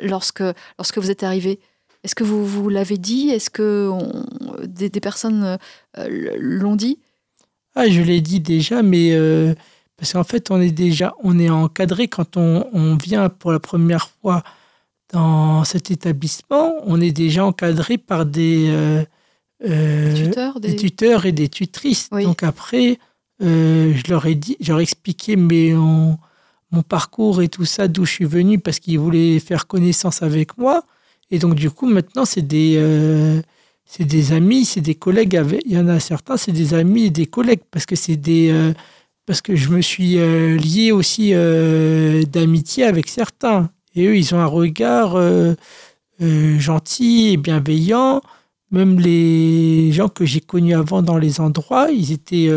lorsque, 0.03 0.43
lorsque 0.79 0.99
vous 0.99 1.11
êtes 1.11 1.23
arrivé 1.23 1.61
Est-ce 2.03 2.15
que 2.15 2.25
vous, 2.25 2.47
vous 2.47 2.69
l'avez 2.69 2.97
dit? 2.97 3.29
Est-ce 3.29 3.51
que 3.51 3.89
on- 3.93 4.25
des, 4.67 4.89
des 4.89 5.01
personnes 5.01 5.59
euh, 5.99 6.37
l'ont 6.39 6.77
dit? 6.77 6.99
Ah, 7.75 7.89
je 7.89 8.01
l'ai 8.01 8.21
dit 8.21 8.41
déjà, 8.41 8.83
mais 8.83 9.13
euh, 9.13 9.55
parce 9.97 10.13
qu'en 10.15 10.25
fait, 10.25 10.51
on 10.51 10.61
est 10.61 10.71
déjà, 10.73 11.15
on 11.23 11.39
est 11.39 11.51
encadré 11.51 12.09
quand 12.09 12.37
on, 12.37 12.67
on 12.73 12.97
vient 12.97 13.29
pour 13.29 13.53
la 13.53 13.61
première 13.61 14.09
fois 14.09 14.43
dans 15.13 15.65
cet 15.65 15.91
établissement. 15.91 16.75
On 16.85 17.01
est 17.01 17.13
déjà 17.13 17.45
encadré 17.45 17.99
par 17.99 18.27
des, 18.27 18.71
euh, 18.71 19.05
tuteurs 20.15 20.61
des 20.61 20.77
tuteurs 20.77 21.27
et 21.27 21.33
des 21.33 21.49
tutrices. 21.49 22.09
Oui. 22.13 22.25
Donc 22.25 22.43
après, 22.43 22.99
je 23.41 24.03
leur 24.11 24.27
ai 24.27 24.35
dit, 24.35 24.57
je 24.61 24.71
leur 24.73 24.81
ai 24.81 24.83
expliqué 24.83 25.37
mon, 25.37 26.19
mon 26.71 26.83
parcours 26.83 27.43
et 27.43 27.49
tout 27.49 27.65
ça, 27.65 27.89
d'où 27.89 28.05
je 28.05 28.13
suis 28.13 28.25
venu, 28.25 28.59
parce 28.59 28.79
qu'ils 28.79 28.99
voulaient 28.99 29.39
faire 29.39 29.67
connaissance 29.67 30.23
avec 30.23 30.57
moi. 30.59 30.85
Et 31.31 31.39
donc 31.39 31.55
du 31.55 31.71
coup, 31.71 31.87
maintenant, 31.87 32.25
c'est 32.25 32.43
des, 32.43 32.75
euh, 32.77 33.41
c'est 33.93 34.05
des 34.05 34.33
amis, 34.33 34.65
c'est 34.65 34.81
des 34.81 34.95
collègues. 34.95 35.43
Il 35.67 35.73
y 35.73 35.79
en 35.79 35.89
a 35.89 35.99
certains, 35.99 36.37
c'est 36.37 36.53
des 36.53 36.75
amis 36.75 37.07
et 37.07 37.11
des 37.11 37.27
collègues, 37.27 37.63
parce 37.73 37.87
que 37.87 37.97
c'est 37.97 38.15
des, 38.15 38.49
euh, 38.53 38.73
parce 39.27 39.43
que 39.43 39.57
je 39.57 39.69
me 39.71 39.83
suis 39.83 40.17
euh, 40.17 40.57
lié 40.57 40.93
aussi 40.93 41.31
euh, 41.35 42.23
d'amitié 42.23 42.85
avec 42.85 43.09
certains. 43.09 43.69
Et 43.97 44.07
eux, 44.07 44.17
ils 44.17 44.33
ont 44.33 44.39
un 44.39 44.47
regard 44.47 45.19
gentil 46.21 47.31
et 47.33 47.37
bienveillant 47.37 48.21
même 48.71 49.01
les 49.01 49.91
gens 49.91 50.09
que 50.09 50.25
j'ai 50.25 50.41
connus 50.41 50.77
avant 50.77 51.03
dans 51.03 51.19
les 51.19 51.41
endroits, 51.41 51.91
ils 51.91 52.13
étaient, 52.13 52.49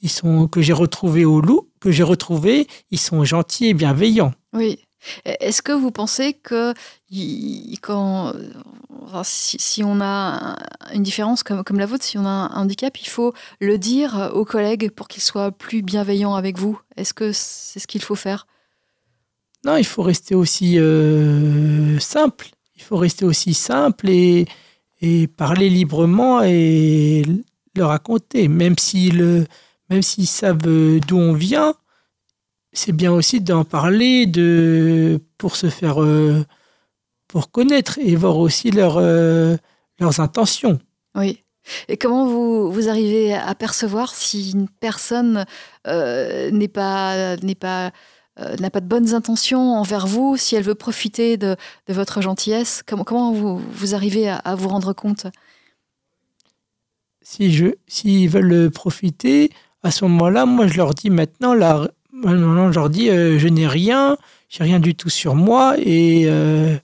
ils 0.00 0.08
sont 0.08 0.46
que 0.46 0.62
j'ai 0.62 0.72
retrouvés 0.72 1.24
au 1.24 1.40
loup, 1.40 1.68
que 1.80 1.90
j'ai 1.90 2.04
retrouvés, 2.04 2.68
ils 2.92 3.00
sont 3.00 3.24
gentils 3.24 3.66
et 3.66 3.74
bienveillants. 3.74 4.32
Oui. 4.52 4.78
Est-ce 5.24 5.62
que 5.62 5.72
vous 5.72 5.90
pensez 5.90 6.34
que 6.34 6.74
si, 7.10 7.78
si 9.58 9.84
on 9.84 10.00
a 10.00 10.04
un- 10.04 10.56
une 10.94 11.02
différence 11.02 11.42
comme, 11.42 11.78
la 11.78 11.86
vôtre, 11.86 12.04
si 12.04 12.18
on 12.18 12.24
a 12.24 12.28
un 12.28 12.54
handicap, 12.54 12.98
il 13.00 13.08
faut 13.08 13.32
le 13.60 13.78
dire 13.78 14.30
aux 14.34 14.44
collègues 14.44 14.90
pour 14.90 15.08
qu'ils 15.08 15.22
soient 15.22 15.52
plus 15.52 15.82
bienveillants 15.82 16.34
avec 16.34 16.58
vous? 16.58 16.78
Est-ce 16.96 17.14
que 17.14 17.32
c'est 17.32 17.80
ce 17.80 17.86
qu'il 17.86 18.02
faut 18.02 18.14
faire? 18.14 18.46
Non, 19.64 19.76
il 19.76 19.86
faut 19.86 20.02
rester 20.02 20.34
aussi 20.34 20.78
euh, 20.78 21.98
simple. 21.98 22.48
Il 22.76 22.82
faut 22.82 22.96
rester 22.96 23.24
aussi 23.24 23.54
simple 23.54 24.08
et, 24.08 24.46
parler 25.36 25.68
librement 25.68 26.42
et 26.42 27.24
le 27.74 27.84
raconter, 27.84 28.48
même 28.48 28.78
s'ils 28.78 29.46
même 29.90 30.02
s'ils 30.02 30.26
savent 30.26 30.58
d'où 30.58 31.16
on 31.16 31.32
vient. 31.32 31.74
C'est 32.78 32.92
bien 32.92 33.10
aussi 33.10 33.40
d'en 33.40 33.64
parler 33.64 34.26
de 34.26 35.18
pour 35.38 35.56
se 35.56 35.70
faire 35.70 36.02
euh, 36.02 36.44
pour 37.26 37.50
connaître 37.50 37.98
et 37.98 38.14
voir 38.16 38.36
aussi 38.36 38.70
leur, 38.70 38.98
euh, 38.98 39.56
leurs 39.98 40.20
intentions. 40.20 40.78
Oui. 41.14 41.42
Et 41.88 41.96
comment 41.96 42.26
vous, 42.26 42.70
vous 42.70 42.90
arrivez 42.90 43.32
à 43.32 43.54
percevoir 43.54 44.14
si 44.14 44.50
une 44.50 44.68
personne 44.68 45.46
euh, 45.86 46.50
n'est 46.50 46.68
pas 46.68 47.36
n'est 47.38 47.54
pas 47.54 47.92
n'a 48.60 48.68
pas 48.68 48.82
de 48.82 48.86
bonnes 48.86 49.14
intentions 49.14 49.72
envers 49.76 50.06
vous, 50.06 50.36
si 50.36 50.54
elle 50.54 50.62
veut 50.62 50.74
profiter 50.74 51.38
de, 51.38 51.56
de 51.86 51.94
votre 51.94 52.20
gentillesse? 52.20 52.82
Comment, 52.86 53.04
comment 53.04 53.32
vous, 53.32 53.56
vous 53.56 53.94
arrivez 53.94 54.28
à, 54.28 54.36
à 54.36 54.54
vous 54.54 54.68
rendre 54.68 54.92
compte? 54.92 55.26
Si 57.22 57.50
je, 57.50 57.68
s'ils 57.86 58.28
veulent 58.28 58.70
profiter, 58.70 59.50
à 59.82 59.90
ce 59.90 60.04
moment-là, 60.04 60.44
moi, 60.44 60.66
je 60.66 60.76
leur 60.76 60.92
dis 60.92 61.08
maintenant, 61.08 61.54
là, 62.24 62.32
maintenant, 62.32 62.70
je 62.72 62.78
leur 62.78 62.90
dis, 62.90 63.10
euh, 63.10 63.38
je 63.38 63.48
n'ai 63.48 63.66
rien, 63.66 64.16
j'ai 64.48 64.64
rien 64.64 64.80
du 64.80 64.94
tout 64.94 65.10
sur 65.10 65.34
moi 65.34 65.74
et 65.78 66.22
euh, 66.26 66.76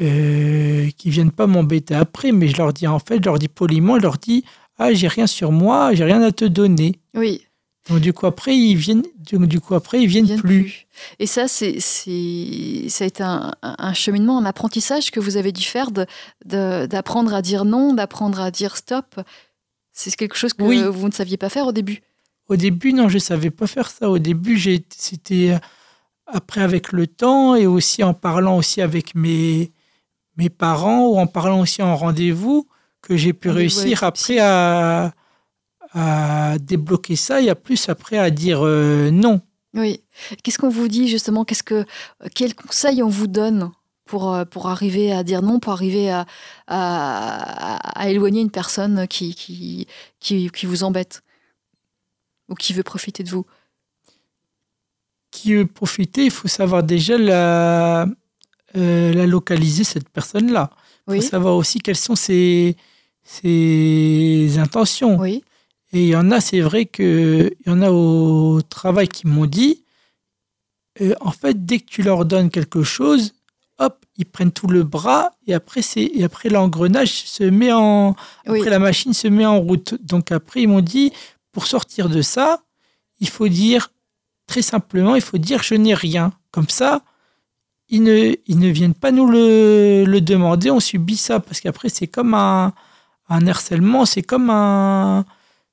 euh, 0.00 0.88
qu'ils 0.96 1.10
viennent 1.12 1.30
pas 1.32 1.46
m'embêter 1.46 1.94
après, 1.94 2.32
mais 2.32 2.48
je 2.48 2.56
leur 2.56 2.72
dis 2.72 2.86
en 2.86 2.98
fait, 2.98 3.16
je 3.16 3.24
leur 3.24 3.38
dis 3.38 3.48
poliment, 3.48 3.96
je 3.96 4.02
leur 4.02 4.18
dis, 4.18 4.44
ah, 4.78 4.92
j'ai 4.92 5.08
rien 5.08 5.26
sur 5.26 5.52
moi, 5.52 5.94
j'ai 5.94 6.04
rien 6.04 6.22
à 6.22 6.32
te 6.32 6.44
donner. 6.46 6.98
Oui, 7.14 7.42
Donc 7.88 8.00
du 8.00 8.12
coup 8.12 8.26
après, 8.26 8.56
ils 8.56 8.76
viennent, 8.76 9.02
donc, 9.32 9.46
du 9.46 9.60
coup 9.60 9.74
après, 9.74 10.00
ils 10.00 10.06
viennent, 10.06 10.24
ils 10.24 10.28
viennent 10.28 10.40
plus. 10.40 10.62
plus. 10.62 10.86
Et 11.18 11.26
ça, 11.26 11.48
c'est, 11.48 11.80
c'est, 11.80 12.86
ça 12.88 13.04
a 13.04 13.06
été 13.06 13.22
un, 13.22 13.52
un 13.62 13.92
cheminement, 13.94 14.38
un 14.38 14.46
apprentissage 14.46 15.10
que 15.10 15.20
vous 15.20 15.36
avez 15.36 15.52
dû 15.52 15.62
faire 15.64 15.90
de, 15.90 16.06
de- 16.46 16.86
d'apprendre 16.86 17.34
à 17.34 17.42
dire 17.42 17.64
non, 17.66 17.92
d'apprendre 17.92 18.40
à 18.40 18.50
dire 18.50 18.76
stop. 18.76 19.20
C'est 19.92 20.14
quelque 20.16 20.36
chose 20.36 20.54
que 20.54 20.62
Oui. 20.62 20.82
vous 20.88 21.08
ne 21.08 21.12
saviez 21.12 21.36
pas 21.36 21.50
faire 21.50 21.66
au 21.66 21.72
début. 21.72 22.00
Au 22.50 22.56
début, 22.56 22.92
non, 22.92 23.08
je 23.08 23.18
savais 23.18 23.50
pas 23.50 23.68
faire 23.68 23.88
ça. 23.90 24.10
Au 24.10 24.18
début, 24.18 24.58
c'était 24.90 25.52
euh, 25.52 25.58
après 26.26 26.62
avec 26.62 26.90
le 26.92 27.06
temps 27.06 27.54
et 27.54 27.66
aussi 27.66 28.02
en 28.02 28.12
parlant 28.12 28.56
aussi 28.56 28.82
avec 28.82 29.14
mes, 29.14 29.72
mes 30.36 30.50
parents 30.50 31.06
ou 31.06 31.18
en 31.18 31.28
parlant 31.28 31.60
aussi 31.60 31.80
en 31.80 31.94
rendez-vous 31.96 32.66
que 33.02 33.16
j'ai 33.16 33.32
pu 33.32 33.50
réussir 33.50 34.02
après 34.02 34.38
à, 34.40 35.12
à 35.94 36.58
débloquer 36.58 37.16
ça 37.16 37.40
et 37.40 37.48
à 37.50 37.54
plus 37.54 37.88
après 37.88 38.18
à 38.18 38.30
dire 38.30 38.60
euh, 38.66 39.10
non. 39.12 39.40
Oui. 39.74 40.02
Qu'est-ce 40.42 40.58
qu'on 40.58 40.68
vous 40.68 40.88
dit 40.88 41.06
justement? 41.06 41.44
Qu'est-ce 41.44 41.62
que 41.62 41.84
quels 42.34 42.56
conseils 42.56 43.00
on 43.02 43.08
vous 43.08 43.28
donne 43.28 43.70
pour 44.06 44.34
euh, 44.34 44.44
pour 44.44 44.68
arriver 44.68 45.12
à 45.12 45.22
dire 45.22 45.42
non, 45.42 45.60
pour 45.60 45.72
arriver 45.72 46.10
à 46.10 46.26
à, 46.66 48.00
à 48.00 48.08
éloigner 48.10 48.40
une 48.40 48.50
personne 48.50 49.06
qui 49.06 49.36
qui, 49.36 49.86
qui 50.18 50.50
qui 50.50 50.66
vous 50.66 50.82
embête? 50.82 51.22
Ou 52.50 52.54
qui 52.54 52.72
veut 52.74 52.82
profiter 52.82 53.22
de 53.22 53.30
vous? 53.30 53.46
Qui 55.30 55.54
veut 55.54 55.66
profiter, 55.66 56.24
il 56.24 56.30
faut 56.30 56.48
savoir 56.48 56.82
déjà 56.82 57.16
la, 57.16 58.06
euh, 58.76 59.12
la 59.14 59.26
localiser, 59.26 59.84
cette 59.84 60.08
personne-là. 60.08 60.70
Il 61.06 61.12
Oui. 61.12 61.20
faut 61.22 61.28
savoir 61.28 61.56
aussi 61.56 61.78
quelles 61.78 61.96
sont 61.96 62.16
ses, 62.16 62.76
ses 63.22 64.58
intentions. 64.58 65.18
Oui. 65.18 65.42
Et 65.92 66.02
il 66.02 66.08
y 66.08 66.16
en 66.16 66.30
a, 66.30 66.40
c'est 66.40 66.60
vrai 66.60 66.86
que 66.86 67.52
il 67.60 67.68
y 67.68 67.70
en 67.72 67.82
a 67.82 67.90
au 67.90 68.60
travail 68.62 69.08
qui 69.08 69.26
m'ont 69.26 69.46
dit, 69.46 69.84
euh, 71.00 71.14
en 71.20 71.32
fait, 71.32 71.64
dès 71.66 71.78
que 71.80 71.86
tu 71.86 72.02
leur 72.02 72.24
donnes 72.24 72.50
quelque 72.50 72.82
chose, 72.82 73.32
hop, 73.78 74.04
ils 74.16 74.26
prennent 74.26 74.52
tout 74.52 74.66
le 74.68 74.82
bras 74.84 75.32
et 75.46 75.54
après 75.54 75.80
c'est 75.82 76.22
après 76.22 76.48
l'engrenage 76.48 77.22
se 77.26 77.42
met 77.44 77.72
en 77.72 78.10
Oui. 78.46 78.58
après 78.58 78.70
la 78.70 78.78
machine 78.78 79.14
se 79.14 79.26
met 79.28 79.46
en 79.46 79.58
route. 79.60 79.94
Donc 80.04 80.30
après 80.32 80.62
ils 80.62 80.68
m'ont 80.68 80.80
dit 80.82 81.12
pour 81.52 81.66
sortir 81.66 82.08
de 82.08 82.22
ça, 82.22 82.60
il 83.20 83.28
faut 83.28 83.48
dire 83.48 83.90
très 84.46 84.62
simplement, 84.62 85.14
il 85.14 85.22
faut 85.22 85.38
dire 85.38 85.62
je 85.62 85.74
n'ai 85.74 85.94
rien. 85.94 86.32
Comme 86.50 86.68
ça, 86.68 87.02
ils 87.88 88.02
ne 88.02 88.34
ils 88.46 88.58
ne 88.58 88.68
viennent 88.68 88.94
pas 88.94 89.10
nous 89.12 89.28
le, 89.30 90.04
le 90.06 90.20
demander, 90.20 90.70
on 90.70 90.80
subit 90.80 91.16
ça 91.16 91.40
parce 91.40 91.60
qu'après 91.60 91.88
c'est 91.88 92.06
comme 92.06 92.34
un 92.34 92.72
un 93.28 93.46
harcèlement, 93.46 94.06
c'est 94.06 94.22
comme 94.22 94.50
un 94.50 95.24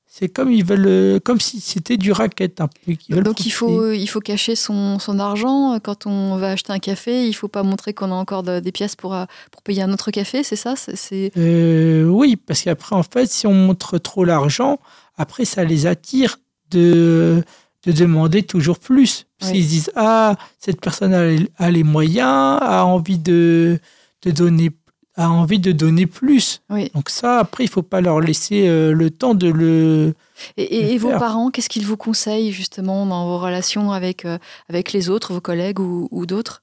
c'est 0.09 0.29
comme 0.29 0.51
ils 0.51 0.63
veulent 0.63 0.85
euh, 0.87 1.19
comme 1.19 1.39
si 1.39 1.59
c'était 1.59 1.97
du 1.97 2.11
racket 2.11 2.59
un 2.61 2.67
peu. 2.67 2.93
Donc 3.21 3.45
il 3.45 3.51
faut, 3.51 3.91
il 3.91 4.07
faut 4.07 4.19
cacher 4.19 4.55
son, 4.55 4.97
son 4.99 5.19
argent. 5.19 5.77
Quand 5.83 6.07
on 6.07 6.37
va 6.37 6.51
acheter 6.51 6.71
un 6.73 6.79
café, 6.79 7.27
il 7.27 7.33
faut 7.33 7.49
pas 7.49 7.61
montrer 7.61 7.93
qu'on 7.93 8.11
a 8.11 8.15
encore 8.15 8.41
de- 8.41 8.59
des 8.59 8.71
pièces 8.71 8.95
pour, 8.95 9.13
euh, 9.13 9.25
pour 9.51 9.61
payer 9.63 9.83
un 9.83 9.91
autre 9.93 10.09
café, 10.09 10.43
c'est 10.43 10.55
ça 10.55 10.75
C'est- 10.75 10.95
c'est- 10.95 11.31
Euh, 11.37 12.05
oui, 12.05 12.35
parce 12.35 12.61
qu'après, 12.63 12.95
en 12.95 13.03
fait, 13.03 13.29
si 13.29 13.45
on 13.47 13.53
montre 13.53 13.97
trop 13.99 14.23
l'argent, 14.23 14.79
après, 15.17 15.45
ça 15.45 15.63
les 15.63 15.85
attire 15.87 16.37
de, 16.71 17.43
de 17.85 17.91
demander 17.91 18.43
toujours 18.43 18.79
plus. 18.79 19.25
Parce 19.39 19.51
Oui. 19.51 19.57
qu'ils 19.57 19.65
se 19.65 19.69
disent, 19.69 19.91
ah, 19.95 20.35
cette 20.59 20.79
personne 20.81 21.13
a, 21.13 21.25
les- 21.25 21.49
a 21.57 21.71
les 21.71 21.83
moyens, 21.83 22.59
a 22.61 22.85
envie 22.85 23.17
de, 23.19 23.79
de 24.23 24.31
donner 24.31 24.71
a 25.19 25.31
envie 25.31 25.57
de 25.57 25.71
donner 25.71 26.05
plus. 26.05 26.61
Oui. 26.69 26.91
Donc 26.93 27.09
ça, 27.09 27.39
après, 27.39 27.63
il 27.63 27.67
faut 27.67 27.81
pas 27.81 28.01
leur 28.01 28.19
laisser 28.21 28.67
euh, 28.67 28.91
le 28.93 29.09
temps 29.09 29.33
de 29.33 29.47
le... 29.47 30.13
Et, 30.57 30.61
et- 30.63 30.93
et 30.93 30.97
vos 30.99 31.09
parents, 31.09 31.49
qu'est-ce 31.49 31.69
qu'ils 31.69 31.87
vous 31.87 31.97
conseillent 31.97 32.51
justement 32.51 33.03
dans 33.07 33.25
vos 33.25 33.39
relations 33.39 33.91
avec, 33.91 34.25
euh, 34.25 34.37
avec 34.69 34.93
les 34.93 35.09
autres, 35.09 35.33
vos 35.33 35.41
collègues 35.41 35.79
ou, 35.79 36.07
ou 36.11 36.27
d'autres? 36.27 36.61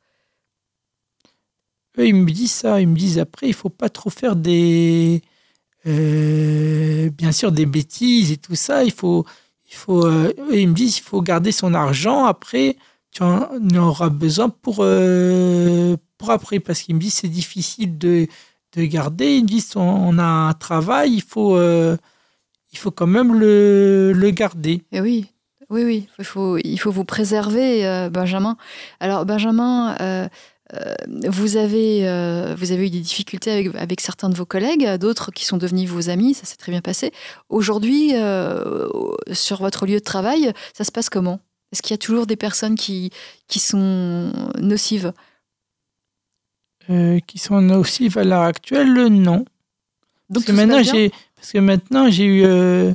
Eux, 1.98 2.06
ils 2.06 2.14
me 2.14 2.30
disent 2.30 2.52
ça, 2.52 2.80
ils 2.80 2.86
me 2.88 2.96
disent 2.96 3.18
après, 3.18 3.48
il 3.48 3.54
faut 3.54 3.70
pas 3.70 3.88
trop 3.88 4.10
faire 4.10 4.36
des... 4.36 5.20
euh, 5.86 7.10
bien 7.10 7.32
sûr, 7.32 7.52
des 7.52 7.66
bêtises 7.66 8.32
et 8.32 8.36
tout 8.36 8.56
ça. 8.56 8.84
Il 8.84 8.92
faut... 8.92 9.24
Il 9.70 9.76
faut 9.76 10.06
euh, 10.06 10.32
ils 10.52 10.68
me 10.68 10.74
disent 10.74 10.98
il 10.98 11.02
faut 11.02 11.20
garder 11.20 11.50
son 11.50 11.74
argent. 11.74 12.26
Après, 12.26 12.76
tu 13.10 13.24
en 13.24 13.48
auras 13.76 14.08
besoin 14.08 14.48
pour, 14.48 14.76
euh, 14.80 15.96
pour 16.16 16.30
après. 16.30 16.60
Parce 16.60 16.82
qu'ils 16.82 16.94
me 16.94 17.00
disent 17.00 17.14
c'est 17.14 17.28
difficile 17.28 17.98
de, 17.98 18.28
de 18.76 18.84
garder. 18.84 19.38
Ils 19.38 19.42
me 19.42 19.48
disent 19.48 19.74
on, 19.74 19.80
on 19.80 20.18
a 20.18 20.22
un 20.22 20.52
travail, 20.52 21.14
il 21.14 21.22
faut, 21.22 21.56
euh, 21.56 21.96
il 22.72 22.78
faut 22.78 22.92
quand 22.92 23.08
même 23.08 23.34
le, 23.34 24.12
le 24.12 24.30
garder. 24.30 24.84
Eh 24.92 25.00
oui, 25.00 25.26
oui, 25.70 25.82
oui, 25.82 26.08
il 26.20 26.24
faut, 26.24 26.56
il 26.58 26.76
faut 26.76 26.92
vous 26.92 27.06
préserver, 27.06 28.08
Benjamin. 28.12 28.56
Alors, 29.00 29.26
Benjamin, 29.26 29.96
euh, 30.72 30.94
vous, 31.28 31.56
avez, 31.56 32.08
euh, 32.08 32.54
vous 32.56 32.72
avez 32.72 32.86
eu 32.86 32.90
des 32.90 33.00
difficultés 33.00 33.50
avec, 33.50 33.74
avec 33.74 34.00
certains 34.00 34.30
de 34.30 34.34
vos 34.34 34.46
collègues, 34.46 34.88
d'autres 34.98 35.30
qui 35.30 35.44
sont 35.44 35.58
devenus 35.58 35.90
vos 35.90 36.08
amis, 36.08 36.34
ça 36.34 36.46
s'est 36.46 36.56
très 36.56 36.72
bien 36.72 36.80
passé. 36.80 37.12
Aujourd'hui, 37.50 38.12
euh, 38.14 38.88
sur 39.32 39.58
votre 39.58 39.84
lieu 39.86 39.96
de 39.96 40.04
travail, 40.04 40.52
ça 40.72 40.84
se 40.84 40.92
passe 40.92 41.10
comment? 41.10 41.40
Est-ce 41.72 41.82
qu'il 41.82 41.92
y 41.92 41.94
a 41.94 41.98
toujours 41.98 42.26
des 42.26 42.36
personnes 42.36 42.76
qui, 42.76 43.10
qui 43.46 43.58
sont 43.58 44.32
nocives? 44.58 45.12
Qui 46.86 47.38
sont 47.38 47.60
nocives 47.60 48.18
à 48.18 48.24
l'heure 48.24 48.42
actuelle, 48.42 48.92
non. 49.08 49.44
Donc, 50.30 50.44
Parce 50.44 50.44
que 50.44 50.52
maintenant 50.52 50.82
j'ai 50.82 51.10
parce 51.36 51.52
que 51.52 51.58
maintenant 51.58 52.10
j'ai 52.10 52.26
eu 52.26 52.94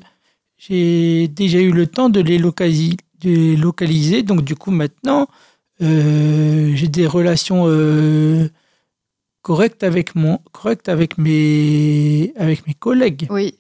j'ai 0.58 1.28
déjà 1.28 1.60
eu 1.60 1.72
le 1.72 1.88
temps 1.88 2.10
de 2.10 2.20
les 2.20 2.38
localiser, 2.38 2.98
de 3.22 3.30
les 3.30 3.56
localiser 3.56 4.24
donc 4.24 4.44
du 4.44 4.56
coup 4.56 4.72
maintenant 4.72 5.28
j'ai 5.80 6.88
des 6.88 7.08
relations 7.08 7.66
euh, 7.68 8.50
correctes 9.42 9.84
avec 9.84 10.16
mon 10.16 10.40
correctes 10.52 10.90
avec 10.90 11.18
mes 11.18 12.34
avec 12.36 12.68
mes 12.68 12.74
collègues. 12.74 13.28
Oui. 13.30 13.56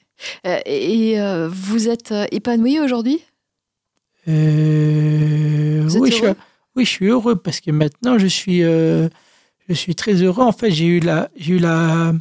Euh, 0.45 0.59
et 0.65 1.19
euh, 1.19 1.47
vous 1.49 1.87
êtes 1.87 2.11
euh, 2.11 2.25
épanoui 2.31 2.79
aujourd'hui? 2.79 3.21
Euh, 4.27 5.89
oui, 5.95 6.11
je 6.11 6.15
suis, 6.15 6.25
heureux 6.25 6.35
oui, 6.75 6.85
je 6.85 6.89
suis 6.89 7.05
heureux 7.07 7.35
parce 7.35 7.61
que 7.61 7.71
maintenant 7.71 8.17
je 8.17 8.27
suis, 8.27 8.63
euh, 8.63 9.07
je 9.67 9.73
suis 9.73 9.95
très 9.95 10.13
heureux. 10.15 10.43
En 10.43 10.51
fait, 10.51 10.71
j'ai 10.71 10.85
eu 10.85 10.99
la, 10.99 11.29
j'ai 11.37 11.53
eu 11.53 11.59
la, 11.59 12.13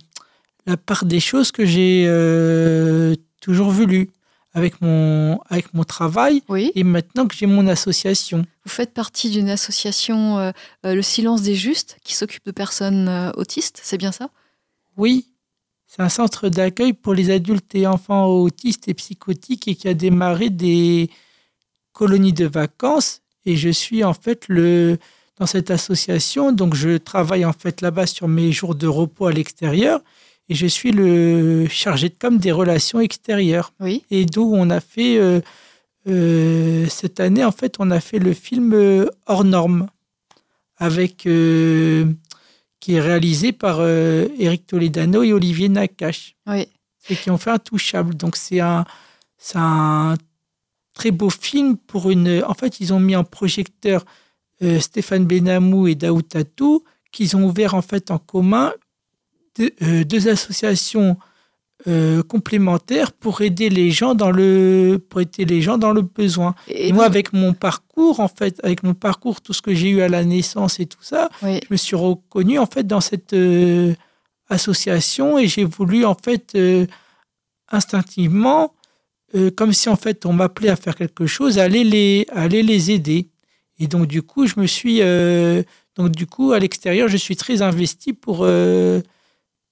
la 0.66 0.76
part 0.76 1.05
des 1.05 1.20
choses 1.20 1.51
que 1.51 1.66
j'ai 1.66 2.05
euh, 2.07 3.14
toujours 3.40 3.70
voulu 3.70 4.11
avec 4.59 4.80
mon, 4.80 5.40
avec 5.48 5.72
mon 5.72 5.84
travail 5.84 6.42
Oui. 6.48 6.72
et 6.74 6.84
maintenant 6.84 7.26
que 7.26 7.34
j'ai 7.34 7.46
mon 7.46 7.66
association. 7.68 8.44
Vous 8.64 8.70
faites 8.70 8.92
partie 8.92 9.30
d'une 9.30 9.48
association, 9.48 10.38
euh, 10.38 10.50
euh, 10.84 10.94
Le 10.94 11.02
Silence 11.02 11.42
des 11.42 11.54
Justes, 11.54 11.96
qui 12.04 12.14
s'occupe 12.14 12.44
de 12.44 12.50
personnes 12.50 13.09
euh, 13.09 13.30
autistes, 13.36 13.80
c'est 13.82 13.98
bien 13.98 14.12
ça? 14.12 14.30
Oui, 14.96 15.28
c'est 15.86 16.02
un 16.02 16.09
centre 16.09 16.48
d'accueil 16.48 16.92
pour 16.92 17.14
les 17.14 17.30
adultes 17.30 17.74
et 17.74 17.86
enfants 17.86 18.26
autistes 18.26 18.88
et 18.88 18.94
psychotiques 18.94 19.68
et 19.68 19.74
qui 19.76 19.88
a 19.88 19.94
démarré 19.94 20.50
des 20.50 21.09
colonies 21.92 22.32
de 22.32 22.46
vacances. 22.46 23.22
Et 23.46 23.56
je 23.56 23.70
suis 23.70 24.02
en 24.04 24.14
fait 24.14 24.48
le 24.48 24.98
dans 25.38 25.46
cette 25.46 25.70
association, 25.70 26.50
donc 26.50 26.74
je 26.74 26.96
travaille 26.98 27.44
en 27.44 27.52
fait 27.52 27.80
là-bas 27.80 28.06
sur 28.06 28.26
mes 28.26 28.50
jours 28.50 28.74
de 28.74 28.88
repos 28.88 29.26
à 29.26 29.32
l'extérieur 29.32 30.00
et 30.49 30.55
je 30.55 30.66
suis 30.66 30.92
le 30.92 31.66
chargé 31.68 32.09
de 32.09 32.14
com 32.18 32.38
des 32.38 32.53
relations 32.53 33.01
extérieures. 33.01 33.72
Oui. 33.80 34.05
Et 34.11 34.24
d'où 34.24 34.51
on 34.55 34.70
a 34.70 34.80
fait 34.80 35.18
euh, 35.18 35.40
euh, 36.09 36.86
cette 36.88 37.20
année 37.20 37.44
en 37.44 37.53
fait 37.53 37.76
on 37.78 37.90
a 37.90 38.01
fait 38.01 38.18
le 38.18 38.32
film 38.32 38.72
euh, 38.72 39.07
hors 39.26 39.44
norme 39.44 39.88
avec 40.76 41.16
qui 41.18 42.94
est 42.94 43.01
réalisé 43.01 43.51
par 43.53 43.82
Eric 43.84 44.64
Toledano 44.66 45.24
et 45.24 45.32
Olivier 45.32 45.68
Nakache 45.68 46.36
Oui. 46.46 46.68
et 47.11 47.16
qui 47.16 47.30
ont 47.32 47.36
fait 47.38 47.51
Intouchable. 47.51 48.14
Donc 48.14 48.36
c'est 48.36 48.61
un, 48.61 48.84
c'est 49.38 49.59
un 49.59 50.14
très 50.94 51.11
beau 51.11 51.30
film 51.30 51.76
pour 51.76 52.12
une. 52.12 52.44
En 52.46 52.55
fait, 52.55 52.78
ils 52.78 52.92
ont 52.92 53.01
mis 53.01 53.16
en 53.16 53.24
projecteur 53.24 54.05
Stéphane 54.78 55.26
Benamou 55.26 55.88
et 55.88 55.96
Daoud 55.96 56.28
Tatou, 56.28 56.84
qu'ils 57.11 57.36
ont 57.36 57.42
ouvert 57.42 57.74
en 57.74 57.82
fait 57.82 58.12
en 58.12 58.18
commun 58.18 58.72
deux, 59.59 59.70
euh, 59.82 60.04
deux 60.04 60.28
associations 60.28 61.16
euh, 61.86 62.24
complémentaires 62.24 63.12
pour 63.12 63.40
aider 63.40 63.68
les 63.68 63.92
gens 63.92 64.16
dans 64.16 64.32
le 64.32 64.98
pour 65.09 65.20
aider 65.20 65.44
les 65.44 65.62
gens 65.62 65.78
dans 65.78 65.92
le 65.92 66.02
besoin. 66.02 66.56
Et, 66.66 66.88
Et 66.88 66.92
moi, 66.92 67.04
avec 67.04 67.32
mon 67.32 67.54
parcours, 67.54 68.18
en 68.18 68.26
fait, 68.26 68.59
avec 68.64 68.82
mon 68.82 68.94
parcours, 68.94 69.40
tout 69.40 69.52
ce 69.52 69.62
que 69.62 69.72
j'ai 69.72 69.90
eu 69.90 70.00
à 70.00 70.09
la 70.09 70.24
naissance 70.24 70.80
et 70.80 70.86
tout 70.86 71.02
ça, 71.02 71.28
oui. 71.40 71.61
je 71.62 71.68
me 71.70 71.76
suis 71.76 71.94
reconnu 71.94 72.59
en 72.59 72.66
fait 72.66 72.84
dans 72.84 73.00
cette 73.00 73.32
euh, 73.32 73.94
association 74.48 75.38
et 75.38 75.46
j'ai 75.46 75.62
voulu 75.62 76.04
en 76.04 76.16
fait 76.16 76.56
euh, 76.56 76.84
instinctivement, 77.70 78.74
comme 79.56 79.72
si 79.72 79.88
en 79.88 79.96
fait 79.96 80.26
on 80.26 80.32
m'appelait 80.32 80.70
à 80.70 80.76
faire 80.76 80.96
quelque 80.96 81.26
chose, 81.26 81.61
aller 81.61 81.84
les 81.84 82.26
aller 82.32 82.64
les 82.64 82.90
aider. 82.90 83.28
Et 83.78 83.86
donc 83.86 84.09
du 84.09 84.22
coup, 84.22 84.48
je 84.48 84.59
me 84.59 84.66
suis 84.66 84.98
donc 85.96 86.11
du 86.11 86.26
coup 86.26 86.50
à 86.50 86.59
l'extérieur, 86.59 87.06
je 87.06 87.16
suis 87.16 87.36
très 87.36 87.62
investi 87.62 88.14
pour 88.14 88.44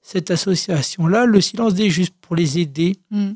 cette 0.07 0.31
association-là, 0.31 1.27
le 1.27 1.41
silence 1.41 1.75
des 1.75 1.91
justes, 1.91 2.15
pour 2.21 2.37
les 2.37 2.61
aider. 2.61 2.97
Hmm. 3.11 3.33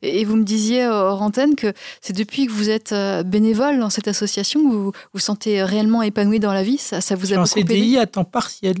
Et 0.00 0.24
vous 0.24 0.36
me 0.36 0.42
disiez 0.42 0.84
euh, 0.84 1.10
hors 1.10 1.20
antenne 1.20 1.54
que 1.54 1.74
c'est 2.00 2.16
depuis 2.16 2.46
que 2.46 2.52
vous 2.52 2.70
êtes 2.70 2.92
euh, 2.92 3.22
bénévole 3.22 3.78
dans 3.78 3.90
cette 3.90 4.08
association 4.08 4.60
que 4.66 4.74
vous 4.74 4.92
vous 5.12 5.20
sentez 5.20 5.62
réellement 5.62 6.00
épanoui 6.00 6.40
dans 6.40 6.54
la 6.54 6.62
vie. 6.62 6.78
Ça, 6.78 7.02
ça 7.02 7.14
vous 7.14 7.34
a 7.34 7.36
beaucoup 7.36 7.58
aidé 7.58 7.74
CDI 7.74 7.98
à 7.98 8.06
temps 8.06 8.24
partiel. 8.24 8.76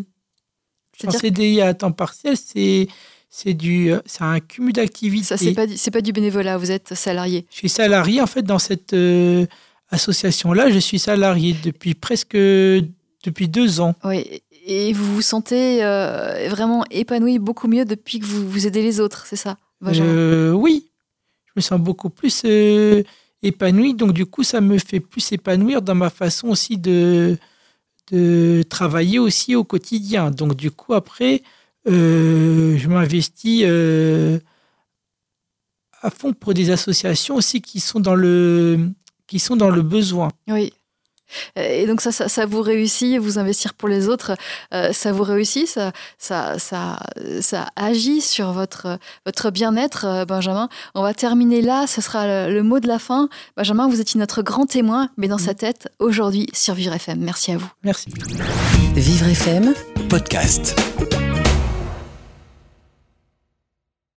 En 1.06 1.10
CDI 1.10 1.60
à 1.60 1.74
temps 1.74 1.92
partiel, 1.92 2.38
c'est 2.38 2.88
c'est 3.28 3.52
du 3.52 3.92
c'est 4.06 4.22
un 4.22 4.40
cumul 4.40 4.72
d'activités. 4.72 5.26
Ça, 5.26 5.36
c'est 5.36 5.52
pas, 5.52 5.66
c'est 5.76 5.90
pas 5.90 6.00
du 6.00 6.12
bénévolat, 6.12 6.56
vous 6.56 6.70
êtes 6.70 6.94
salarié. 6.94 7.44
Je 7.50 7.56
suis 7.56 7.68
salarié 7.68 8.22
en 8.22 8.26
fait 8.26 8.42
dans 8.42 8.58
cette 8.58 8.94
euh, 8.94 9.44
association-là. 9.90 10.70
Je 10.70 10.78
suis 10.78 10.98
salarié 10.98 11.54
depuis 11.62 11.92
presque 11.92 12.38
depuis 13.24 13.48
deux 13.48 13.80
ans. 13.80 13.94
Oui. 14.04 14.42
Et 14.66 14.92
vous 14.94 15.14
vous 15.14 15.22
sentez 15.22 15.84
euh, 15.84 16.48
vraiment 16.48 16.84
épanoui 16.90 17.38
beaucoup 17.38 17.68
mieux 17.68 17.84
depuis 17.84 18.18
que 18.18 18.24
vous, 18.24 18.48
vous 18.48 18.66
aidez 18.66 18.82
les 18.82 18.98
autres, 18.98 19.26
c'est 19.26 19.36
ça 19.36 19.58
Euh, 19.86 20.52
oui, 20.52 20.90
je 21.46 21.52
me 21.56 21.60
sens 21.60 21.78
beaucoup 21.78 22.08
plus 22.08 22.42
euh, 22.46 23.02
épanoui. 23.42 23.92
Donc 23.94 24.12
du 24.12 24.24
coup, 24.24 24.42
ça 24.42 24.62
me 24.62 24.78
fait 24.78 25.00
plus 25.00 25.32
épanouir 25.32 25.82
dans 25.82 25.94
ma 25.94 26.10
façon 26.10 26.48
aussi 26.48 26.78
de 26.78 27.36
de 28.10 28.62
travailler 28.68 29.18
aussi 29.18 29.54
au 29.54 29.64
quotidien. 29.64 30.30
Donc 30.30 30.56
du 30.56 30.70
coup, 30.70 30.94
après, 30.94 31.42
je 31.86 32.88
m'investis 32.88 33.64
à 36.00 36.10
fond 36.10 36.32
pour 36.32 36.54
des 36.54 36.70
associations 36.70 37.36
aussi 37.36 37.60
qui 37.62 37.80
sont 37.80 38.00
dans 38.00 38.14
le 38.14 38.90
qui 39.26 39.38
sont 39.38 39.56
dans 39.56 39.70
le 39.70 39.82
besoin. 39.82 40.30
Oui. 40.48 40.72
Euh, 41.58 41.62
Et 41.82 41.86
donc 41.86 42.00
ça, 42.00 42.12
ça, 42.12 42.28
ça 42.28 42.46
vous 42.46 42.62
réussit, 42.62 43.18
vous 43.18 43.38
investir 43.38 43.74
pour 43.74 43.88
les 43.88 44.08
autres, 44.08 44.36
euh, 44.72 44.92
ça 44.92 45.12
vous 45.12 45.22
réussit, 45.22 45.66
ça, 45.68 45.92
ça, 46.18 46.58
ça, 46.58 46.98
ça 47.40 47.66
agit 47.76 48.20
sur 48.20 48.52
votre, 48.52 48.98
votre 49.26 49.50
bien-être, 49.50 50.04
euh, 50.06 50.24
Benjamin. 50.24 50.68
On 50.94 51.02
va 51.02 51.14
terminer 51.14 51.60
là, 51.62 51.86
ce 51.86 52.00
sera 52.00 52.26
le, 52.26 52.54
le 52.54 52.62
mot 52.62 52.80
de 52.80 52.88
la 52.88 52.98
fin. 52.98 53.28
Benjamin, 53.56 53.88
vous 53.88 54.00
étiez 54.00 54.18
notre 54.20 54.42
grand 54.42 54.66
témoin, 54.66 55.08
mais 55.16 55.28
dans 55.28 55.38
sa 55.38 55.54
tête, 55.54 55.88
aujourd'hui, 55.98 56.46
sur 56.52 56.74
Vivre 56.74 56.94
FM. 56.94 57.18
Merci 57.20 57.52
à 57.52 57.56
vous. 57.58 57.70
Merci. 57.82 58.08
Vivre 58.94 59.26
FM 59.28 59.74
Podcast. 60.08 60.74